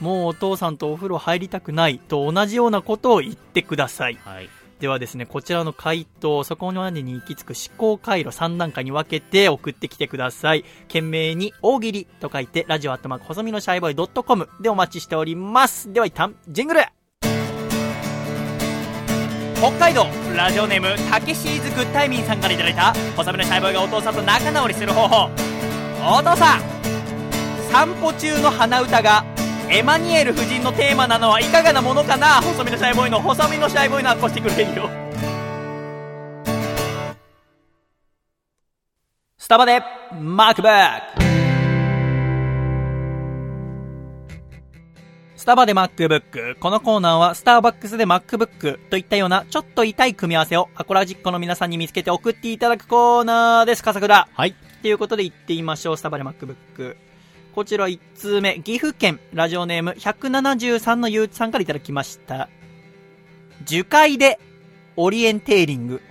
[0.00, 4.14] もうお父さんとお風呂入りたくないと同じようなことを言ってください。
[4.16, 4.48] はい
[4.80, 10.64] ではですねこちらの回答そこまでに行き着く思考回路3段階に分けて送ってきてください。
[10.88, 15.92] 懸命に大喜利と書いてラジオアットマーク細身のシャイボーイ .com でお待ちしております。
[15.92, 16.80] では一旦ジングル。
[19.56, 20.06] 北海道
[20.36, 25.30] ラジオネームたけしーずグッタイミンさんからいただいた細身のシャイボーイがお父さんと仲直りする方法。
[26.18, 26.60] お父さん
[27.70, 29.24] 散歩中の鼻歌が
[29.70, 32.40] エマニュエル夫人のテーマなのはいかがなものかな？
[32.42, 34.88] 細身のシャイボーイの細身のシャイボーイのアコースティックレディオ
[39.36, 39.82] スタバで
[40.20, 41.24] マークバック
[45.36, 46.58] スタバで MacBook。
[46.58, 53.82] このコーナーはスターバックスで MacBook といったようなちょっと痛い組み合わせをアコラジックの皆さんに見つけて送っていただくコーナーです。
[53.82, 54.28] 笠倉。
[54.32, 55.96] はいということで行ってみましょう。
[55.98, 56.96] スタバで MacBook。
[57.54, 62.48] こちら1通目、岐阜県、ラジオネーム173のゆうちさんからいただきました。
[63.64, 64.40] 樹海で、
[64.96, 66.02] オリエンテーリング。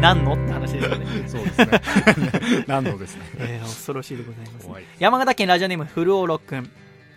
[0.00, 0.32] 何の？
[0.34, 1.28] って話ですよね。
[1.28, 6.68] そうですね 何度ですね えー、恐ろしいでございます、怖い山形県ラジオネームフルオロくん。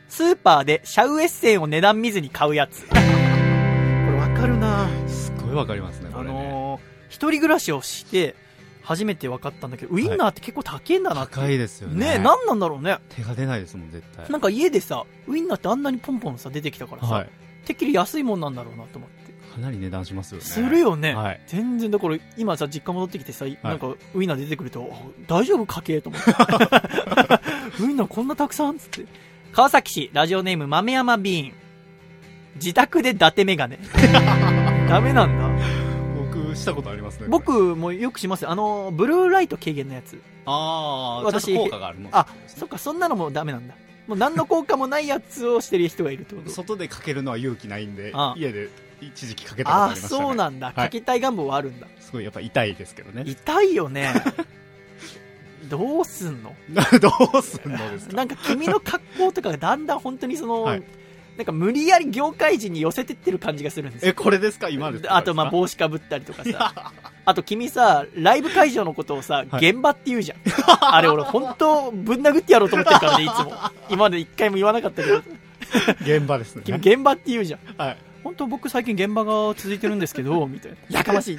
[0.08, 2.86] スーパーでシャウエッセンを値段見ずに買うやつ。
[2.86, 3.02] これ
[4.16, 8.36] わかるなすごいわかりますねこあれね、のー、一人暮らしをして、
[8.86, 11.36] 初めて分かったんだけど、ウインナーって結構高いんだなって。
[11.36, 12.98] 高いですよねねえ、何なんだろうね。
[13.10, 17.30] 手が出ないですもん絶対なんか家でさ、ウインナーってあんなにポンポンさ、出てきたからさ、はい
[17.66, 19.26] てっきり安いもんなんだろうなと思って。
[19.56, 21.16] かなり値段しますよねするよね。
[21.16, 24.96] はい全然だから今さ、実家戻ってきてさ、なんかウインナー出てくると、あ
[25.28, 26.32] 大丈夫家計と思って。
[27.84, 29.06] ウインナーこんなたくさんつって。
[29.52, 31.54] 川崎市、ラジオネーム豆山ビーン。
[32.56, 33.80] 自宅で伊達メガネ。
[34.88, 35.45] ダメなんだ。
[36.66, 38.52] 僕したことありますね僕もよくしますよ。
[38.52, 40.20] あの、ブルーライト軽減のやつ。
[40.46, 43.74] ああ私効果があるもんあ、そっか、そんなのもダメなんだ。
[44.08, 48.70] もう何の効果もないやつをしてる人がいるってこと外でかけるのは勇気ないんであ家で
[49.02, 50.68] 一時期かけたことあああ、りましたねそうなんだ。
[50.68, 51.88] はいかけたい願望はあるんだ。
[52.00, 54.14] すごいやっぱ痛いですけどね痛いよね。
[55.70, 56.56] どうすんの？
[57.02, 57.10] ど
[57.40, 58.14] うすんのですか？
[58.18, 60.84] なんか君の格好とかがだんだん本当にその、はい
[61.38, 64.10] なんか無理やり業界人に寄せてってる感じがするんですよ。
[64.12, 64.70] えこれですか？
[64.70, 65.16] 今ですか？
[65.18, 66.92] あと、まあ、帽子かぶったりとかさ。
[67.26, 70.38] あと、君さ、ライブ会場のことをさ、はい現場って言うじゃん。
[70.94, 73.54] あれ、俺、本当ぶん殴ってやろうと思ってるからね、いつも。
[73.90, 75.22] 今まで一回も言わなかったけど。
[76.02, 76.62] 現場ですね。
[76.66, 77.60] 君現場って言うじゃん。
[77.78, 77.98] はい。
[78.24, 80.78] 本当僕最近現場が続いてるんですけど、 みたいな。
[81.00, 81.38] やかましい。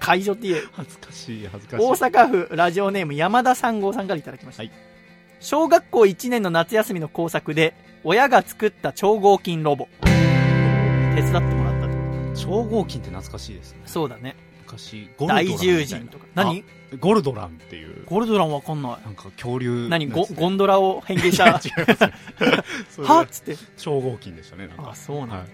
[0.00, 0.62] 会場って言え。
[0.72, 1.84] 恥ずかしい、恥ずかしい。
[1.86, 4.62] 大阪府ラジオネーム山田三号さんからいただきました。
[4.64, 4.72] はい
[5.44, 9.88] 小学校1年の夏休みの工作で、親が作った超合金ロボ。
[10.00, 10.08] 手
[11.20, 11.94] 伝ってもらったと。
[12.34, 13.82] 超合金って懐かしいですね。
[13.84, 14.36] そうだね。
[14.62, 16.24] 昔、ゴルドラン大獣人とか。
[16.34, 16.64] 何？
[16.92, 19.04] あゴルドランっていう、ゴルドランわかんない。
[19.04, 19.86] なんか恐竜。
[19.90, 20.08] 何？
[20.08, 21.44] ゴゴンンドラを変形した。
[21.62, 23.06] 違いますね。
[23.06, 23.20] は？
[23.20, 23.56] っつって。
[23.76, 24.92] 超合金でしたね、なんか。
[24.92, 25.36] あ、そうなんだ。
[25.36, 25.46] はい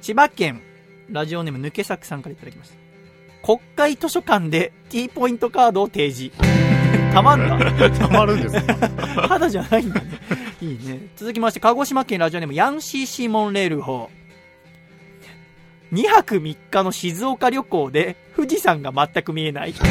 [0.00, 0.60] 千葉県、
[1.10, 2.76] ラジオネーム抜け作さんからいただきました。
[3.46, 6.71] 国会図書館で T ポイントカードを提示。
[7.12, 7.58] たまんだ。
[7.90, 8.74] たまるんですか？
[9.28, 10.06] ただじゃないんだね。
[10.60, 11.00] いいね。
[11.16, 14.10] 続きまして、鹿児島県ラジオネームヤンシーシーモンレール法。
[15.92, 19.74] 2泊3日の静岡旅行で富士山が全く見えない。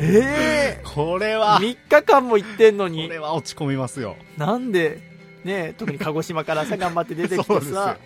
[0.00, 4.16] ええこれは、3日間も行ってんのこに、れは落ち込みますよ。
[4.36, 4.98] なんで、
[5.44, 7.96] ね特に鹿児島からさ、頑張って出てきてさ、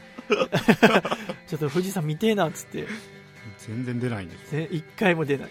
[1.46, 2.86] ちょっと富士山見てえなっつって、
[3.66, 4.50] 全然出ないんです。
[4.50, 5.48] ぜ一回も出ない。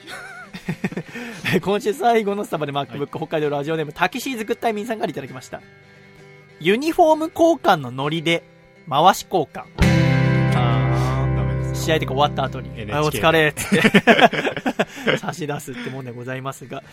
[1.62, 5.62] 今週最後のスタバで MacBook、北海道ラジオネーム、タキシーズグッタイミンさんからいただきました。
[6.60, 8.44] ユニフォーム交換のノリで、
[8.90, 9.66] 回し交換。
[11.74, 13.82] 試合とか終わった後に、あお疲れっつって、
[15.18, 16.84] 差し出すってもんでございますが、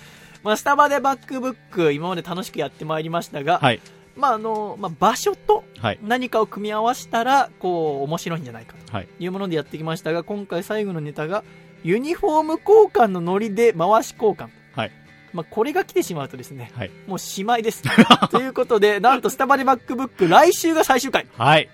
[0.43, 3.81] まあ、スタバで MacBook、今まで楽しくやってまいりましたが、はい。
[4.17, 5.99] まあ、あの、まあ、場所とはい。
[6.03, 8.93] 何かを組み合わせたら、こう、面白いんじゃないかと。
[8.97, 9.09] はい。
[9.19, 11.43] いうものでやってきましたが、今回最後のネタが、
[11.85, 14.49] ユニフォーム交換のノリで回し交換。
[14.75, 14.93] はい。
[15.33, 16.91] まあ、これが来てしまうとですね、はい。
[17.07, 17.83] もうしまいです。
[18.31, 21.27] ということで、なんとスタバで MacBook 来週が最終回。
[21.37, 21.69] はい。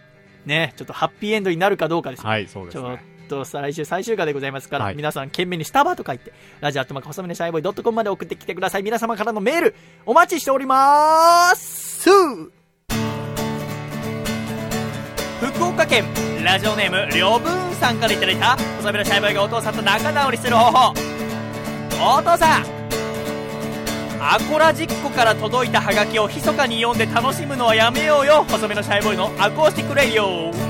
[0.45, 2.27] ね、ちょっとハッピーエンドになるかどうかです。
[2.27, 3.11] はい、そうでちょっすね。
[3.29, 8.83] とさ来週最終回でございますから、はい皆さん懸命にスタバと書いて、ラジオアットマーク細身のシャイボーイドットコムまで送ってきてください。
[8.83, 9.75] 皆様からのメール、
[10.05, 12.60] お待ちしております
[15.41, 16.05] 福岡県
[16.45, 20.95] ラジオネームりょぶんさんからいただいた細身のシャイボーイがお父さんと仲直りする方法。
[22.19, 22.67] お父さん
[24.21, 30.70] アコラジっ子から届いたハガキを密かに読んで楽しむのはやめようよ細身のシャイボーイのアコースティックレイディオ。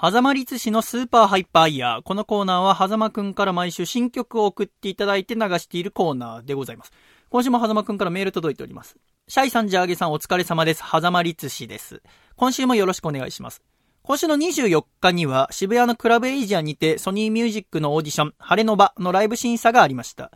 [0.00, 2.02] 狭間律師のスーパーハイパーイヤー。
[2.02, 6.92] このコーナーは、狭間くんから毎週新曲を送っていただいて流しているコーナーでございます。
[7.30, 8.96] 今週も狭間くんからメール届いております。
[9.26, 10.84] シャイさん、ジャーゲさん、お疲れ様です。
[10.88, 12.00] 狭間律師です。
[12.36, 13.60] 今週もよろしくお願いします。
[14.02, 20.30] 今週の24日には、渋谷のクラブエイジアにて、ソニーミュージックのオーディション、晴れの場のライブ審査がありました。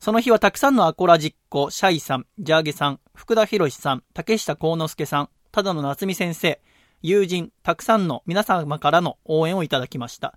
[0.00, 6.62] その日はたくさんのアコラジっ子、シャイさん、ジャーゲさん、福田博さん、竹下幸之助さん、ただの夏美先生、
[7.02, 10.34] 友人、たくさんの皆様からの応援をいただきました。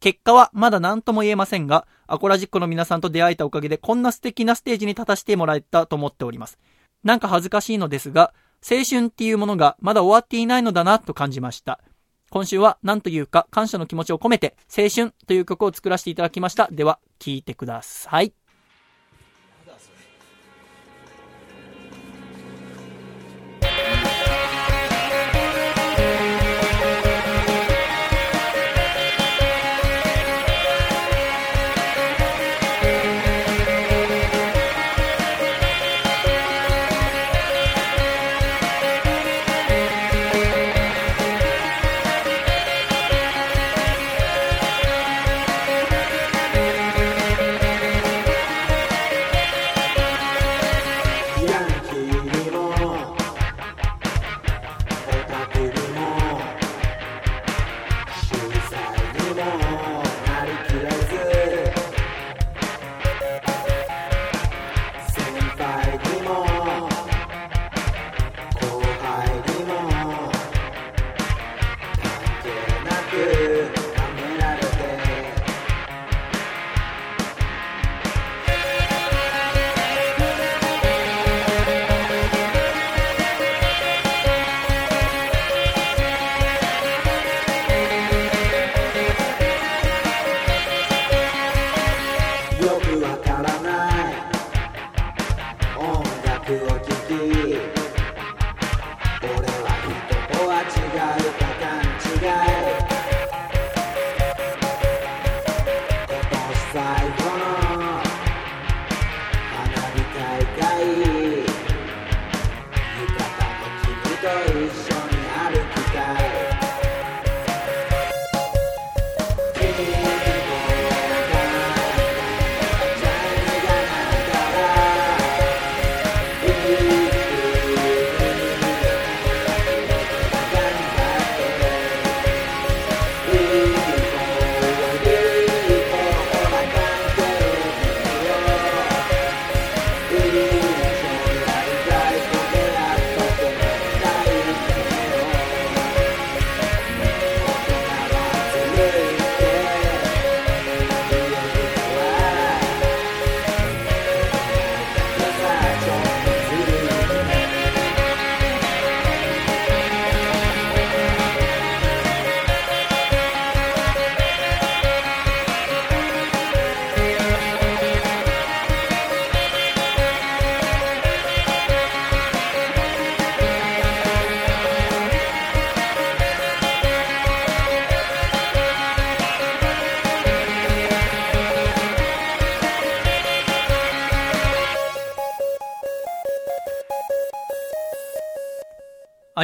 [0.00, 6.58] 結果はまだ何とも言えませんが、アコラジッコの皆さんと出会えたおかげでこんな素敵なステージに立たせてもらえたと思っております。
[7.04, 8.32] なんか恥ずかしいのですが、
[8.68, 11.80] 青春っていうものがまだ終わっていないのだなと感じました。
[12.30, 16.68] 今週は何というか感謝の気持ちを込めて、青春という曲を作らせていただきました。
[16.70, 18.37] では、聴いてください。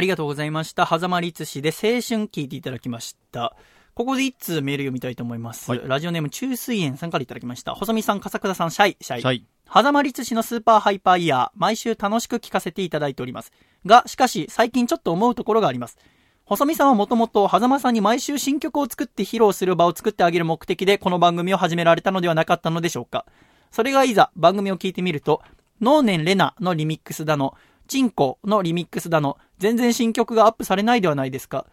[0.05, 0.85] りがとうございました。
[0.85, 3.55] 狭間律師で青春聞いていただきました。
[3.95, 5.69] ここで一通メール読みたいと思います。
[5.69, 7.73] はいラジオネーム中水園さんからいただきました。
[7.73, 9.21] 細見さん、笠倉さん、シャイ、シャイ。
[9.21, 9.45] シャイ。
[9.71, 13.51] 狭間律師のスーパーハイパーイヤー、毎週楽しく聞かせていただいております。
[13.85, 15.97] が、しかし、最近ちょっと思うところがあります。
[16.45, 23.25] 細見さんはもともと、狭間さんに毎週新曲を作って披露する場を作ってあげる目的で、この番組を始められたのではなかったのでしょうか。
[23.71, 25.41] それがいざ、番組を聞いてみると、
[25.81, 27.55] ノーネンレナのリミックスだの、
[27.87, 31.65] チンコのリミックスだの、全然新曲がアップされないではないですか。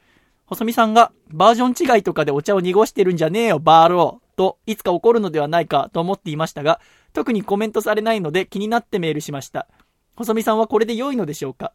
[0.46, 4.36] 細見さんが、バージョン違いとかでお茶を濁してるんじゃねえよ、バーロー。
[4.36, 6.80] と、いつか起こるのではないかと思っていましたが、
[7.12, 9.68] 特にコメントされないので気になってメールしました。
[10.16, 11.72] 細見さんはこれで良いのでしょうか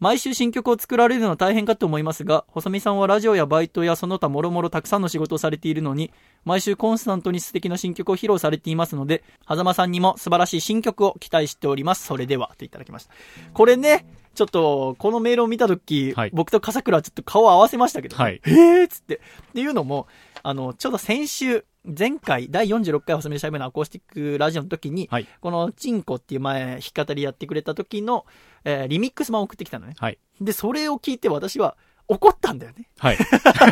[0.00, 6.10] 毎週新曲を作られるのは大変かと思いますが、細見さんはラジオやバイトやその他もろもろたくさんの仕事をされているのに、
[6.44, 12.06] 毎週コンスタントに素敵な新曲を披露されていますので、狭間さんにも素晴らしい新曲を期待しております。
[12.06, 13.12] それでは、といただきました。
[13.52, 14.04] これね、
[14.34, 19.16] ちょっと、このメールを見たとき、はい僕と笠倉はちょっと顔を合わせましたけど、はいえーっつって。
[19.50, 20.08] っていうのも、
[20.42, 25.26] あの、ちょうど先週、前回、第46回細身のシャイブのアコースティックラジオの時に、はい。
[25.40, 28.24] このチンコっていう前、弾き語りやってくれた時の、
[28.64, 29.94] えーリミックス版を送ってきたのね。
[29.98, 30.18] はい。
[30.40, 31.76] で、それを聞いて私は
[32.08, 32.88] 怒ったんだよね。
[32.98, 33.18] はい。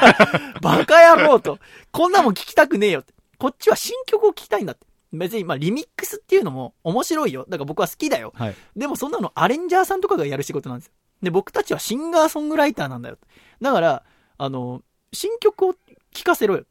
[0.60, 1.58] バカ野郎と。
[1.90, 3.14] こんなもん聞きたくねえよって。
[3.38, 4.86] こっちは新曲を聞きたいんだって。
[5.12, 7.44] 別に、まあ、リミックスっていうのも面白いよ。
[7.48, 8.32] だから僕は好きだよ。
[8.36, 8.54] はい。
[8.76, 10.92] でもそんなのアレンジャーさんとかがやる仕事なんですよ。
[11.22, 13.18] で、僕たちはシンガーソングライターなんだよ。
[13.60, 14.02] だから、
[14.38, 14.82] あの、
[15.12, 15.74] 新曲を
[16.12, 16.64] 聴かせろよ。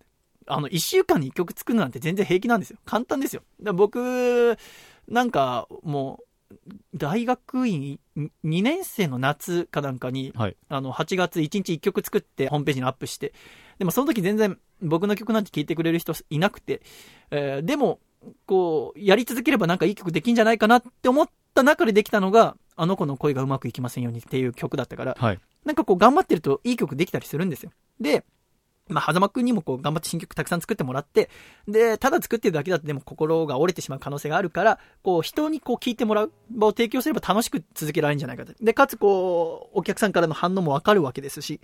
[0.53, 2.77] あの、一週間に一曲作るなんて全然平気なんですよ。
[2.85, 3.43] 簡単ですよ。
[3.61, 4.57] だ僕、
[5.07, 6.57] なんか、もう、
[6.93, 7.99] 大学院
[8.43, 10.57] 2年生の夏かなんかに、はい。
[10.69, 13.33] あの、8月1日1曲作ってホームページにアップして、
[13.79, 16.81] でもその時全然僕の曲なんて聴いてくれる人いなくて、
[17.31, 17.99] えーでも、
[18.45, 25.39] こう、やり続ければなんかいい曲できんじゃないかなって思った中でできたのが、あの子の恋がうまくいきませんようにっていう曲だったから、はい。
[25.65, 27.71] なんかこう頑張ってるといい曲できたりするんですよ。
[27.99, 28.23] で、
[28.89, 31.29] まあ、狭間くんにもこう頑張って新曲たくさん作ってもらって、
[31.67, 38.53] で、ただ作ってるだけだとでも心が折れてしまう可能性があるから、こう人にこう聞いてもらう場を提供すれば楽しく続けられるんじゃないかと。
[38.61, 41.61] で、かつこう、お客さんからの反応もわかるわけですし、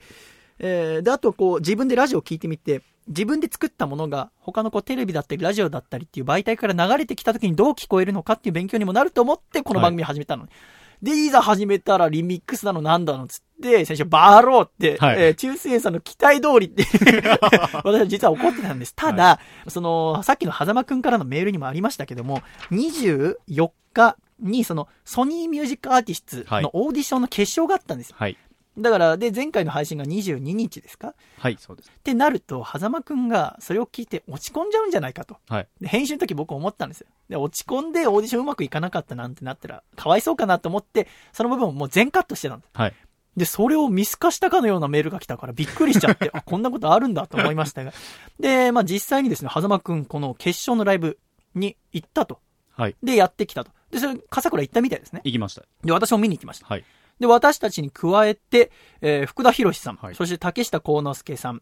[0.60, 10.48] えー、で、あとこう自分でラジオを聞いてみて、自分で作ったものが他のこうテレビだったりラジオだったりっていう媒体から流れてきた時にどう聞こえるのかっていう勉強にもなると思ってこの番組始めたの。
[11.02, 16.86] で、いざ始めたらリミックスなのなんだのつって、最初バーローって、はいえー中水園さんの期待通りって、
[17.84, 18.94] 私は実は怒ってたんです。
[18.96, 22.42] ただ、その、さっきの狭間くんからのメールにもありましたけども、
[22.72, 28.16] 24日にそのソニーミュージックアーティストのオーディションの決勝があったんですよ。
[28.20, 28.38] はい。
[28.78, 31.16] だから、で、前回の配信が22日ですか？
[31.40, 31.90] はい、そうです。
[31.90, 35.38] ってなると、狭間くんがそれを聞いて落ち込んじゃうんじゃないかと。
[35.50, 35.68] はい。
[35.82, 37.08] で、編集の時僕思ったんですよ。
[37.30, 42.70] で、落ち込んでオーディションうまくいかなかったなんてなったら、かわいそうかなと思って、その部分をもう全カットしてたんです。
[42.74, 42.94] はい。
[43.36, 47.94] で、それを見透かしたかのようなメールが来たからびっくりしちゃって、あ、 こんなことあるんだと思いましたが。
[48.40, 51.20] で、まあ実際にですね、狭間くん、この決勝のライブ
[51.56, 52.40] に行ったと。
[52.76, 52.96] はい。
[53.04, 53.72] で、やってきたと。
[53.92, 55.22] で、それ、笠倉行ったみたいですね。
[55.24, 55.64] 行きました。
[55.84, 56.68] で、私も見に行きました。
[56.68, 56.84] はい。
[57.20, 58.72] で、私たちに加えて、
[59.02, 61.62] えー福田博さん、はいそして竹下幸之助さん、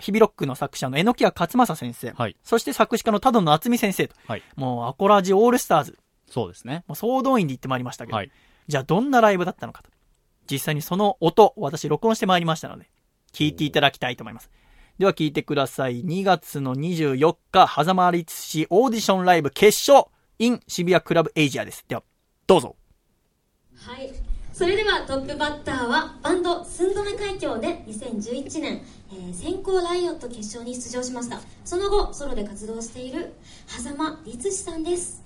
[0.00, 4.42] 日々ロックの作者の榎谷勝正先生、はいそして作詞家の多野夏美先生と、はい。
[4.56, 6.84] もうアコラジオールスターズ、そうですね。
[6.86, 8.30] もう総動員で行ってまいりましたけど、はい。
[8.68, 9.90] じゃあどんなライブだったのかと。
[10.50, 12.88] 実際にその音、私録音してまいりましたので、
[13.32, 14.50] 聞いていただきたいと思います。
[14.98, 16.02] では聞いてください。
[16.04, 20.08] 2月の24日、狭間律師オーディションライブ決勝
[20.38, 21.84] in 渋谷クラブエイジアです。
[21.86, 22.02] では、
[22.46, 22.76] どうぞ。
[23.76, 24.25] はい。
[24.56, 28.80] それではトップバッターはバンド寸止め海峡で2011年、
[29.12, 31.40] えー先行ライオット決勝に出場しました。
[31.62, 33.34] その後ソロで活動している
[33.66, 35.22] 狭間律師さんです。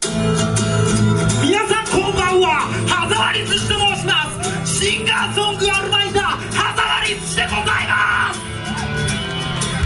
[0.00, 2.60] 皆さんこんばんは。
[2.88, 4.82] ハザワリツシと申します。
[4.82, 8.57] シンガーソングアルバイターハザワリツシでございます。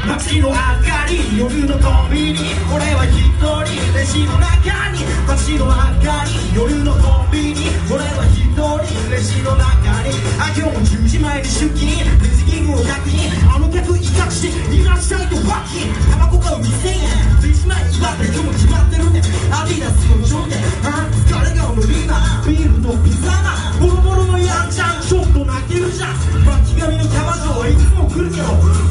[0.06, 2.38] 街の明かり夜のコンビニ
[2.74, 5.72] 俺は一人レジの中に街の明
[6.02, 10.10] かり夜のコンビニ俺は一人レジの中に
[10.42, 17.06] あ今日も10時前に出勤レジキングを確認あの客威嚇していらっしゃいとバッキンタバコが2000円
[17.38, 19.22] レジ前に祝って今日も決まってるね
[19.54, 28.81] アディダスのジョンであ疲れ顔のリーダービールとピザがボロボロのやんちゃんちょっと泣けるじゃん巻き髪のキャバ嬢はいつも来るけど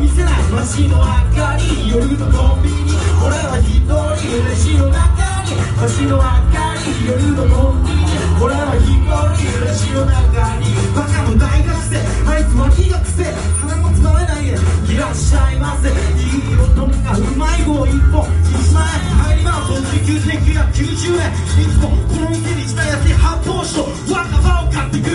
[0.00, 1.04] 見せない街の明
[1.36, 8.08] かり夜のコンビニ俺は一人レジの中に街の明かり夜のコンビニ
[8.40, 13.28] 俺は一人レジの中にバカの大学生あいつ脇が癖
[13.60, 14.56] 鼻もつまめないで
[14.88, 21.28] いらっしゃいませいい男がうまい棒一本1万円入ります時給1990 90円
[21.60, 25.12] いつもこの店に一番安い発泡酒と若葉を買ってく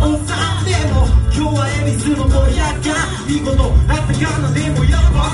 [0.00, 2.92] おっさんでも今日は恵比寿の500巻
[3.28, 5.30] 見事あったかなでもやっぱ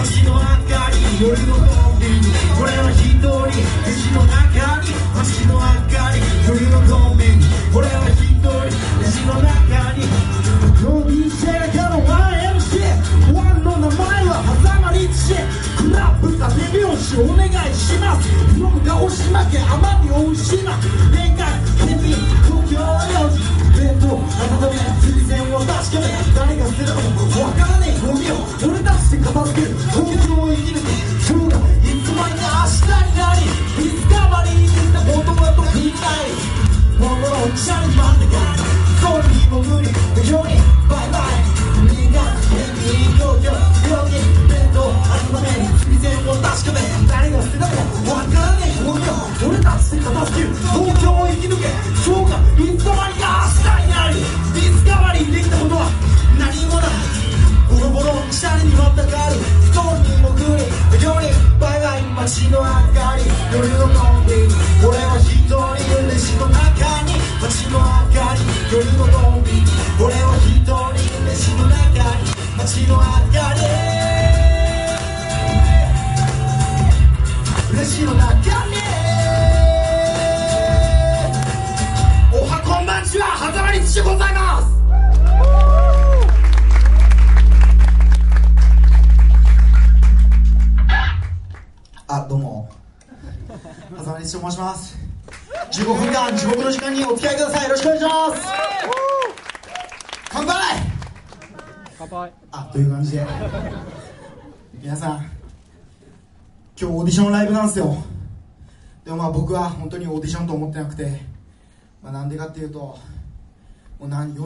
[0.00, 2.28] 街の明かり夜のコンビニ
[2.60, 5.60] 俺は一人レジの中に街の明
[5.90, 7.44] かり夜のコンビニ
[7.74, 10.04] 俺は一人レジの中に
[10.82, 15.34] この DJ がの YMC ワンの名前は狭間リッチ
[15.78, 18.28] クラブだ手拍子お願いします
[18.60, 20.76] 僕が押し負け奄美大島
[21.10, 21.46] 年間
[21.86, 22.14] 天秤
[22.46, 23.71] 東京領事
[24.12, 24.28] 弁
[24.60, 28.36] 当温め釣り線を確かめ誰が捨てたかもわからねえゴミを
[28.68, 30.88] 俺たちで片付ける東京を生き抜く
[31.28, 36.36] 今日がいつまに明日になりディスカバリーにした言葉とみんなに
[37.00, 38.52] 心をチャリ待ってから
[39.00, 41.40] ソニーも無理無情にバイバイ
[41.80, 42.20] みんな
[42.52, 43.71] 天秤東京領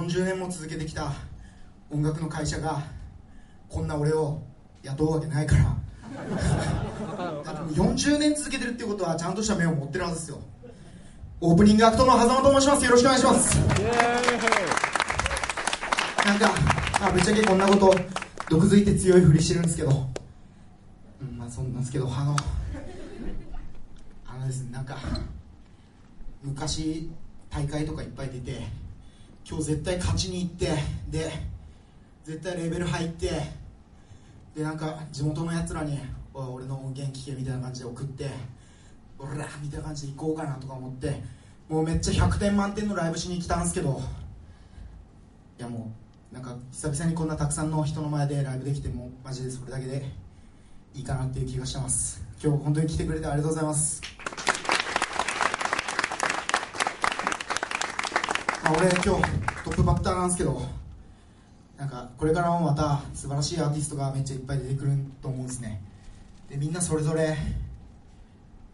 [0.06, 1.12] 40年も続けてきた
[1.90, 2.80] 音楽の会社が
[3.68, 4.40] こんな俺を
[4.84, 5.76] 雇うわけないから。
[7.44, 10.38] だってもう40年続けてるっていうことはちゃんとした目を持ってるはずですよ。
[11.40, 12.84] オープニングアクトの狭間と申します。
[12.84, 13.58] よろしくお願いします。
[16.24, 16.54] なんか、
[17.00, 17.94] まあ、ぶっちゃけこんなこと
[18.48, 19.90] 毒づいて強いふりしてるんですけど、
[21.20, 22.36] うん、まあそんなんですけどあの
[24.26, 24.96] あのですねなんか
[26.42, 27.10] 昔
[27.50, 28.85] 大会とかいっぱい出て
[29.48, 30.66] 今日絶対勝ちに行って
[31.08, 31.30] で
[32.24, 33.30] 絶対レベル入って
[34.56, 36.00] でなんか地元のやつらに
[36.34, 38.28] 「俺の音源聞け」みたいな感じで送って
[39.20, 41.22] 「おら!」みたいな感じで行こうかなとか思って
[41.68, 44.02] もうめっちゃ100点満点のライブしに来たんですけど
[45.58, 45.92] いやも
[46.32, 50.10] うなんか久々にこんなたくさんの人の前でライブできてもマジでそれだけで
[50.92, 54.02] いいかなっていう気がしてます今日本当に来てくれてありがとうございます
[58.66, 59.04] あ、俺今日
[59.64, 60.60] トップバッターなんですけど
[61.78, 65.82] なんかこれからもまた素晴らしいアーティストがめっちゃいっぱい出てくると思うんですね。
[66.48, 67.36] でみんなそれぞれ、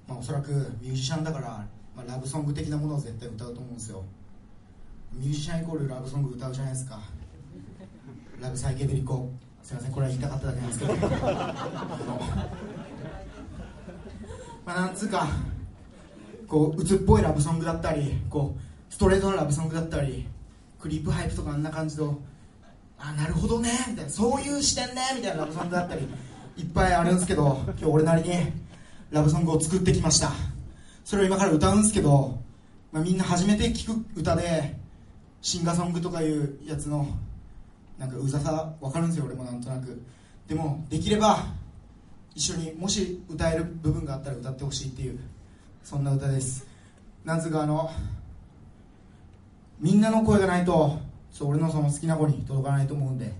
[0.09, 0.51] まあ、おそらく
[0.81, 1.66] ミュージシャンだから、
[1.97, 4.02] まあ、ラブソング的なものを絶対歌うと思うんですよ。
[5.12, 7.01] ミュージシャンイコールラブソング歌うじゃないですか。
[8.40, 9.31] ラブサイケデリコ。
[9.62, 10.94] すいませんこれは言いたかっただけなんですけど。
[14.64, 15.28] まあなんつうか
[16.47, 20.27] こう鬱っぽいラブソングだったりこうストレートなラブソングだったり
[20.78, 22.19] クリープハイプとかあんな感じの
[22.98, 26.02] あなるほどねみたいなそういう視点ねみたいなラブソングだったり
[26.59, 28.52] いっぱいあるんですけど今日俺なりに
[29.10, 30.32] ラブソングを作ってきました。
[31.05, 32.39] それを今から歌うんですけど、
[32.93, 34.77] まあ、みんな初めて聴く歌で
[35.40, 37.09] シンガーソングとかいうやつの
[37.98, 40.02] なんかうざさ分かるんですよ俺もなんとなく。
[40.47, 41.47] でもできれば
[42.35, 45.19] 一緒にもし歌える部分があったら歌ってほしいっていう
[45.82, 46.66] そんな歌です。
[47.24, 47.90] なんつうかあの
[49.82, 50.98] みんなの声がないと
[51.32, 53.32] そう俺のその好きな子に届かないと思うんで。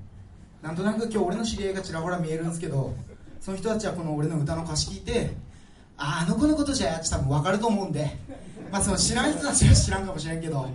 [0.61, 2.95] なんとなく今日俺の知り合いがちらほら見えるんですけど
[3.41, 5.33] その人たちはこの俺の歌の歌詞聞いて
[5.97, 8.17] ああの子のことじゃやって多分分かると思うんで。
[8.71, 10.69] まあその知らん人たちは知らんかもしれんけど。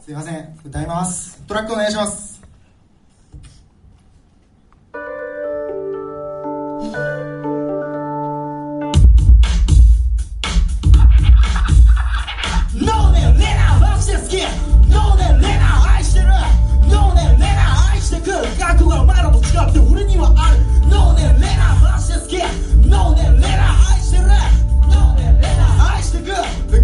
[0.00, 0.58] すいません。
[0.64, 1.42] 歌います。
[1.46, 2.33] トラックお願いします。
[22.24, 22.38] 好き。
[22.88, 24.24] 脳年レナ愛してる。
[24.88, 26.32] 脳年レナ愛してく。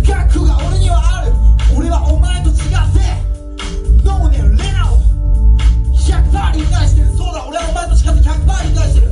[0.07, 1.33] 学悟が俺にはある。
[1.75, 2.57] 俺はお前と違っ
[2.93, 3.01] て
[4.05, 4.99] 脳年レナを。
[5.97, 7.09] 100%理解してる。
[7.17, 7.47] そうだ。
[7.49, 9.10] 俺はお前と違って100%理解してる。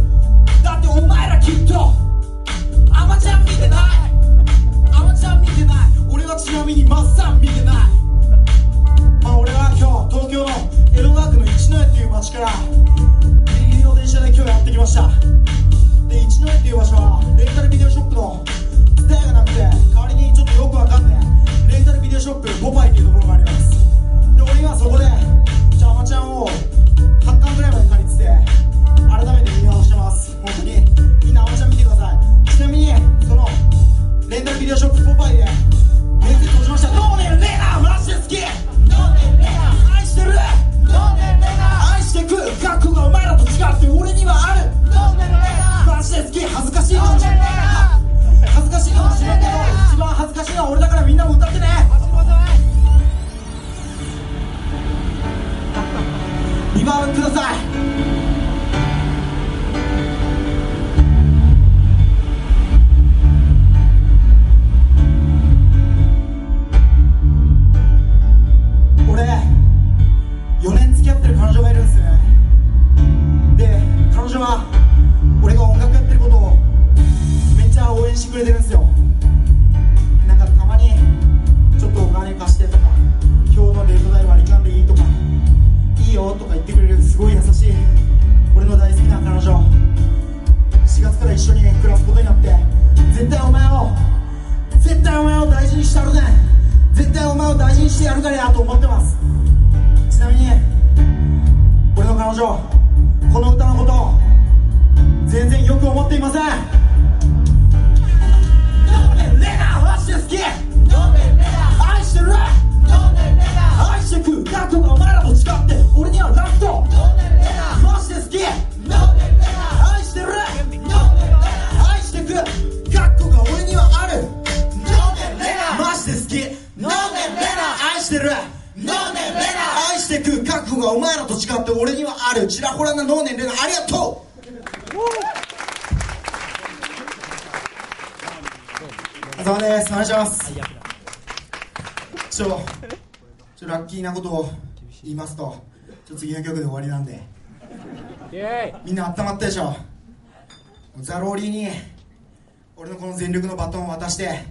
[154.08, 154.42] バトンを渡して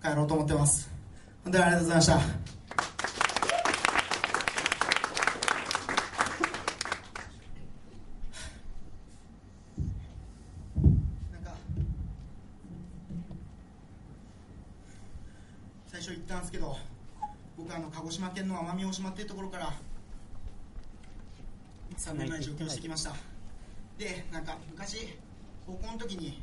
[0.00, 0.88] 帰ろうと思ってます。
[1.42, 2.12] 本当にありがとうございました。
[2.12, 2.28] なんか
[15.88, 16.76] 最初言ったんですけど
[17.56, 19.72] 僕あの鹿児島県の奄美大島っていうところから
[21.96, 23.14] 3年前上京してきました。
[23.98, 25.08] でなんか昔
[25.66, 26.40] 高校の時に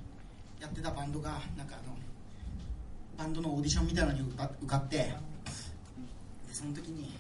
[0.60, 1.96] やってたバンドがなんかあの
[3.20, 5.14] バンドのオーディションみたいなのに受かってで
[6.54, 7.14] その時に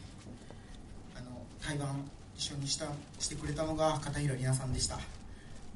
[1.13, 1.25] あの
[1.61, 2.85] 対バン一緒にした
[3.19, 4.97] してくれたのが片平里奈さんでした。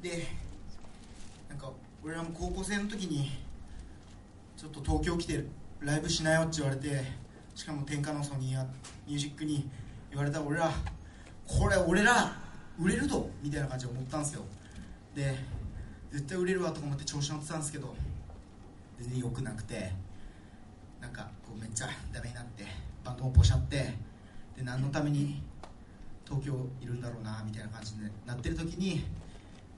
[0.00, 0.26] で
[1.50, 1.70] なんか
[2.02, 3.32] 俺らも高校生の時に
[4.56, 5.44] ちょっと東京来て
[5.80, 7.02] ライブしなよって言われて
[7.54, 8.66] しかも天下のソニーや
[9.06, 9.68] ミュージックに
[10.08, 10.72] 言われた俺ら
[11.46, 12.32] これ俺ら
[12.80, 14.42] 売れるとみたいな感じで思ったんですよ。
[15.14, 15.36] で
[16.10, 17.94] 絶対売れるわとか思って調子乗ってたんですけど
[18.98, 19.92] 全然良くなくて。
[21.54, 22.64] こうめっちゃダメになって
[23.04, 23.76] バンドもポシャって
[24.56, 25.40] で何のために
[26.24, 29.04] 東京いるんだろうなみたいな感じになってる時に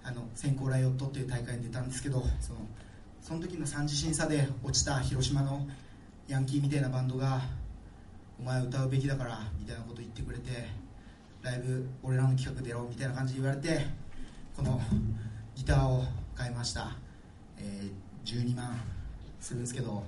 [0.02, 2.60] あの先行ライオットっていう大会に出たんですけどその
[3.20, 5.66] その時の三次審査で落ちた広島の
[6.28, 7.42] ヤンキーみたいなバンドが
[8.40, 10.68] 「お前歌うべきだから」みたいなこと言ってくれて
[11.42, 13.86] ライブ俺らの企画出ろみたいな感じで言われて
[14.56, 14.80] この
[15.54, 16.04] ギターを
[16.34, 16.96] 買いました、
[17.58, 18.76] えー12万
[19.40, 20.02] するんですけど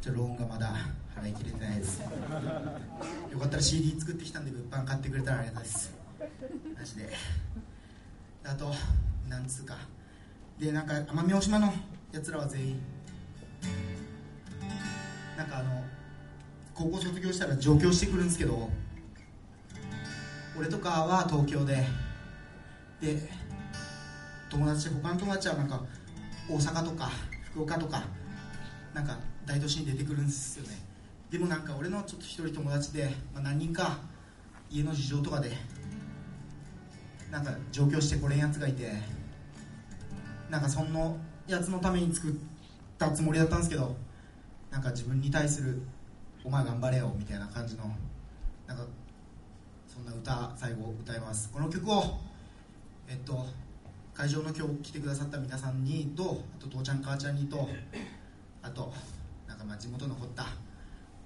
[0.00, 0.74] ちょローンがまだ
[1.16, 2.00] 払いきれてないです。
[2.00, 5.94] よかったら CD 作ってきたんで物販買ってくれたらありがたいです。
[6.78, 7.12] マジで。
[8.44, 8.72] あと
[9.28, 9.76] なんつうか。
[10.58, 11.72] でなんか奄美大島の
[12.12, 12.80] やつらは全員。
[15.36, 15.84] なんかあの
[16.74, 18.70] 高校卒業したら上京してくるんですけど
[20.58, 21.84] 俺とかは東京で。
[23.00, 23.28] で
[24.50, 25.80] 友達他の友達はなんか
[26.48, 27.10] 大阪とか
[27.52, 28.02] 福岡とか
[28.94, 29.18] なんか
[29.48, 30.78] 大都市に出てくるんですよね。
[31.30, 33.96] でもなんか俺のちょっと一人友達で、まあ、何人か
[34.70, 35.52] 家の事情とかで
[37.30, 38.92] なんか上京してこれんやつがいて
[40.50, 41.16] なんかその
[41.46, 42.32] やつのために作っ
[42.98, 43.96] たつもりだったんですけど
[44.70, 45.80] なんか自分に対する
[46.44, 47.84] 「お前頑張れよ」みたいな感じの
[48.66, 48.84] なんか
[49.86, 51.50] そんな歌最後歌います。
[51.50, 52.20] この曲を
[53.06, 53.46] えっと
[54.12, 57.66] 会場の今日来てくださった皆さんにとあと父ちゃん母ちゃんにと
[58.62, 58.92] あと
[59.66, 60.46] まあ地元残った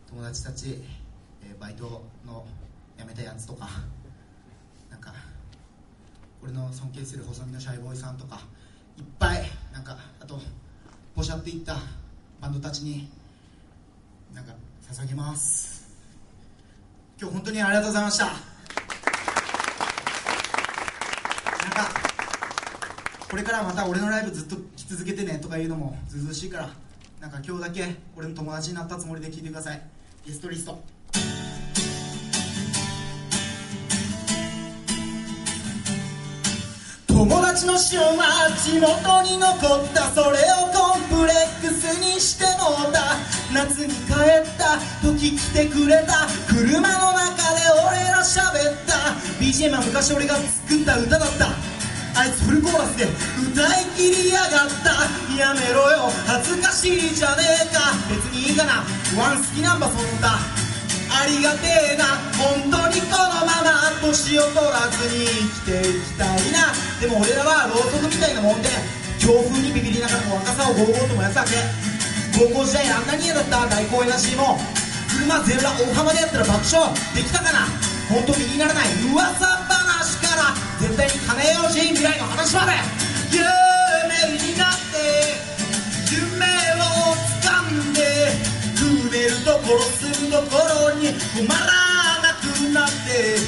[0.09, 0.83] 友達たち、
[1.43, 2.45] えーバイトの
[2.99, 3.69] 辞めたやつとか
[4.91, 5.13] なんか
[6.43, 8.41] 俺の尊敬する細身のシャイボーイさんとか
[8.97, 9.43] いっぱい
[9.73, 10.41] なんかあと
[11.15, 11.77] ポシャっていった
[12.41, 13.09] バンドたちに
[14.35, 14.55] なんか
[14.91, 15.83] 捧げます。
[17.21, 18.25] 今日本当にありがとうございました。
[18.27, 18.37] なんか
[23.29, 26.71] これからまた俺のライブずっと来続けてねとか言うのもずうずうしいから。
[27.23, 29.81] なんか今日だけ俺の友達になったつもりで聞いてください。
[30.27, 30.83] ゲストリスト。
[37.07, 43.15] 友達の死は地元に残ったそれをコンプレックスにしてもうた
[43.55, 46.27] 夏に帰った時来てくれた。
[46.49, 49.15] 車の中で俺ら喋った。
[49.39, 51.62] BGM は昔俺が作った歌だった。
[52.15, 55.09] あいつフルコーラスで歌い切りやがった。
[55.33, 56.13] やめろよ。
[56.27, 57.97] 恥ずかしいじゃねえか。
[58.11, 58.85] 別にいいかな。
[59.17, 62.21] ワン好きなんばその歌ありがてえな。
[62.37, 66.75] 本当にこのまま年を取らずに生きていきたいな。
[67.01, 68.69] でも俺らはろうそくみたいなもんで
[69.19, 71.57] 強風にビビりながらも若さをゴーゴーと燃やすわけ。
[72.37, 73.67] 高校時代あんなに嫌だった。
[73.69, 74.57] 大公園らしいも。
[74.57, 74.59] ん
[75.09, 76.93] 車全裸大浜でやったら爆笑。
[77.17, 77.65] できたかな。
[78.13, 80.72] 本当に気にならない噂話から。
[80.83, 82.73] 絶対に金よし未来の話まで。
[83.31, 83.47] 夢
[84.35, 84.99] になって
[86.11, 86.43] 夢
[86.75, 88.35] を掴んで
[88.75, 88.83] 埋
[89.13, 90.59] めるところ住むとこ
[90.91, 91.71] ろに困ら
[92.21, 93.39] なくなって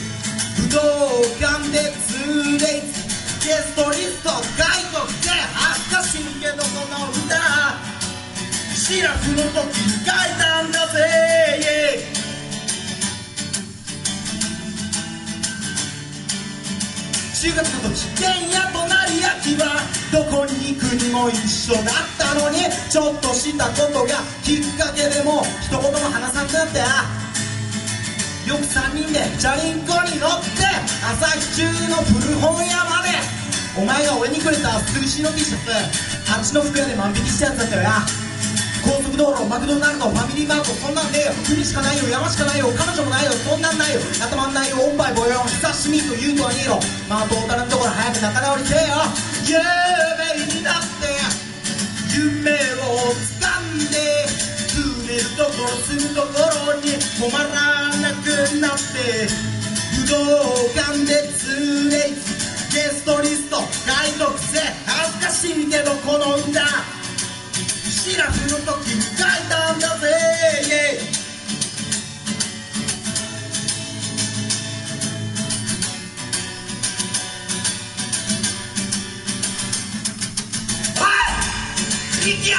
[0.62, 0.78] 武道
[1.40, 2.86] 館で 2days
[3.42, 7.34] ゲストリストガイドって恥ずかしいけどこの歌
[8.76, 12.23] シラフの時に書いたんだぜ、
[17.44, 19.76] 中学の時剣や隣焼きは
[20.08, 26.80] どこに行くにも一緒だったのにちょっとしたことがきっかけでも一言も話さなくなって。
[28.48, 30.64] よく3人でチャリンコに乗って
[31.04, 33.12] 朝日中の古本屋まで。
[33.76, 35.70] お前が俺にくれたスクリシーの T シャツ
[36.32, 38.23] あっちの服屋で万引きしたやつだったよや
[38.84, 41.32] 高速道路マクドナルドファミリーマートそんなんねえよ。
[41.48, 42.04] 海しかないよ。
[42.08, 42.68] 山しかないよ。
[42.76, 43.32] 彼女もないよ。
[43.32, 44.00] そんなんないよ。
[44.20, 44.76] 頭んないよ。
[44.84, 46.76] おっぱいぼよん久しみと言うとはねえろ
[47.08, 49.00] まあトータルのところ早く仲直りせえよ
[49.48, 51.08] 夢になって
[52.12, 52.52] 夢
[52.84, 54.28] を掴んで
[54.68, 58.28] 住めるところ住むところに困らなく
[58.60, 59.32] なって
[59.96, 60.20] 武道
[60.76, 62.20] 館で 2days
[62.74, 63.56] ゲストリスト
[63.86, 67.03] ガイド癖恥ずかしいけどこの歌
[68.04, 70.08] シラフの時に書いたんだぜ、
[70.62, 71.00] イェイ
[81.00, 81.02] お
[82.26, 82.58] いリキヤ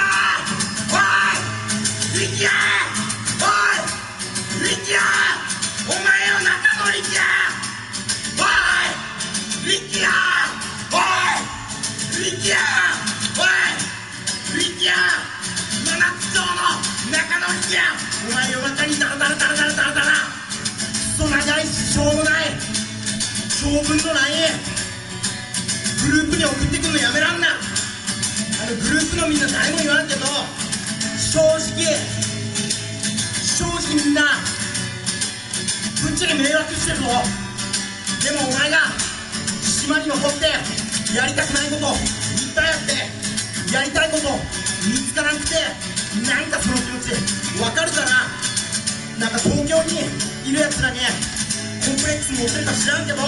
[0.89, 0.97] お
[2.17, 2.49] いリキヤ
[3.39, 3.45] お
[4.63, 4.99] いリキヤ
[5.87, 6.01] お前
[6.31, 7.21] の中のリキヤ
[8.41, 10.34] おいリキヤ
[17.65, 17.81] 中のリキヤ
[18.29, 19.93] お前夜中にダラダラダラダラダラ。
[19.93, 21.65] ダラクソ長い。
[21.65, 22.53] ししょうもない。
[23.57, 24.53] 長文のない。
[26.05, 27.47] グループに送ってくるのやめらんな。
[27.47, 30.25] あのグループのみんな誰も言わんけど
[31.17, 31.97] 正直
[33.41, 34.21] 正直みんな
[36.03, 37.03] ぶっちゃけ迷惑してるぞ。
[38.23, 38.77] でもお前が
[39.61, 40.45] 島に残って
[41.15, 41.97] やりたくないことい
[42.51, 44.29] っぱいあってやりたいこと
[44.87, 45.55] 見つからなくて
[46.23, 48.45] なんかその気持ちわかるかな
[49.19, 50.07] なんか東京に
[50.47, 53.19] いるやつらにコンプレックス持ってるか知らんけど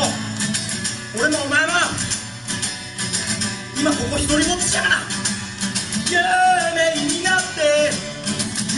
[1.19, 1.73] 俺もお前も
[3.79, 5.03] 今ここ一人ぼっちじゃな
[6.07, 7.91] 夢になって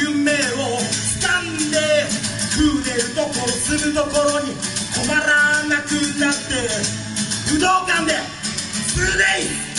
[0.02, 0.82] 夢を
[1.22, 2.10] 掴んで
[2.58, 4.56] 食うねるところ住むところに
[4.98, 7.00] 困らなくなって
[7.54, 8.14] 武道館で
[8.96, 9.70] 2 d a y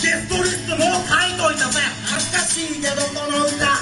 [0.00, 3.77] ゲストリストもう書いといたぜ恥ずかしいけどこの歌。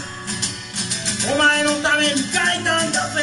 [1.32, 3.20] お前のために書いたんだぜ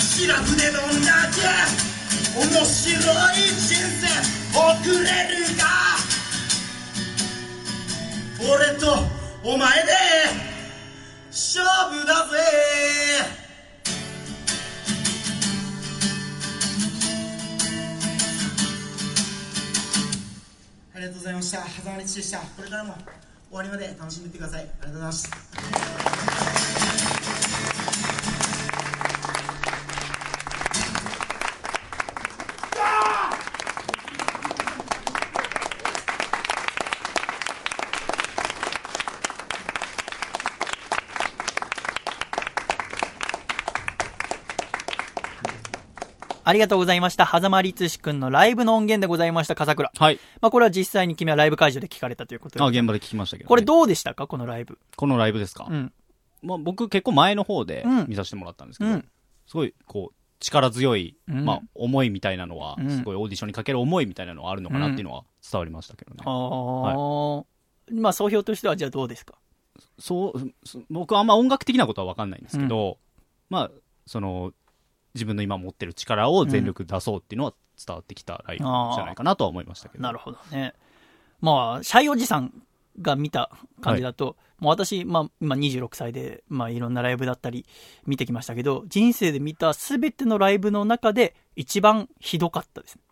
[0.00, 1.90] シラフでどんだけ
[2.38, 3.04] 面白い
[3.58, 4.06] 人生
[4.54, 5.64] 送れるか。
[8.40, 8.86] 俺と
[9.42, 9.92] お前で
[11.30, 13.39] 勝負だぜ。
[21.30, 21.64] ざいました。
[21.64, 22.38] 狭間日でした。
[22.38, 22.94] これからも
[23.50, 24.62] 終わりまで楽しんでいってください。
[24.62, 26.59] ありがとうございます。
[46.50, 47.26] ありがとうございました。
[47.26, 49.92] 狭間律志くんのライブの音源でございました、笠倉。
[49.96, 50.18] はい。
[50.40, 52.64] まあ、これは実際に君はライブ会場で聞かれたということで。
[52.64, 53.48] あ、現場で聞きましたけど、ね。
[53.48, 54.26] これどうでしたか？
[54.26, 54.80] このライブ。
[54.96, 55.68] このライブですか？
[55.70, 55.92] うん。
[56.42, 59.08] まあ僕結構前の方でうん見させてもらったんですけど、うん
[59.46, 66.22] すごい、こう、力強い、うんまあ、思いみたいなのは、うんすごいオーディションにかける思いみたいなのはあるのかなっていうのは伝わりましたけどね。
[66.24, 67.44] あ
[67.92, 69.34] あ、まあ、総評としてはじゃあどうですか？
[69.98, 72.98] そう、そ僕はあんま音楽的なことは分かんないんですけど、
[73.50, 73.70] まあ、
[74.06, 74.52] その、
[75.14, 77.54] 自分の今持ってる力を全力出そうっていうのは
[77.84, 80.02] 伝わってきたライブじゃないかなとは思いましたけど。
[80.02, 80.74] なるほどね。
[81.40, 82.52] まあ、シャイおじさん
[83.00, 83.50] が見た
[83.80, 87.64] 感じだと、もう私、まあ、今26歳で、まあ、いろんなライブだったり
[88.06, 93.02] 見てきましたけど、人生で見たすべてのライブの中で一番ひどかったですね。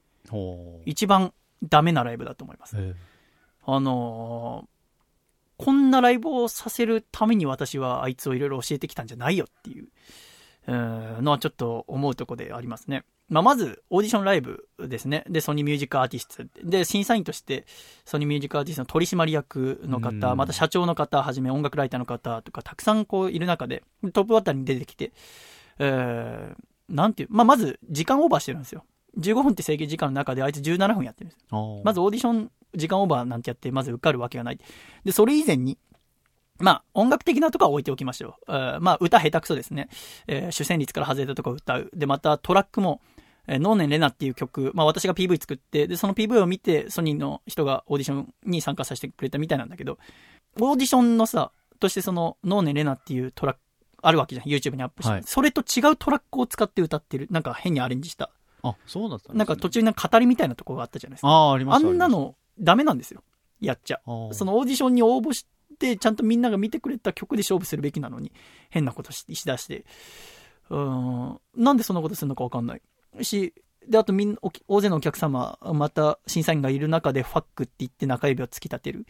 [0.84, 2.76] 一番ダメなライブだと思います。
[2.78, 2.94] え
[3.64, 4.68] あのー
[5.60, 10.27] こんなライブをさせるために私はあいつをいろいろ教えてきたんじゃないよっていう、えー
[10.72, 13.04] のはちょっと思うところでありますね。
[13.28, 15.24] まあ、まず、オーディションライブですね。
[15.28, 16.44] で、ソニーミュージックアーティスト。
[16.64, 17.66] で、審査員として、
[18.06, 23.82] ソニーミュージックアーティストの取締役の方、うんまた社長の方はじめ音楽ライターの方とか、たくさんこういる中で、
[24.14, 25.12] トップバッターに出てきて、
[25.78, 28.84] えー、なんていう、まあ、まず、時間オーバーしてるんですよ。
[29.18, 31.44] 15分って制限時間の中であいつ17分やってるんです。
[31.84, 34.58] まずオーディション時間オーバーなんてやって、まず受かるわけがない。
[35.04, 35.76] で、それ以前に、
[36.58, 38.52] まあ、音楽的なとこは置いておきましょう。
[38.52, 39.88] えーまあ、歌下手くそですね。
[40.26, 41.90] えー主旋律から外れたとこを歌う。
[41.94, 43.00] で、またトラックも、
[43.46, 49.98] えー、ノーネンレナっていう曲、まあ私が PV 作って、で、その PV を見て、ソニーの人がオーディションに参加させてくれたみたいなんだけど、
[50.60, 53.60] オーディションのさ、としてその、ノーネンレナっていうトラック、
[54.02, 54.46] あるわけじゃん。
[54.46, 55.12] YouTube にアップして。
[55.12, 57.28] はいそれと違うトラックを使って歌ってる。
[57.30, 58.30] なんか変にアレンジした。
[58.62, 61.28] あ、そうだったねなんか途中に語りみたいなところがあったじゃないですか。
[61.28, 63.22] ああ、ありまあしたんなのダメなんですよ。
[63.60, 64.00] やっちゃ。
[64.04, 65.48] そのオーディションに応募して、
[65.78, 68.32] ちゃんとみんなが見てくれた曲で勝負するべきなのに、
[68.70, 69.84] 変なことししだして。
[70.70, 71.40] うーん。
[71.56, 73.24] なんでそんなことするのかわかんない。
[73.24, 73.54] し、
[73.86, 74.36] で、あとみん
[74.66, 79.06] 大勢のお客様、また審査員がいる中でファックって言って中指を突き立てる。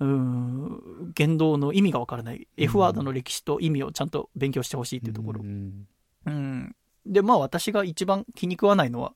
[0.00, 1.12] うーん。
[1.14, 2.48] 言動の意味がわからない。
[2.56, 5.46] F ワードの歴史と意味をちゃんと勉強してほしいっていうところう。
[5.46, 5.86] ん
[6.26, 6.76] うん。
[7.06, 9.14] で、まあ私が一番気に食わないのは、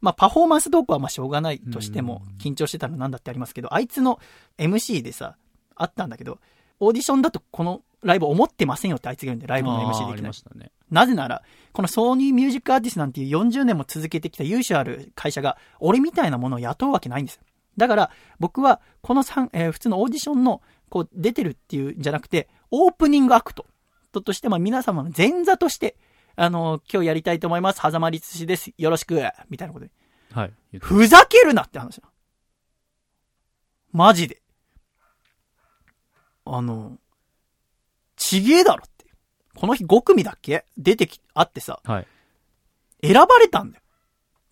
[0.00, 4.18] まあパフォーマンス動向はまあしょうがないとしてもうん、緊張してたらなんだってありますけど、あいつの
[4.58, 5.36] MC でさ、
[5.82, 6.38] あったんだけど、
[6.78, 10.70] オーディションだとこのライブ思ってませんよってあいつが言うんで、ライブのあ MC できないね。
[10.90, 11.42] なぜなら、
[11.72, 17.42] このソニーミュージックアーティストなんていう40年も続けてきた優秀ある会社が、俺みたいなものを雇うわけないんですよ。
[17.76, 23.66] だから、僕は、この3、えー普通のオーディションの、こう、出てるっていうんじゃなくて、オープニングアクト
[24.12, 25.96] ととして、まあ皆様の前座として、
[26.36, 27.80] あの今日やりたいと思います。
[27.80, 28.72] 狭間律師です。
[28.78, 29.20] よろしく。
[29.50, 29.90] みたいなことで。
[30.32, 30.52] はい。
[30.78, 32.08] ふざけるなって話だ。
[33.92, 34.40] マジで。
[36.44, 36.98] あの、
[38.16, 39.06] ちげえだろって。
[39.56, 40.64] この日5組だっけ？
[40.78, 42.06] 出てき、あってさ、はい。
[43.02, 43.82] 選ばれたんだよ。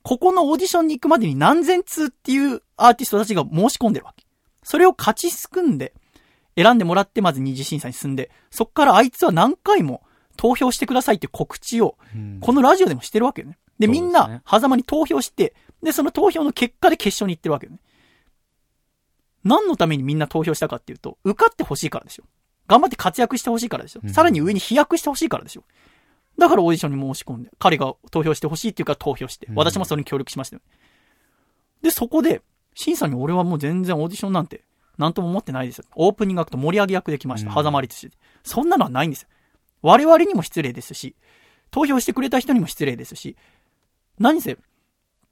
[0.02, 4.24] ここのオーディションに行くまでに何千通っていうアーティストたちが申し込んでるわけ。
[4.62, 5.92] それを勝ちすくんで、
[6.56, 10.02] 選んでもらってまず二次審査に進んで、そっからあいつは何回も
[10.36, 13.58] 投票してくださいって告知を、うんこのラジオでもしてるわけよね。
[13.78, 17.78] で、みんな、狭間に投票して、で、その投票の結果で決勝に行ってるわけよね。
[19.44, 22.24] 何のためにみんな投票したかっていうと、受かってほしいからでしょ。
[22.66, 24.00] 頑張って活躍してほしいからでしょ。
[24.02, 25.64] うんさらに上に飛躍してほしいからでしょ。
[26.38, 30.62] だからオーディションに申し込んで、彼が投票してほしいっていうから投票してう、ん私もそれに協力しましたよ。
[31.82, 32.42] で、そこで、
[32.74, 34.62] 審査に俺はもう全然オーディションなんて、
[34.98, 35.84] なんとも思ってないですよ。
[35.94, 37.50] オープニングアクト盛り上げ役できました。
[37.50, 38.16] うん狭間律師で。
[38.42, 39.28] そんなのはないんですよ。
[39.82, 41.16] 我々にも失礼ですし、
[41.70, 43.36] 投票してくれた人にも失礼ですし、
[44.18, 44.58] 何せ、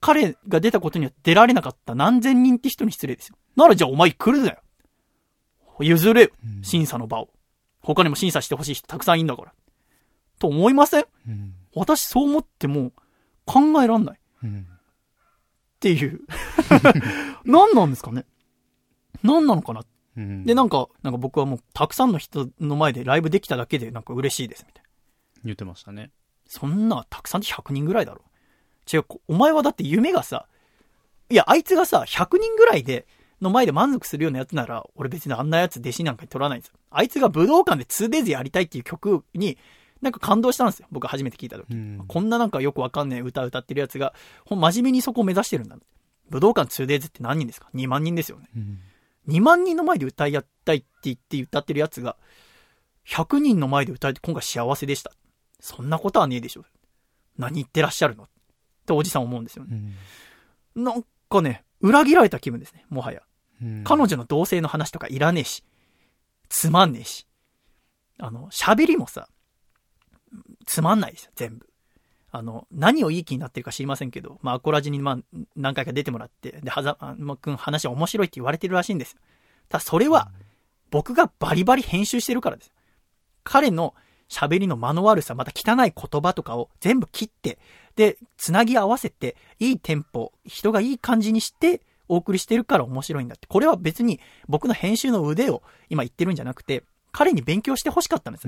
[0.06, 3.36] 彼が出たことには出られなかった何千人って人に失礼ですよ。
[3.56, 4.58] ならじゃあお前来るなよ。
[5.80, 6.28] 譲れよ。
[6.44, 7.30] うん審査の場を。
[7.80, 9.52] 他にも審査してほしい人たくさんいんだから。
[10.38, 11.06] と思いません？
[11.26, 12.92] うん私そう思っても
[13.46, 14.20] 考えらんない。
[14.44, 16.20] うんっていう。
[17.44, 18.26] 何なんですかね？
[19.24, 19.82] 何なのかな？
[20.16, 24.90] うんで、なんか、なんか僕はもうたくさんの人の前でライブできただけでなんか嬉しいですみたいな。
[25.44, 26.10] 言ってましたね。
[26.46, 28.22] そんな、たくさんで100人ぐらいだろ。
[28.92, 30.46] 違う、こお前はだって夢がさ、
[31.28, 33.06] いや、あいつがさ、100人ぐらいで、
[33.40, 36.74] の前で満足するようなやつなら、俺別にあんなやつ弟子なんかに取らないんですよ。
[36.90, 39.58] あいつが武道館で 2days やりたいっていう曲に、
[40.00, 40.86] なんか感動したんですよ。
[40.90, 41.72] 僕初めて聞いた時。
[41.72, 44.14] うんこんななんかよくわかんねえ歌歌ってるやつが、
[44.44, 45.76] ほん真面目にそこを目指してるんだ。
[46.30, 48.48] 武道館 2days って何人ですか ?2 万人ですよね。
[48.56, 48.78] うん
[49.28, 52.16] 2万人の前で歌いやったいって言って歌ってるやつが、
[53.08, 55.10] 100人の前で歌えて今回幸せでした。
[55.58, 56.64] そんなことはねえでしょ。
[57.36, 58.28] 何言ってらっしゃるの？
[58.86, 59.76] っておじさん思うんですよね。
[60.76, 63.22] うんなんかね、裏切られた気分ですね、もはや。
[63.62, 65.64] うん彼女の同性の話とかいらねえし、
[66.48, 67.26] つまんねえし。
[68.18, 69.28] あの、喋りもさ、
[70.66, 71.68] つまんないですよ、全部。
[72.30, 79.20] あの、何をいい気になってるか知りませんけど、まあ、アコラジにまあ、何回か出てもらって、で、はざまくん話面白いって言われてるらしいんですよ。
[79.68, 80.30] ただ、それは、
[80.90, 82.72] 僕がバリバリ編集してるからですよ。
[83.42, 83.94] 彼の
[84.28, 87.58] 喋りの間の悪さ、また汚い言葉とかを全部切って、
[87.96, 93.46] で、つなぎ合わせて、いいテンポ、人がいい感じにして、お送りしてるから面白いんだって。
[93.48, 98.46] これは別に僕の編集の腕を今言ってるんじゃなくて、彼に勉強して欲しかったんです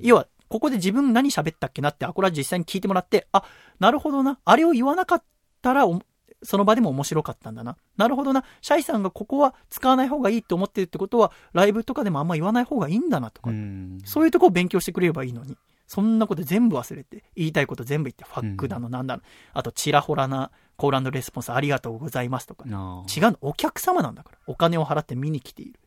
[0.00, 3.44] 要は、ここで自分何喋ったっけなって、アコラジ実際に聞いてもらって、あ、
[3.78, 4.38] なるほどな。
[4.44, 5.22] あれを言わなかっ
[5.62, 6.02] たら、お
[6.42, 7.76] その場でも面白かったんだな。
[7.96, 8.44] なるほどな。
[8.60, 15.56] シャイさんがここは使わない方がいいって思ってるってことは、ライブとかでもあんま言わない方がいいんだなとか、うんそういうとこを勉強してくれればいいのに。
[15.88, 19.22] そんなこと全部忘れて、言いたいこと全部言って、ファックだの、なんだの。
[19.54, 22.64] あと、チラホラなコールレスポンスありがとうございますとか。
[22.70, 24.38] あ違うの、お客様なんだから。
[24.46, 25.80] お金を払って見に来ている。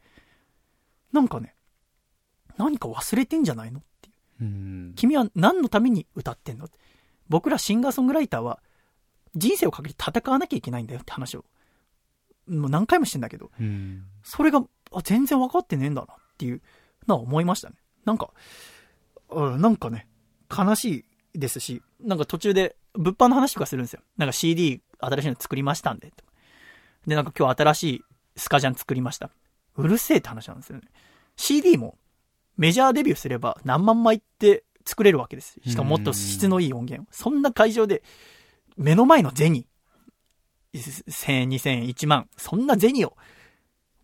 [1.14, 1.56] なんかね、
[2.58, 4.44] 何か忘れてんじゃないのっていう。
[4.44, 6.68] うん君は何のために歌ってんの？
[7.30, 8.60] 僕らシンガーソングライターは
[9.36, 11.46] 人生をかけて戦わなきゃいけないんだよって話を
[12.48, 16.62] もう何回もしてんだけどうんそれがあ全然分かってねえんだなっていう
[17.08, 18.32] のは思いましたねなんか
[19.32, 20.08] うんなんかね
[20.56, 26.12] 悲しいですしなんか途中で物販の話とかするんですよなんか CD 新しいの作りましたんで
[27.08, 28.02] でなんか今日新しい
[28.36, 29.32] スカジャン作りました
[29.78, 30.84] うるせえって話なんですよね
[31.36, 31.98] CD も
[32.58, 35.60] メジャーデビューすれば何万枚って作れるわけです。
[35.66, 37.14] しかももっと質のいい音源を。
[37.14, 38.04] そんな会場で、
[38.78, 39.66] 目の前の銭、
[40.74, 43.18] 1000円、2000円、1万、そんな銭を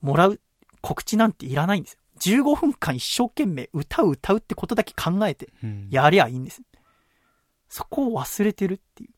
[0.02, 0.40] もらう
[0.82, 2.00] 告知なんていらないんですよ。
[2.20, 6.62] 15分間一生懸命歌う歌うってことだけ考えてうんやりゃいいんです。
[7.70, 9.10] そこを忘れてるっていう。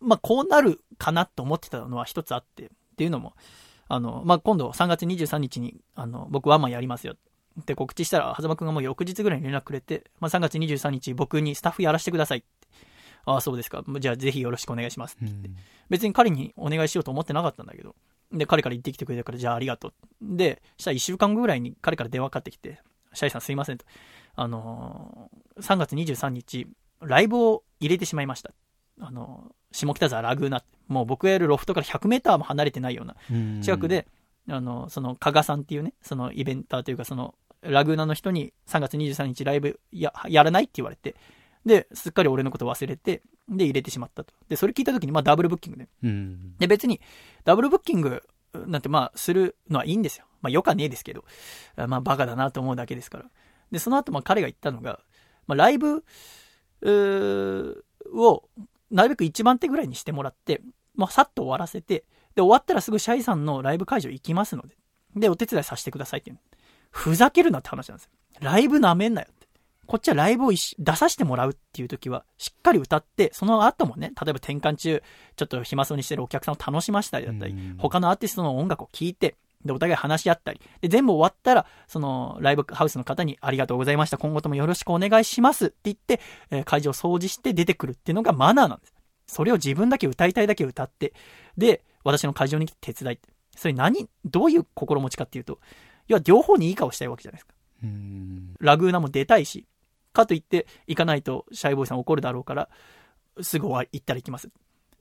[0.00, 3.34] まあ、こうなるかなと思ってたのは一つあって、っていうのも、
[3.88, 7.14] あの、まあ、今度3月23日に、あの、僕ワンマンやりますよ
[7.60, 12.46] って告知したら、狭間くんがもう翌日ぐらいに連絡くれて、まあ、3月23日僕にスタッフやらせてくださいって。
[13.24, 13.84] ああ、そうですか。
[13.98, 15.50] じゃあぜひよろしくお願いしますって言って。
[15.90, 17.94] 別に彼にお願いしようと思ってなかったんだけど。
[18.32, 19.92] で、彼から言ってきてくれたから、じゃあありがとう。
[20.22, 22.80] で、したら1週間後ぐらいに彼から電話かかってきて、
[23.14, 23.84] シャイさんすいませんと。
[24.36, 26.66] あのー3月23日、
[27.00, 28.52] ライブを入れてしまいました。
[29.00, 34.06] あのー下北沢ラグーナもう僕がいるロフトから100メーターも離れてないようなうん近くで、
[34.48, 41.16] あの、その、加賀さんっていうね、そのイベンターというか、その、ラグーナの人に3月23日ライブや、やらないって言われて、
[41.64, 44.34] で、すっかり俺のこと忘れて、で、入れてしまったと。
[44.48, 45.88] で、それ聞いた時に、まあ、ダブルブッキングで。
[46.02, 47.00] うんで、別に、
[47.44, 48.22] ダブルブッキング
[48.66, 50.26] なんて、まあ、するのはいいんですよ。
[50.40, 51.24] まあ、よかねえですけど、
[51.76, 53.24] まあ、バカだなと思うだけですから。
[53.70, 55.00] で、その後、まあ、彼が言ったのが、
[55.46, 56.04] まあ、ライブ、
[58.14, 58.48] を、
[58.90, 60.62] なるべく1番手ぐらいにしてもらって、
[60.94, 62.04] まあ、さっと終わらせて、
[62.34, 64.76] で、終わったらすぐシャイさんのライブ会場行きますので、
[65.16, 66.38] で、お手伝いさせてくださいっていう。
[66.90, 68.10] ふざけるなって話なんですよ。
[68.40, 69.28] ライブなめんなよ。
[69.88, 75.02] こっちはライブを出させてもらうっていう時は、しっかり歌って、その後もね、例えば転換中、
[75.34, 84.18] ちょっと暇そうにしてるお客さんを楽しませたりだったりうん、他のアーティストの音楽を聴いて、で、お互い話し合ったり、で、全部終わったら、その、ライブハウスの方にありがとうございました。
[84.18, 86.20] 今後ともよろしくお願いしますって言って、
[86.50, 88.92] えー会場を掃除して出てくるっていうのがマナーなんです。
[89.26, 91.14] それを自分だけ歌いたいだけ歌って、
[91.56, 93.30] で、私の会場に来て手伝いって。
[93.56, 95.58] それ何、どういう心持ちかっていうと、
[96.08, 97.54] 要は両方にいい顔したいわけじゃないですか。
[97.82, 99.66] うんラグーナも出たいし、
[100.18, 102.68] かといって行かないとシャイボーイさん怒るだろうから、
[103.40, 104.50] すぐ終わり行ったら行きます。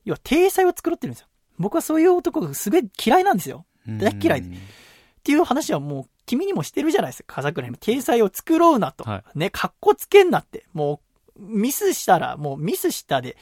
[0.05, 1.27] 要は、体裁を作ろうってるんですよ。
[1.57, 3.65] 僕はそういう男がすごい嫌いなんですよ。
[3.87, 4.59] 大っ嫌いでっ
[5.23, 7.35] ていう話はもう君にもしてるじゃないですか。
[7.35, 7.77] 風倉にも。
[7.77, 9.03] 体裁を作ろうなと。
[9.03, 10.65] はね、格好つけんなって。
[10.73, 11.01] も
[11.35, 13.37] う、ミスしたら、もうミスしたで、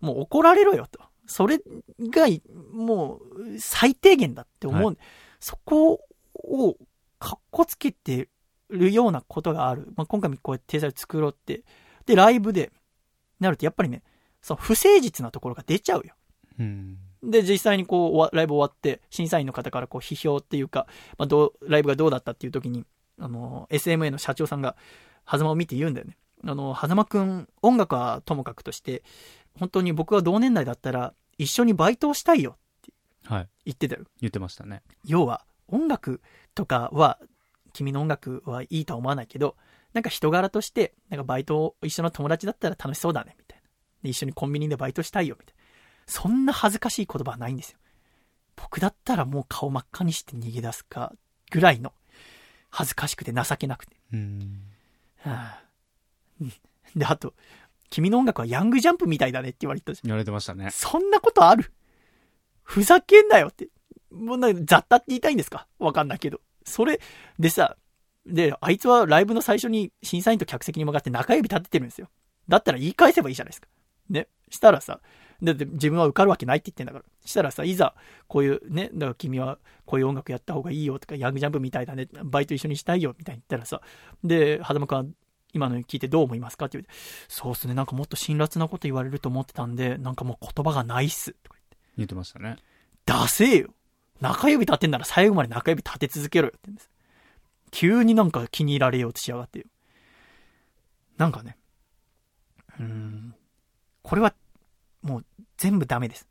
[0.00, 1.00] もう怒られろよと。
[1.26, 2.26] それが、
[2.72, 4.84] もう、最低限だって思う。
[4.84, 4.94] は
[5.40, 6.00] そこ
[6.34, 6.76] を、
[7.18, 8.28] 格好つけて
[8.70, 9.92] るようなことがある。
[9.96, 11.62] まあ、今回もこうやって体裁を作ろうって。
[12.06, 12.70] で、ライブで、
[13.40, 14.02] なるとやっぱりね、
[14.42, 16.14] その不誠実なところが出ちゃうよ。
[16.58, 20.86] うんで、実際にこうライブ終わって、審査員の方からこう批評っていうか、
[21.18, 22.84] まあ、どう、ライブがどうだったっていう時に、
[23.18, 24.76] あの、SMA の社長さんが、
[25.28, 26.16] 狭間を見て言うんだよね。
[26.44, 29.02] あの、狭間くん、音楽はともかくとして、
[29.58, 32.92] 本当に僕が同年代だったら、一緒にバイトをしたいよって
[33.24, 34.04] はい言ってたよ。
[34.20, 36.20] 言ってましたね要は、音楽
[36.54, 37.18] とかは、
[37.72, 39.56] 君の音楽はいいとは思わないけど、
[39.92, 43.64] なんか人柄として、なんかバイトを一緒の友達だったら楽しそうだね、みたいな。
[44.02, 45.62] で一緒にコンビニでバイトしたいよ、みたいな。
[46.06, 47.78] そんな恥ずかしい言葉はないんですよ。
[48.56, 51.12] 僕だったらもう顔真っ赤にして逃げ出すか、
[51.50, 51.92] ぐらいの、
[52.70, 53.96] 恥ずかしくて情けなくて。
[54.12, 54.62] うん
[55.18, 55.62] はあ
[56.40, 56.52] うん
[56.96, 57.34] で、あと、
[57.90, 61.72] 君の音楽はヤングジャンプみたいだねって言われたんですよ言われてましたねそんなことある？
[62.62, 63.68] ふざけんなよって。
[64.10, 65.66] もうな雑多って言いたいんですか？
[65.78, 66.40] わかんないけど。
[66.68, 67.00] それ
[67.38, 67.76] でさ、
[68.26, 72.08] で、あいつはライブの最初に審査員と客席に向かって中指立ててるんですよ。
[72.48, 73.68] だったら言い返せばいいじゃないですか。
[74.10, 74.28] ね。
[74.50, 75.00] したらさ、
[75.42, 77.04] だって自分は受かるわけないって言ってんだから。
[77.24, 77.94] したらさ、いざ、
[78.26, 83.80] こういうね、だから君はこういう音楽やった方がいいよとか、ヤングジャンプみたいだね、バイト一緒にしたいよみたいに言ったらさ、
[84.24, 85.04] で、狭間くんは
[85.52, 91.32] 今の聞いてどう思いますかって言われて、そうっすね、なんかもっと辛辣なこと言われると思ってたんで、なんかもう言葉がないっす。
[91.32, 91.58] とか
[91.96, 92.56] 言ってましたね。
[93.06, 93.70] ダセえよ
[94.20, 96.90] 中指立てんなら最後まで中指立て続けろよって言うんです。
[97.70, 99.64] 急になんか気に入られようとしやがってよ。
[101.16, 101.56] なんかね、
[102.78, 103.34] うん、
[104.02, 104.34] これは
[105.02, 105.24] もう
[105.56, 106.26] 全部ダメです。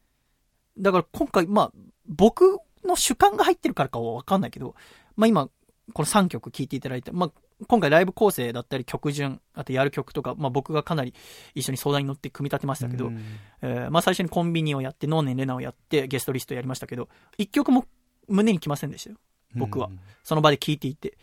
[0.77, 1.71] だから今回、まあ、
[2.07, 4.75] 僕の主観が入ってるからかはわかんないけど、
[5.15, 5.49] まあ今、
[5.93, 7.31] この3曲聴いていただいて、まあ
[7.65, 11.15] 今回ライブ構成だったり曲順、あとやる曲とか、まあ僕がかなり
[11.55, 13.19] 一緒に相談に乗って組み立てましたけど、うん
[13.63, 17.85] えーまあ最初にコンビニをやって、ノーネンレナをやって、ゲストリストやりましたけど、一曲も
[18.27, 19.17] 胸に来ませんでしたよ。
[19.55, 19.89] 僕は。
[20.23, 21.17] その場で聴いていて。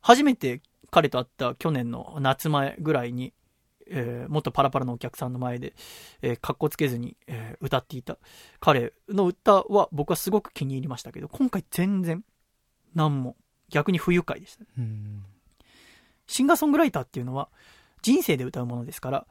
[0.00, 0.60] 初めて
[0.90, 3.32] 彼と会った去年の夏前ぐらいに、
[3.86, 5.74] えーもっとパラパラのお客さんの前で、
[6.22, 8.18] えー、かっこつけずに、えー歌っていた
[8.58, 12.24] 彼の歌は僕はすごく気に入りましたけど、今回全然、
[12.94, 13.36] なんも、
[13.68, 14.64] 逆に不愉快でした。
[14.76, 15.24] うん
[16.30, 17.48] シンガーソングライターっていうのは
[18.02, 19.26] 人生で歌うものですから、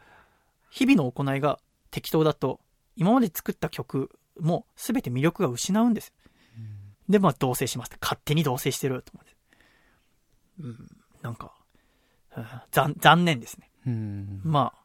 [0.70, 1.60] 日々の行いが
[1.92, 2.60] 適当だと、
[2.96, 6.14] 今まで作った曲も全て魅力が失うんです。
[7.08, 7.92] で、まあ同棲します。
[8.02, 9.38] 勝手に同棲してると思うんです。
[10.60, 10.88] うん、
[11.24, 11.54] なんか、
[12.38, 13.72] うん残残念ですね。
[13.88, 14.84] うんまあ、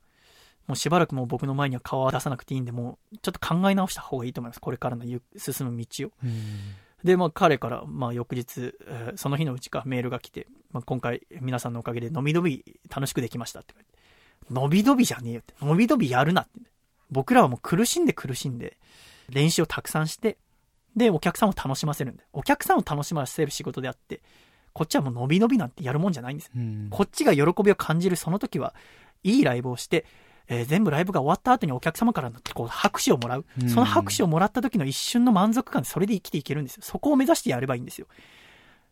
[0.66, 4.61] もうしばらくもう僕の前には顔は出さなくていいんで、もうちょっと考え直した方がいいと思います。
[4.61, 6.11] これからのゆ進む道を。
[7.05, 12.65] で、まあ彼から、まあ翌日、えーその日のうちかメールが来て、まあ今回皆さんのおかげでのびのび
[12.95, 13.75] 楽しくできましたって。
[14.51, 15.55] のびのびじゃねえよって。
[15.65, 16.51] のびのびやるなって。
[17.11, 18.77] 僕らはもう苦しんで苦しんで、
[19.31, 20.37] 練習をたくさんして、
[20.97, 22.25] で、お客さんを楽しませるんで。
[22.33, 24.21] お客さんを楽しませる仕事であって、
[24.73, 26.51] こっちはもうのびのびなんてやるもんじゃないんです。
[26.55, 28.75] うんこっちが喜びを感じるその時は、
[29.23, 30.05] いいライブをして、
[30.49, 33.47] えー全部ライブが終わった後にお客様からのこう拍手をもらう。
[33.63, 36.83] うんその拍手をもらった時の一瞬の満足感でそれで生きていけるんですよ。
[36.83, 38.09] そこを目指してやればいいんですよ。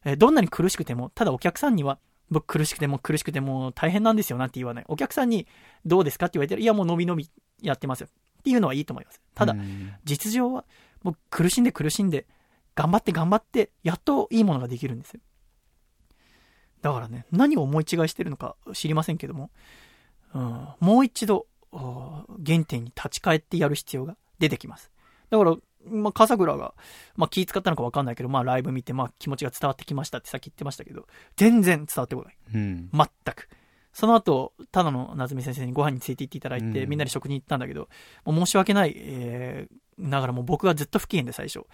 [0.04, 1.98] えーどんなに苦しくても、ただお客さんには、
[2.30, 4.84] 僕苦しくても苦しくても大変なんですよなんて言わない。
[4.88, 5.46] お客さんに
[5.84, 7.30] どうですかって言われていやもう伸び伸び
[7.60, 8.08] やってますよ。
[8.40, 9.20] っていうのはいいと思います。
[9.34, 10.64] ただ、うん実情は、
[11.02, 12.26] もう苦しんで苦しんで、
[12.74, 15.20] 頑張って頑張って、やっといいものができるんですよ。
[16.80, 19.50] だからね、何を思い違いしてるのか知りませんけども、
[20.34, 24.90] うん、もう一度、お原点に立ち返ってやる必要が出てきます。
[25.30, 25.56] だから、
[25.86, 26.74] まあ、笠倉が、
[27.16, 31.06] まあ、気使ったのか分かんないけど、まあ、ライブ見て、まあ、気持ちが伝わってきましたってさっき言ってましたけど、
[31.36, 32.36] 全然伝わってこない。
[32.54, 33.48] うん全く。
[33.92, 37.88] その後、ただの夏美先生にご飯について行っていただいて、うんみんなで食に行ったんだけど、
[38.24, 41.66] もう申し訳ない、えー、ながらもう僕がずっと不機嫌で最初。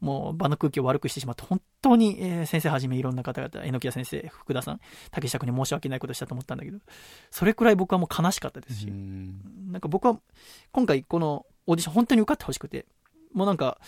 [0.00, 4.80] もう場の空気を悪くしてしまって、本当に、えー先生はじめいろんな方々、榎谷先生、福田さん、
[5.10, 6.78] 竹下君に申し訳ないことしたと思ったんだけど、
[7.30, 9.40] それくらい僕はもう悲しかったですし、うん
[9.72, 10.18] なんか僕は
[10.72, 12.86] 今回このオーディション本当に受かってほしくて、
[13.36, 13.78] もうなんか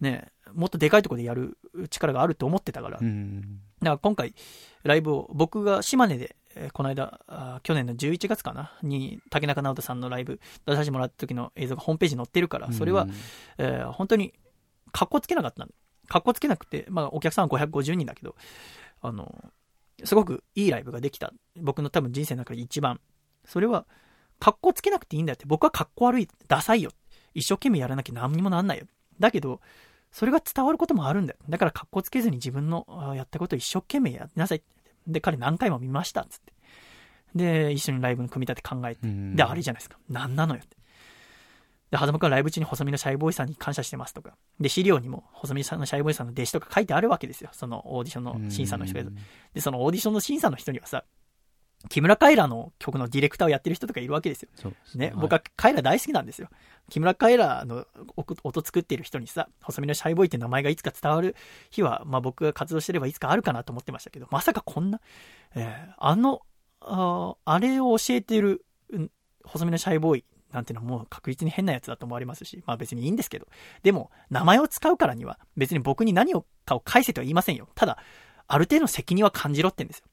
[0.00, 1.56] ね、もっとでかいところでやる
[1.90, 3.40] 力があると思ってたから、うん
[3.80, 4.34] だから今回、
[4.82, 13.06] ライブを僕が島根で、えーこの間あー、去年の11月かな、に竹中直人さんのライブ出させてもらった時の映像がホームページに載ってるから、それは、
[13.56, 14.34] えー本当に、
[14.92, 15.74] 格好つけなかったんだ。
[16.08, 18.34] 格好つけなくて、まあお客さんは550人だけど、
[19.00, 19.52] あの、
[20.04, 21.32] すごくいいライブができた。
[21.56, 23.00] 僕の多分人生の中で一番。
[23.46, 23.86] それは、
[24.40, 25.44] 格好つけなくていいんだよって。
[25.46, 26.90] 僕は格好悪い、ダサいよ。
[27.34, 28.86] 一生懸命やらなきゃ何にもなんないよ。
[29.20, 29.60] だけど、
[30.10, 31.38] それが伝わることもあるんだよ。
[31.48, 32.86] だから格好つけずに自分の
[33.16, 34.62] やったことを一生懸命やりなさい。
[35.06, 36.26] で、彼何回も見ました。
[36.28, 36.52] つって。
[37.34, 39.06] で、一緒にライブの組み立て考えて。
[39.06, 39.98] うんで、あれじゃないですか。
[40.08, 40.76] なんなのよって。
[41.90, 44.36] で、はざまくんはライブ中に細身のシャイボーイさんに感謝してますとか。
[44.60, 47.50] で、資料にも細身のシャイボーイさんの弟子とか書いてあるわけですよ。
[47.52, 49.10] そのオーディションの審査の人が。
[49.54, 51.04] で、そのオーディションの審査の人にはさ、
[51.88, 54.48] 木村カエラの曲のディレクターをやってる人とかいるわけですよ。
[54.84, 56.48] すね、僕はカエラ大好きなんですよ。
[56.90, 57.86] 木村カエラの
[58.16, 61.36] 音音作っている人にさ、細身のシャイボーイって名前がいつか伝わる
[61.70, 65.00] 日は、まあ僕が活動してればいつかあるかなと思ってましたけど、まさかこんな、
[65.54, 66.42] えーあの、
[66.80, 69.10] あーあれを教えてる、うん
[69.44, 73.46] 細身のシャイボーイなんてのはもう確実に変なやつだと思われますし、まあ別にいいんですけど、
[73.82, 77.68] でも、名前を使うからには、別に僕に何をかを返せとは言いませんよ。
[77.74, 77.98] ただ、
[78.46, 80.04] ある程度の責任は感じろってんですよ。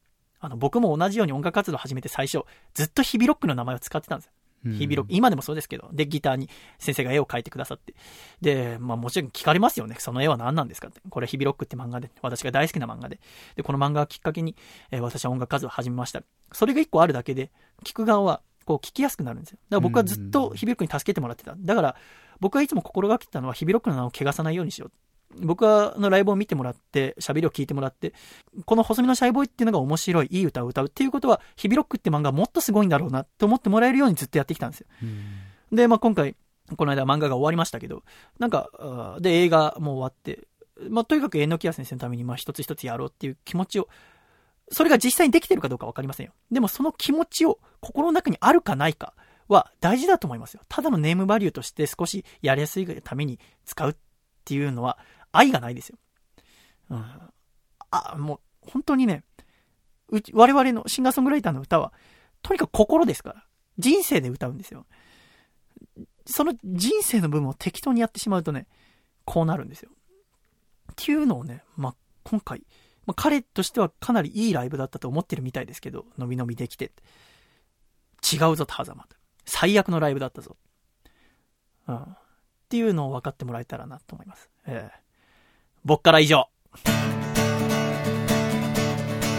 [0.46, 2.44] あの、僕も同じように音楽活動を始めて最初、
[2.74, 4.32] ずっとヒビロックの名前を使ってたんですよ。
[4.66, 6.50] 日々ロック、今でもそうですけど、で、ギターに
[6.80, 7.94] 先生が絵を描いてくださって。
[8.42, 9.96] で、まあもちろん聞かれますよね。
[10.00, 11.02] その絵は何なんですかって。
[11.08, 13.20] これ、日々ロックって漫画で、私が大好きな漫画で。
[13.56, 14.56] で、この漫画をきっかけに、
[14.92, 16.24] えー私は音楽活動を始めました。
[16.52, 17.52] それが一個あるだけで、
[17.84, 19.60] 聞く側は、こう聞きやすくなるんですよ。
[19.70, 21.56] だから僕はずっと日々ロックに助けてもらってた。
[21.56, 21.96] だから、
[22.40, 24.92] 僕はいつも心がけてたのは、日々ロックの名を汚さないようにしよう。
[25.42, 28.14] 僕はのライブを見てもらって、喋りを聞いてもらって、
[28.66, 34.88] この細身のシャイボーイっていうのが面白い、いい歌を歌うっていうことは、日々ロックって漫画はもっとすごいんだろうなって思ってもらえるようにずっとやってきたんですよ。
[35.72, 36.36] で、まあ、今回、
[36.78, 38.04] この間漫画が終わりましたけど、
[38.40, 40.48] なんか、で、映画も終わって、
[40.90, 43.88] まあ、とにかく榎谷先生のために、まあ、一つ一つやろうっていう気持ちを、
[44.72, 46.34] それが実際にできてるかどうかわかりませんよ。
[46.52, 49.14] でもその気持ちを心の中にあるかないか
[49.48, 50.62] は大事だと思いますよ。
[50.68, 53.96] ただのネームバリューとして少しやりやすいために使うっ
[54.44, 54.98] ていうのは
[55.38, 55.98] 愛がないですよ。
[56.90, 57.06] うん。
[57.92, 59.24] あ、もう本当にね、
[60.10, 61.94] うち、我々のシンガーソングライターの歌は、
[62.42, 63.46] とにかく心ですから。
[63.78, 64.86] 人生で歌うんですよ。
[66.26, 68.68] その人生の部分を適当にやってしまうとね、
[69.26, 69.92] こうなるんですよ。
[70.92, 72.64] っていうのをね、まあ、今回、
[73.06, 76.92] まあ、彼としてはかなりいいライブだったと思ってるみたいですけど、のびのびできて。
[78.24, 79.06] 違うぞ、ターザマン。
[79.46, 80.56] 最悪のライブだったぞ。
[81.88, 81.98] うん。
[81.98, 82.18] っ
[82.70, 84.50] ていうのを分かってもらえたらなと思います。
[84.66, 85.05] ええ
[85.86, 86.50] 僕から以上。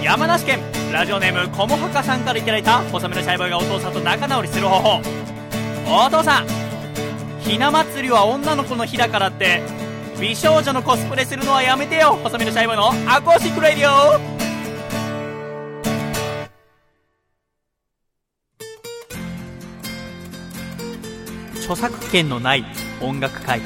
[0.01, 0.61] 山梨県
[0.93, 6.07] ラジオネームこもはかさんからいただいた細めのシャイボーイがお父さんと仲直りする方法。
[6.07, 6.47] お父さん
[7.41, 9.61] ひな祭りは女の子の日だからって
[10.21, 14.37] 美少女のコスプレするのはやめてよ細身のシャイボーイのアコースティックレディオ。
[21.57, 22.65] 著作権のない
[23.03, 23.61] 音楽会。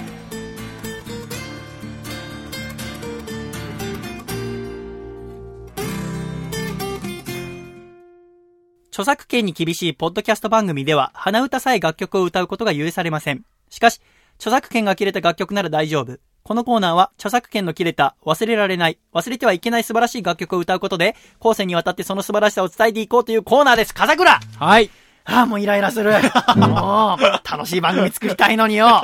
[9.01, 13.47] 著作権に厳しいポッドキャスト番組では、鼻歌さえ楽曲を歌うことが許されません。
[13.70, 13.98] しかし、
[14.36, 16.18] 著作権が切れた楽曲なら大丈夫。
[16.43, 23.94] このコーナーは、著作権の切れた、忘れられない、忘れてはいけない素晴らしい楽曲を歌うことで、後世にわたってその素晴らしさを伝えていこうというコーナーです。
[23.94, 24.90] 風倉はい。
[25.25, 26.13] ああ、もうイライラする。
[26.57, 29.03] もう、楽しい番組作りたいのによ。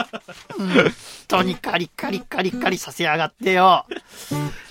[0.58, 0.68] うん。
[0.68, 0.92] 本
[1.28, 3.64] 当にカリカリカリカリさせやがってよ。
[3.66, 3.84] あ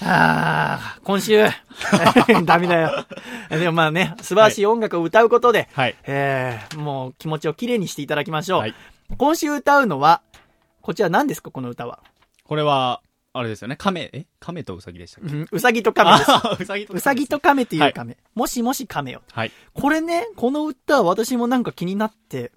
[0.01, 1.45] あ、今週、
[2.45, 3.05] ダメだよ。
[3.49, 5.95] でもまあね、素晴らしい音楽を歌うことで、はい。
[6.05, 8.59] えー、もう気持ちをきれいにしていただきましょう。
[8.61, 8.75] はい
[9.17, 10.21] 今週歌うのは、
[10.81, 11.99] こちら何ですか、この歌は？
[12.47, 13.01] これは、
[13.37, 13.75] あれですよね。
[13.75, 14.25] 亀、え？
[14.39, 15.33] 亀とウサギでしたっけ？
[15.33, 16.31] うんうさぎと亀です。
[16.31, 18.17] あうさぎとうさぎと亀っていう亀。
[18.33, 19.21] もしもし亀よ。
[19.31, 19.51] はい。
[19.73, 22.53] これね、この歌は私もなんか気になって、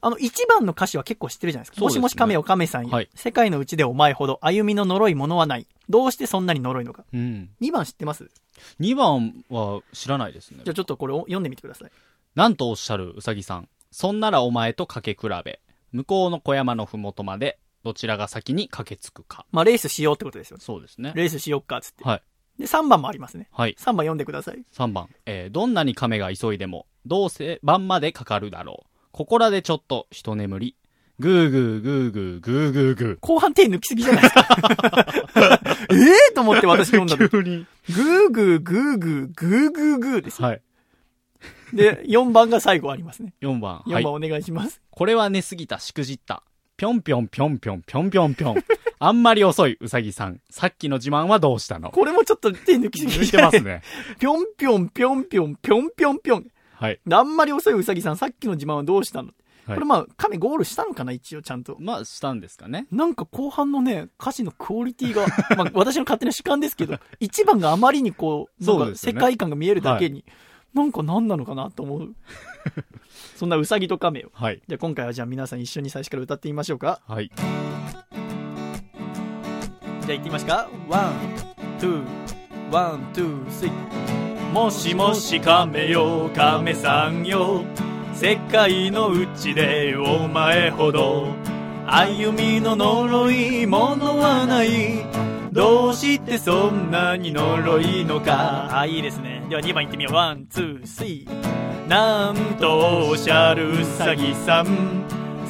[0.00, 1.74] あの、一番の歌詞は結構知ってるじゃないですか。
[1.76, 2.90] すねもしもし亀よ亀さんよ。
[2.90, 5.66] はい世界のうちでお前ほど歩みの呪いものはない。
[5.88, 7.04] どうしてそんなに呪いのか。
[7.12, 7.50] うん。
[7.58, 8.30] 二番知ってます
[8.78, 10.72] ？2番は知らないですねじゃ。
[10.72, 11.90] あちょっとこれを読んでみてください。
[12.36, 13.68] なんとおっしゃるうさぎさん。
[13.90, 15.60] そんならお前とかけ比べ。
[15.92, 19.46] 向こうの小山のふもとまで、どちらが先に駆けつくか。
[19.52, 20.62] まあ、レースしようってことですよね。
[20.64, 21.12] そうですね。
[21.14, 22.04] レースしよっか、つって。
[22.04, 22.22] はい。
[22.58, 23.48] で、3番もありますね。
[23.52, 23.74] はい。
[23.78, 24.62] 3番読んでください。
[24.74, 25.08] 3番。
[25.26, 28.90] えーどんなに亀が急いでも、どうせ晩までかかるだろう。
[29.12, 30.76] ここらでちょっと一眠り。
[31.18, 33.18] ぐーぐーぐーぐーぐーぐーぐー。
[33.20, 34.46] 後半手抜きすぎじゃないですか？
[35.90, 35.94] え
[36.30, 37.28] えと思って私読んだの。
[37.28, 37.66] 急に。
[37.88, 40.48] グーグーグーグーグーグーグーですよ。
[40.48, 40.62] はい。
[41.74, 43.34] で、4番が最後ありますね。
[43.40, 43.80] 4番。
[43.86, 44.12] 4はい番。
[44.14, 44.80] お願いします。
[44.90, 46.42] これは寝すぎた、しくじった。
[46.80, 48.64] ぴょんぴょんぴょんぴょんぴょんぴょんぴょん。
[49.00, 50.40] あんまり遅い、うさぎさん。
[50.48, 51.90] さっきの自慢はどうしたの？
[51.90, 53.60] これもちょっと手抜きすぎ抜いてます。
[53.60, 53.82] ね。
[54.18, 56.46] ぴょんぴょんぴょんぴょんぴょんぴょんぴょん。
[56.72, 56.98] はい。
[57.12, 59.28] あんまり遅いうさぎさん、さっきの自慢はどうしたの、
[59.66, 61.76] はいこれまあ、亀ゴールしたのかな一応ちゃんと。
[61.80, 62.86] まあ、したんですかね。
[62.90, 65.26] なんか後半のね、歌詞のクオリティが、
[65.58, 70.24] まあ私の勝手な主観ですけど、一番があまりにこう、なんかそう世界観が見えるだけに、
[70.74, 72.14] なんか何なのかなと思う。
[73.36, 74.30] そんなうさぎと亀を。
[74.32, 74.60] はい。
[74.66, 77.00] じゃあ今回はじゃあ皆さん一緒に最初から歌ってみましょうか。
[77.06, 77.30] はい。
[77.36, 77.46] じゃ
[80.08, 80.68] あ行ってみますか。
[80.88, 81.12] one,
[81.78, 84.10] two, one, two, three。
[84.52, 87.62] もしもし亀よ亀さんよ
[88.12, 91.28] 世界のうちでお前ほど
[91.86, 95.04] 歩みののろいものはない
[95.52, 99.42] どうしてそんなにのろいのかあ、いいですね。
[99.48, 100.14] では2番行ってみよう。
[100.14, 101.88] one, two, three。
[101.88, 104.66] なんとおっしゃるうさぎさん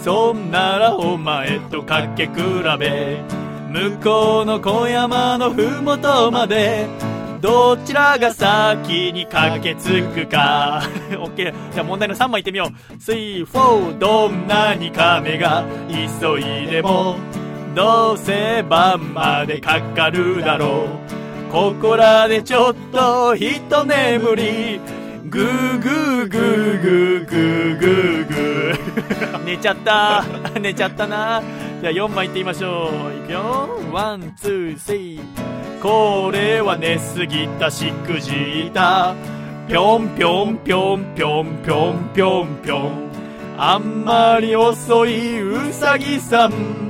[0.02, 2.32] そんならお前とかけくら
[2.78, 3.20] べ
[3.68, 6.86] 向こうの小山のふもとまで
[7.42, 10.82] どちらが先に駆けつくか
[11.18, 11.72] オッケー。
[11.72, 12.94] じゃあ問題の3番行ってみよう。
[12.94, 17.16] 3、4、どんなに亀が急いでも
[17.74, 20.88] どうせ晩までかかるだろ
[21.48, 24.80] うここらでちょっと一眠り
[25.28, 30.24] グーグーグーグーグーグーグー寝ちゃった。
[30.60, 31.42] 寝ちゃったな。
[31.80, 33.24] じゃあ4番行ってみましょう。
[33.24, 33.68] いくよ。
[33.92, 35.50] one, two, three。
[35.80, 39.14] これは寝すぎたしくじいた
[39.66, 43.10] ぴょんぴょんぴょんぴょんぴょんぴょんぴょん
[43.56, 46.89] あんまり遅いうさぎさん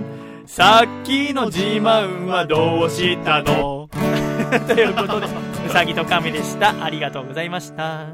[0.52, 3.88] さっきの自慢はどうしたの？
[4.66, 5.28] ということで、
[5.64, 6.74] うさぎと亀でした。
[6.82, 8.06] ありがとうございました。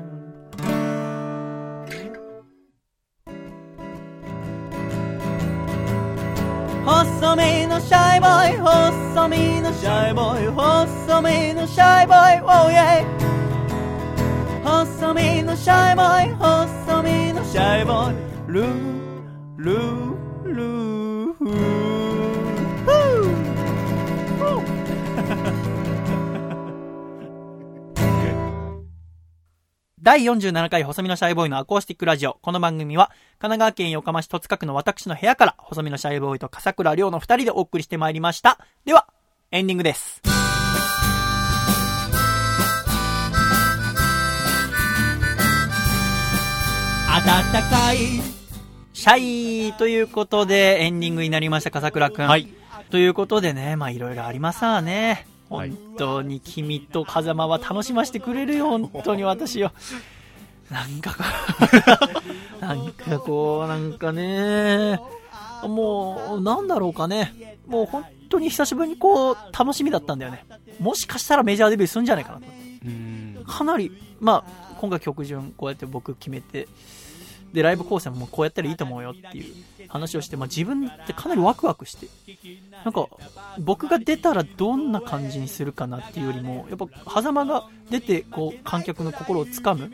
[6.85, 13.07] 細身のシャイボーイ、細身のシャイボーイ、細身のシャイボーイ、oh yeah!
[14.63, 18.17] 細身のシャイボーイ細身のシャイボーイ
[18.53, 18.67] ルー
[19.57, 21.95] ルールー
[30.07, 32.39] 第47回細身のシャイボーイのアコースティックラジオ。
[32.41, 33.11] この番組は、
[33.41, 38.61] 神奈川県横浜市戸塚区の私の部屋から、細身のシャイボーイと笠倉亮の二人でお送りしてまいりました。
[38.85, 39.09] では、
[39.51, 40.23] エンディングです。
[47.09, 47.24] 暖
[47.69, 47.97] かい
[48.93, 52.28] シャイということで、エンディングになりました、笠倉くん。
[52.28, 52.47] はい。
[52.91, 55.27] ということでね、まあいろいろありますわね。
[55.48, 59.70] はい本当に君と風間は楽しませてくれるよ、本当に私を。
[60.70, 61.23] なんかこ
[62.59, 65.01] う、 なんかこう、なんかね、
[65.62, 67.59] もう、なんだろうかね。
[67.66, 70.44] もう本当に久しぶりにこう、楽しみだったんだよね。
[70.81, 72.47] もしかしたらメジャーデビューするんじゃないかなと。
[72.85, 73.44] うん。
[73.47, 76.68] かなり、まあ、今回曲順こうやって僕決めて、
[77.52, 79.55] で、ライブ構成ももうこうやったらいいと思うよっていう
[79.89, 82.09] 話をして、まあ自分ってかなりワクワクして、
[82.85, 83.09] なんか、
[83.59, 89.90] 僕が出たらどんな感じにするかなっていうよりも、やっぱ、狭間が出て、こう、観客の心をつかむ、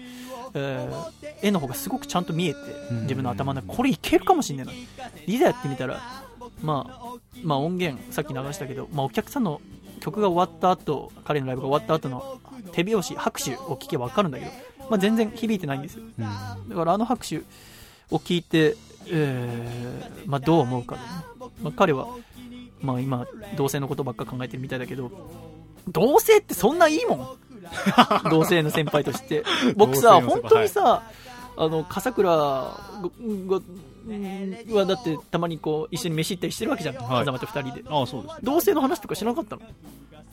[0.54, 2.58] えー絵の方がすごくちゃんと見えて、
[3.02, 5.10] 自分の頭の中、これいけるかもしれないな。
[5.26, 6.00] いざやってみたら、
[6.62, 9.60] まあ、まあ音源、さっき流したけど、まあお客さんの
[10.00, 12.38] 曲が終わった後、彼のライブが終わった後の
[12.72, 14.50] 手拍子、拍手を聞けば分かるんだけど、
[14.90, 16.04] まあ全然響いてないんですよ。
[16.68, 17.38] だからあの拍手
[18.10, 18.76] を聞いて、
[19.08, 21.14] えーまあどう思うかだよね。
[21.62, 22.06] まあ彼は、
[22.80, 23.26] まあ今、
[23.56, 25.10] 同性のことばっか考えてるみたいだけど、
[25.88, 27.28] 同性ってそんないいもん
[28.30, 29.44] 同性の先輩として。
[29.76, 31.02] 僕さ、本当にさ、
[31.56, 32.80] あの、笠倉が、
[34.06, 34.76] がん。
[34.76, 36.96] はだってたまにこう、一緒に飯行ったりしてるわけじゃん。
[36.96, 37.06] はい。
[37.24, 37.84] 風間と二人で。
[37.88, 38.40] ああ、そうですね。
[38.42, 39.62] 同性の話とかしなかったの？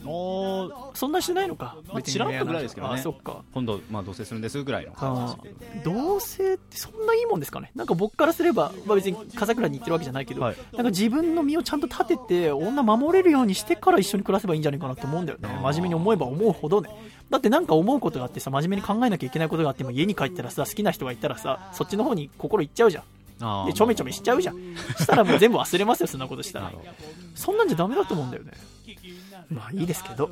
[0.02, 1.76] ああ、そんなしてないのか？
[1.90, 2.46] まあ知らんか？
[2.46, 2.94] ぐらいですけどね。
[2.94, 3.44] あ、そっか。
[3.54, 5.54] 今度、まあ、同棲するんですぐらいの感じで。
[5.54, 5.94] すけど。
[5.94, 7.72] 同性ってそんないいもんですかね？
[7.76, 10.56] なんか僕からすれば、まあ、別に笠倉に言ってるわけじゃないけど、はい。
[10.74, 15.50] なんか自分の身をちゃんと立てて女守れるようにしてから一緒に暮らせばいいんじゃないかなと思うんだよね。
[15.62, 16.90] 真面目に思えば思うほどね。
[17.30, 23.04] だってなんか思うことがあってさ真面目に考えなきゃいけないことがあっても家に帰ったらさ好きな人がいたらさそっちの方に心いっちゃうじゃん
[23.68, 24.56] でちょめちょめしちゃうじゃん
[24.98, 26.72] したらもう全部忘れますよそんなことしたら
[27.36, 28.52] そんなんじゃダメだと思うんだよね。
[29.50, 30.30] まあいいですけど。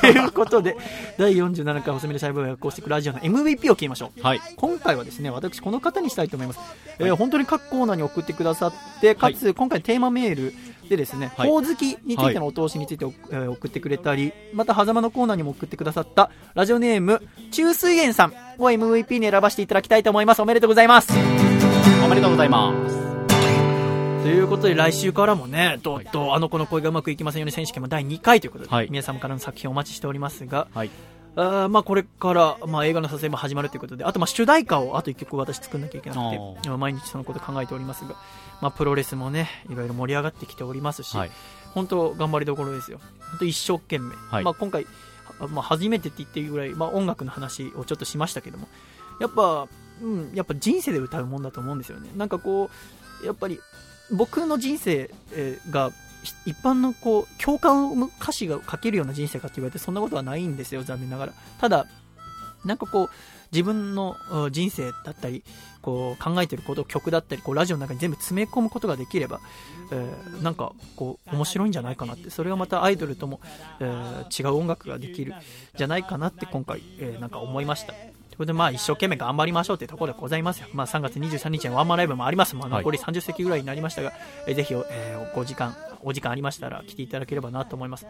[0.00, 0.76] ということで、
[1.18, 4.22] 第47回細身のシャイボーイがこうしていくラジオの MVP を決めましょう。
[4.22, 4.40] はい。
[4.56, 6.60] 今回はですね、私この方にしたいと思います。
[6.98, 10.54] えー本当に各コーナーに送ってくださって、かつ今回テーマメール
[10.88, 20.42] でですね、はいほおずきについてのお通しについてお、えー送ってくれたり、また狭間のコーナーにも送ってくださったラジオネーム、中水園さんを MVP に選ばせていただきたいと思います。
[20.42, 21.47] おめでとうございます。
[22.04, 22.96] おめでとうございます。
[24.22, 30.90] ということで来週からもね、とうとうあの子の声がうまくいきませんように選手権も第2回ということで、はい皆様からの作品をお待ちしておりますが、はい。
[31.36, 38.16] あーまあこれから、まあ、映画の撮影も始まるということで、あとまあ主題歌をあと1曲私作んなきゃいけなくて毎日そのこと考えておりますが、
[38.60, 41.30] まあプロレスもね、いろいろ盛り上がってきておりますし、はい。
[41.74, 42.98] 本当頑張りどころですよ。
[43.30, 44.14] 本当一生懸命。
[44.30, 44.86] はいまあ今回、
[45.40, 48.68] あまあ初めてって言っていいぐらい、まあ音楽の話をちょっとしましたけども、
[49.20, 49.68] やっぱ、
[50.02, 52.08] うん、やっぱ人生で歌うもんだと思うんですよね。
[52.16, 52.70] なんかこ
[53.22, 53.60] う、やっぱり
[54.10, 55.10] 僕の人生
[55.70, 55.90] が、
[56.44, 61.32] 一般のこう共感を歌詞が書けるような人生かって言われてそんなことはないんですよ残念ながら。
[61.60, 61.86] ただ
[62.64, 63.10] なんかこう
[63.52, 64.16] 自分の
[64.50, 65.44] 人生だったり
[65.80, 69.40] こう考えてること曲だったりこうラジオの中に全部詰め込むことができれば、
[69.92, 72.30] えーなんかこう面白いんじゃないかなって。
[72.30, 73.40] それがまたアイドルとも、
[73.80, 75.34] えー違う音楽ができる
[75.76, 77.94] じゃないかなって今回、えーなんか思いました。
[78.38, 84.12] ことでまあ一生懸命頑張りましょうというところでございますよ、まあ、3月23日にワンマンライブもあります、まあ、はい残り30席ぐらいになりましたが、
[84.46, 88.06] えーぜひ、えーご時間お時間ありましたら来ていただければなと思います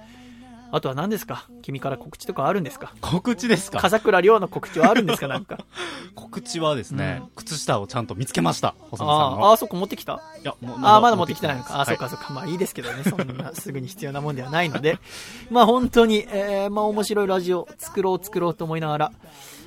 [0.71, 1.47] あとは何ですか？
[1.63, 2.93] 君から告知とかあるんですか？
[3.01, 3.79] 告知ですか？
[3.81, 5.27] 笠倉亮の告知はあるんですか？
[5.27, 5.61] なんか
[6.15, 8.75] 告知はですね、うん靴下をちゃんと見つけました。
[8.91, 9.53] 細野さんあーあの。
[9.55, 10.21] ー、そこ持ってきた？
[10.43, 11.77] いや、もうああ、まだ持ってきてないのか。
[11.77, 12.31] あ、はいそうかそうか。
[12.35, 13.03] まあいいですけどね。
[13.05, 14.99] そんなすぐに必要なもんではないので。
[15.51, 19.13] まあ本当に、えー、まあ面白いラジオ作ろう作ろうと思いながら、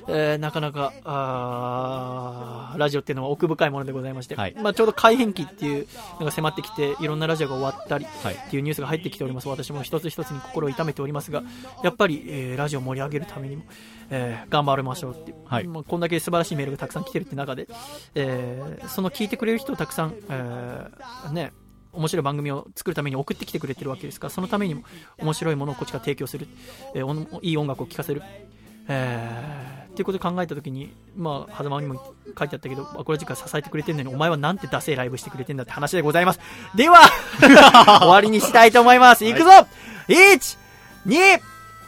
[0.08, 4.54] えー、なかなか、あーラジオっていうのは奥深いものでございまして、はい。
[4.54, 5.86] まあちょうど改変期っていう
[6.18, 8.34] のが迫ってきて、いろんなラジオが終わったり、はい。
[8.34, 9.48] っていうニュースが入ってきております。
[9.48, 11.42] 私も一つ一つに心を痛めておりますが、
[11.82, 13.64] やっぱり、えーラジオを盛り上げるためにも、
[14.10, 15.66] えー頑張りましょうっていう、はい。
[15.66, 17.68] まあ、こんだけ素晴らしいメールがたくさん来てるって中で、
[18.14, 21.52] えーその聞いてくれる人をたくさん、えーね、
[21.92, 24.82] 面白い番組を作るために送ってきてくれてるわけですから、そのためにも
[25.18, 26.48] 面白いものをこっちから提供する、
[26.94, 28.22] えーいい音楽を聴かせる、
[28.88, 36.40] えーっていうことを考えた時に、まあ、狭間にも書いてあったけど、アコラジは支えてくれてるのに、お前はなんてダセいライブしてくれてんだって話でございます。
[36.74, 37.00] では、
[38.00, 39.26] 終わりにしたいと思います。
[39.26, 39.50] いくぞ、
[40.08, 40.58] !1、
[41.06, 41.40] 2、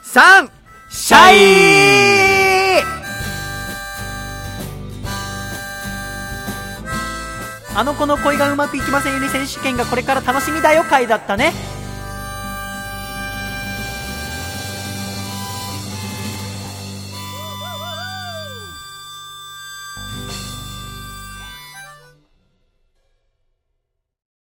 [0.05, 0.51] 3、
[0.91, 1.35] シャ
[2.81, 2.85] イ
[7.77, 11.53] あの子の恋がうまくいきませんよね選手権がこれから楽しみだよ回だったね。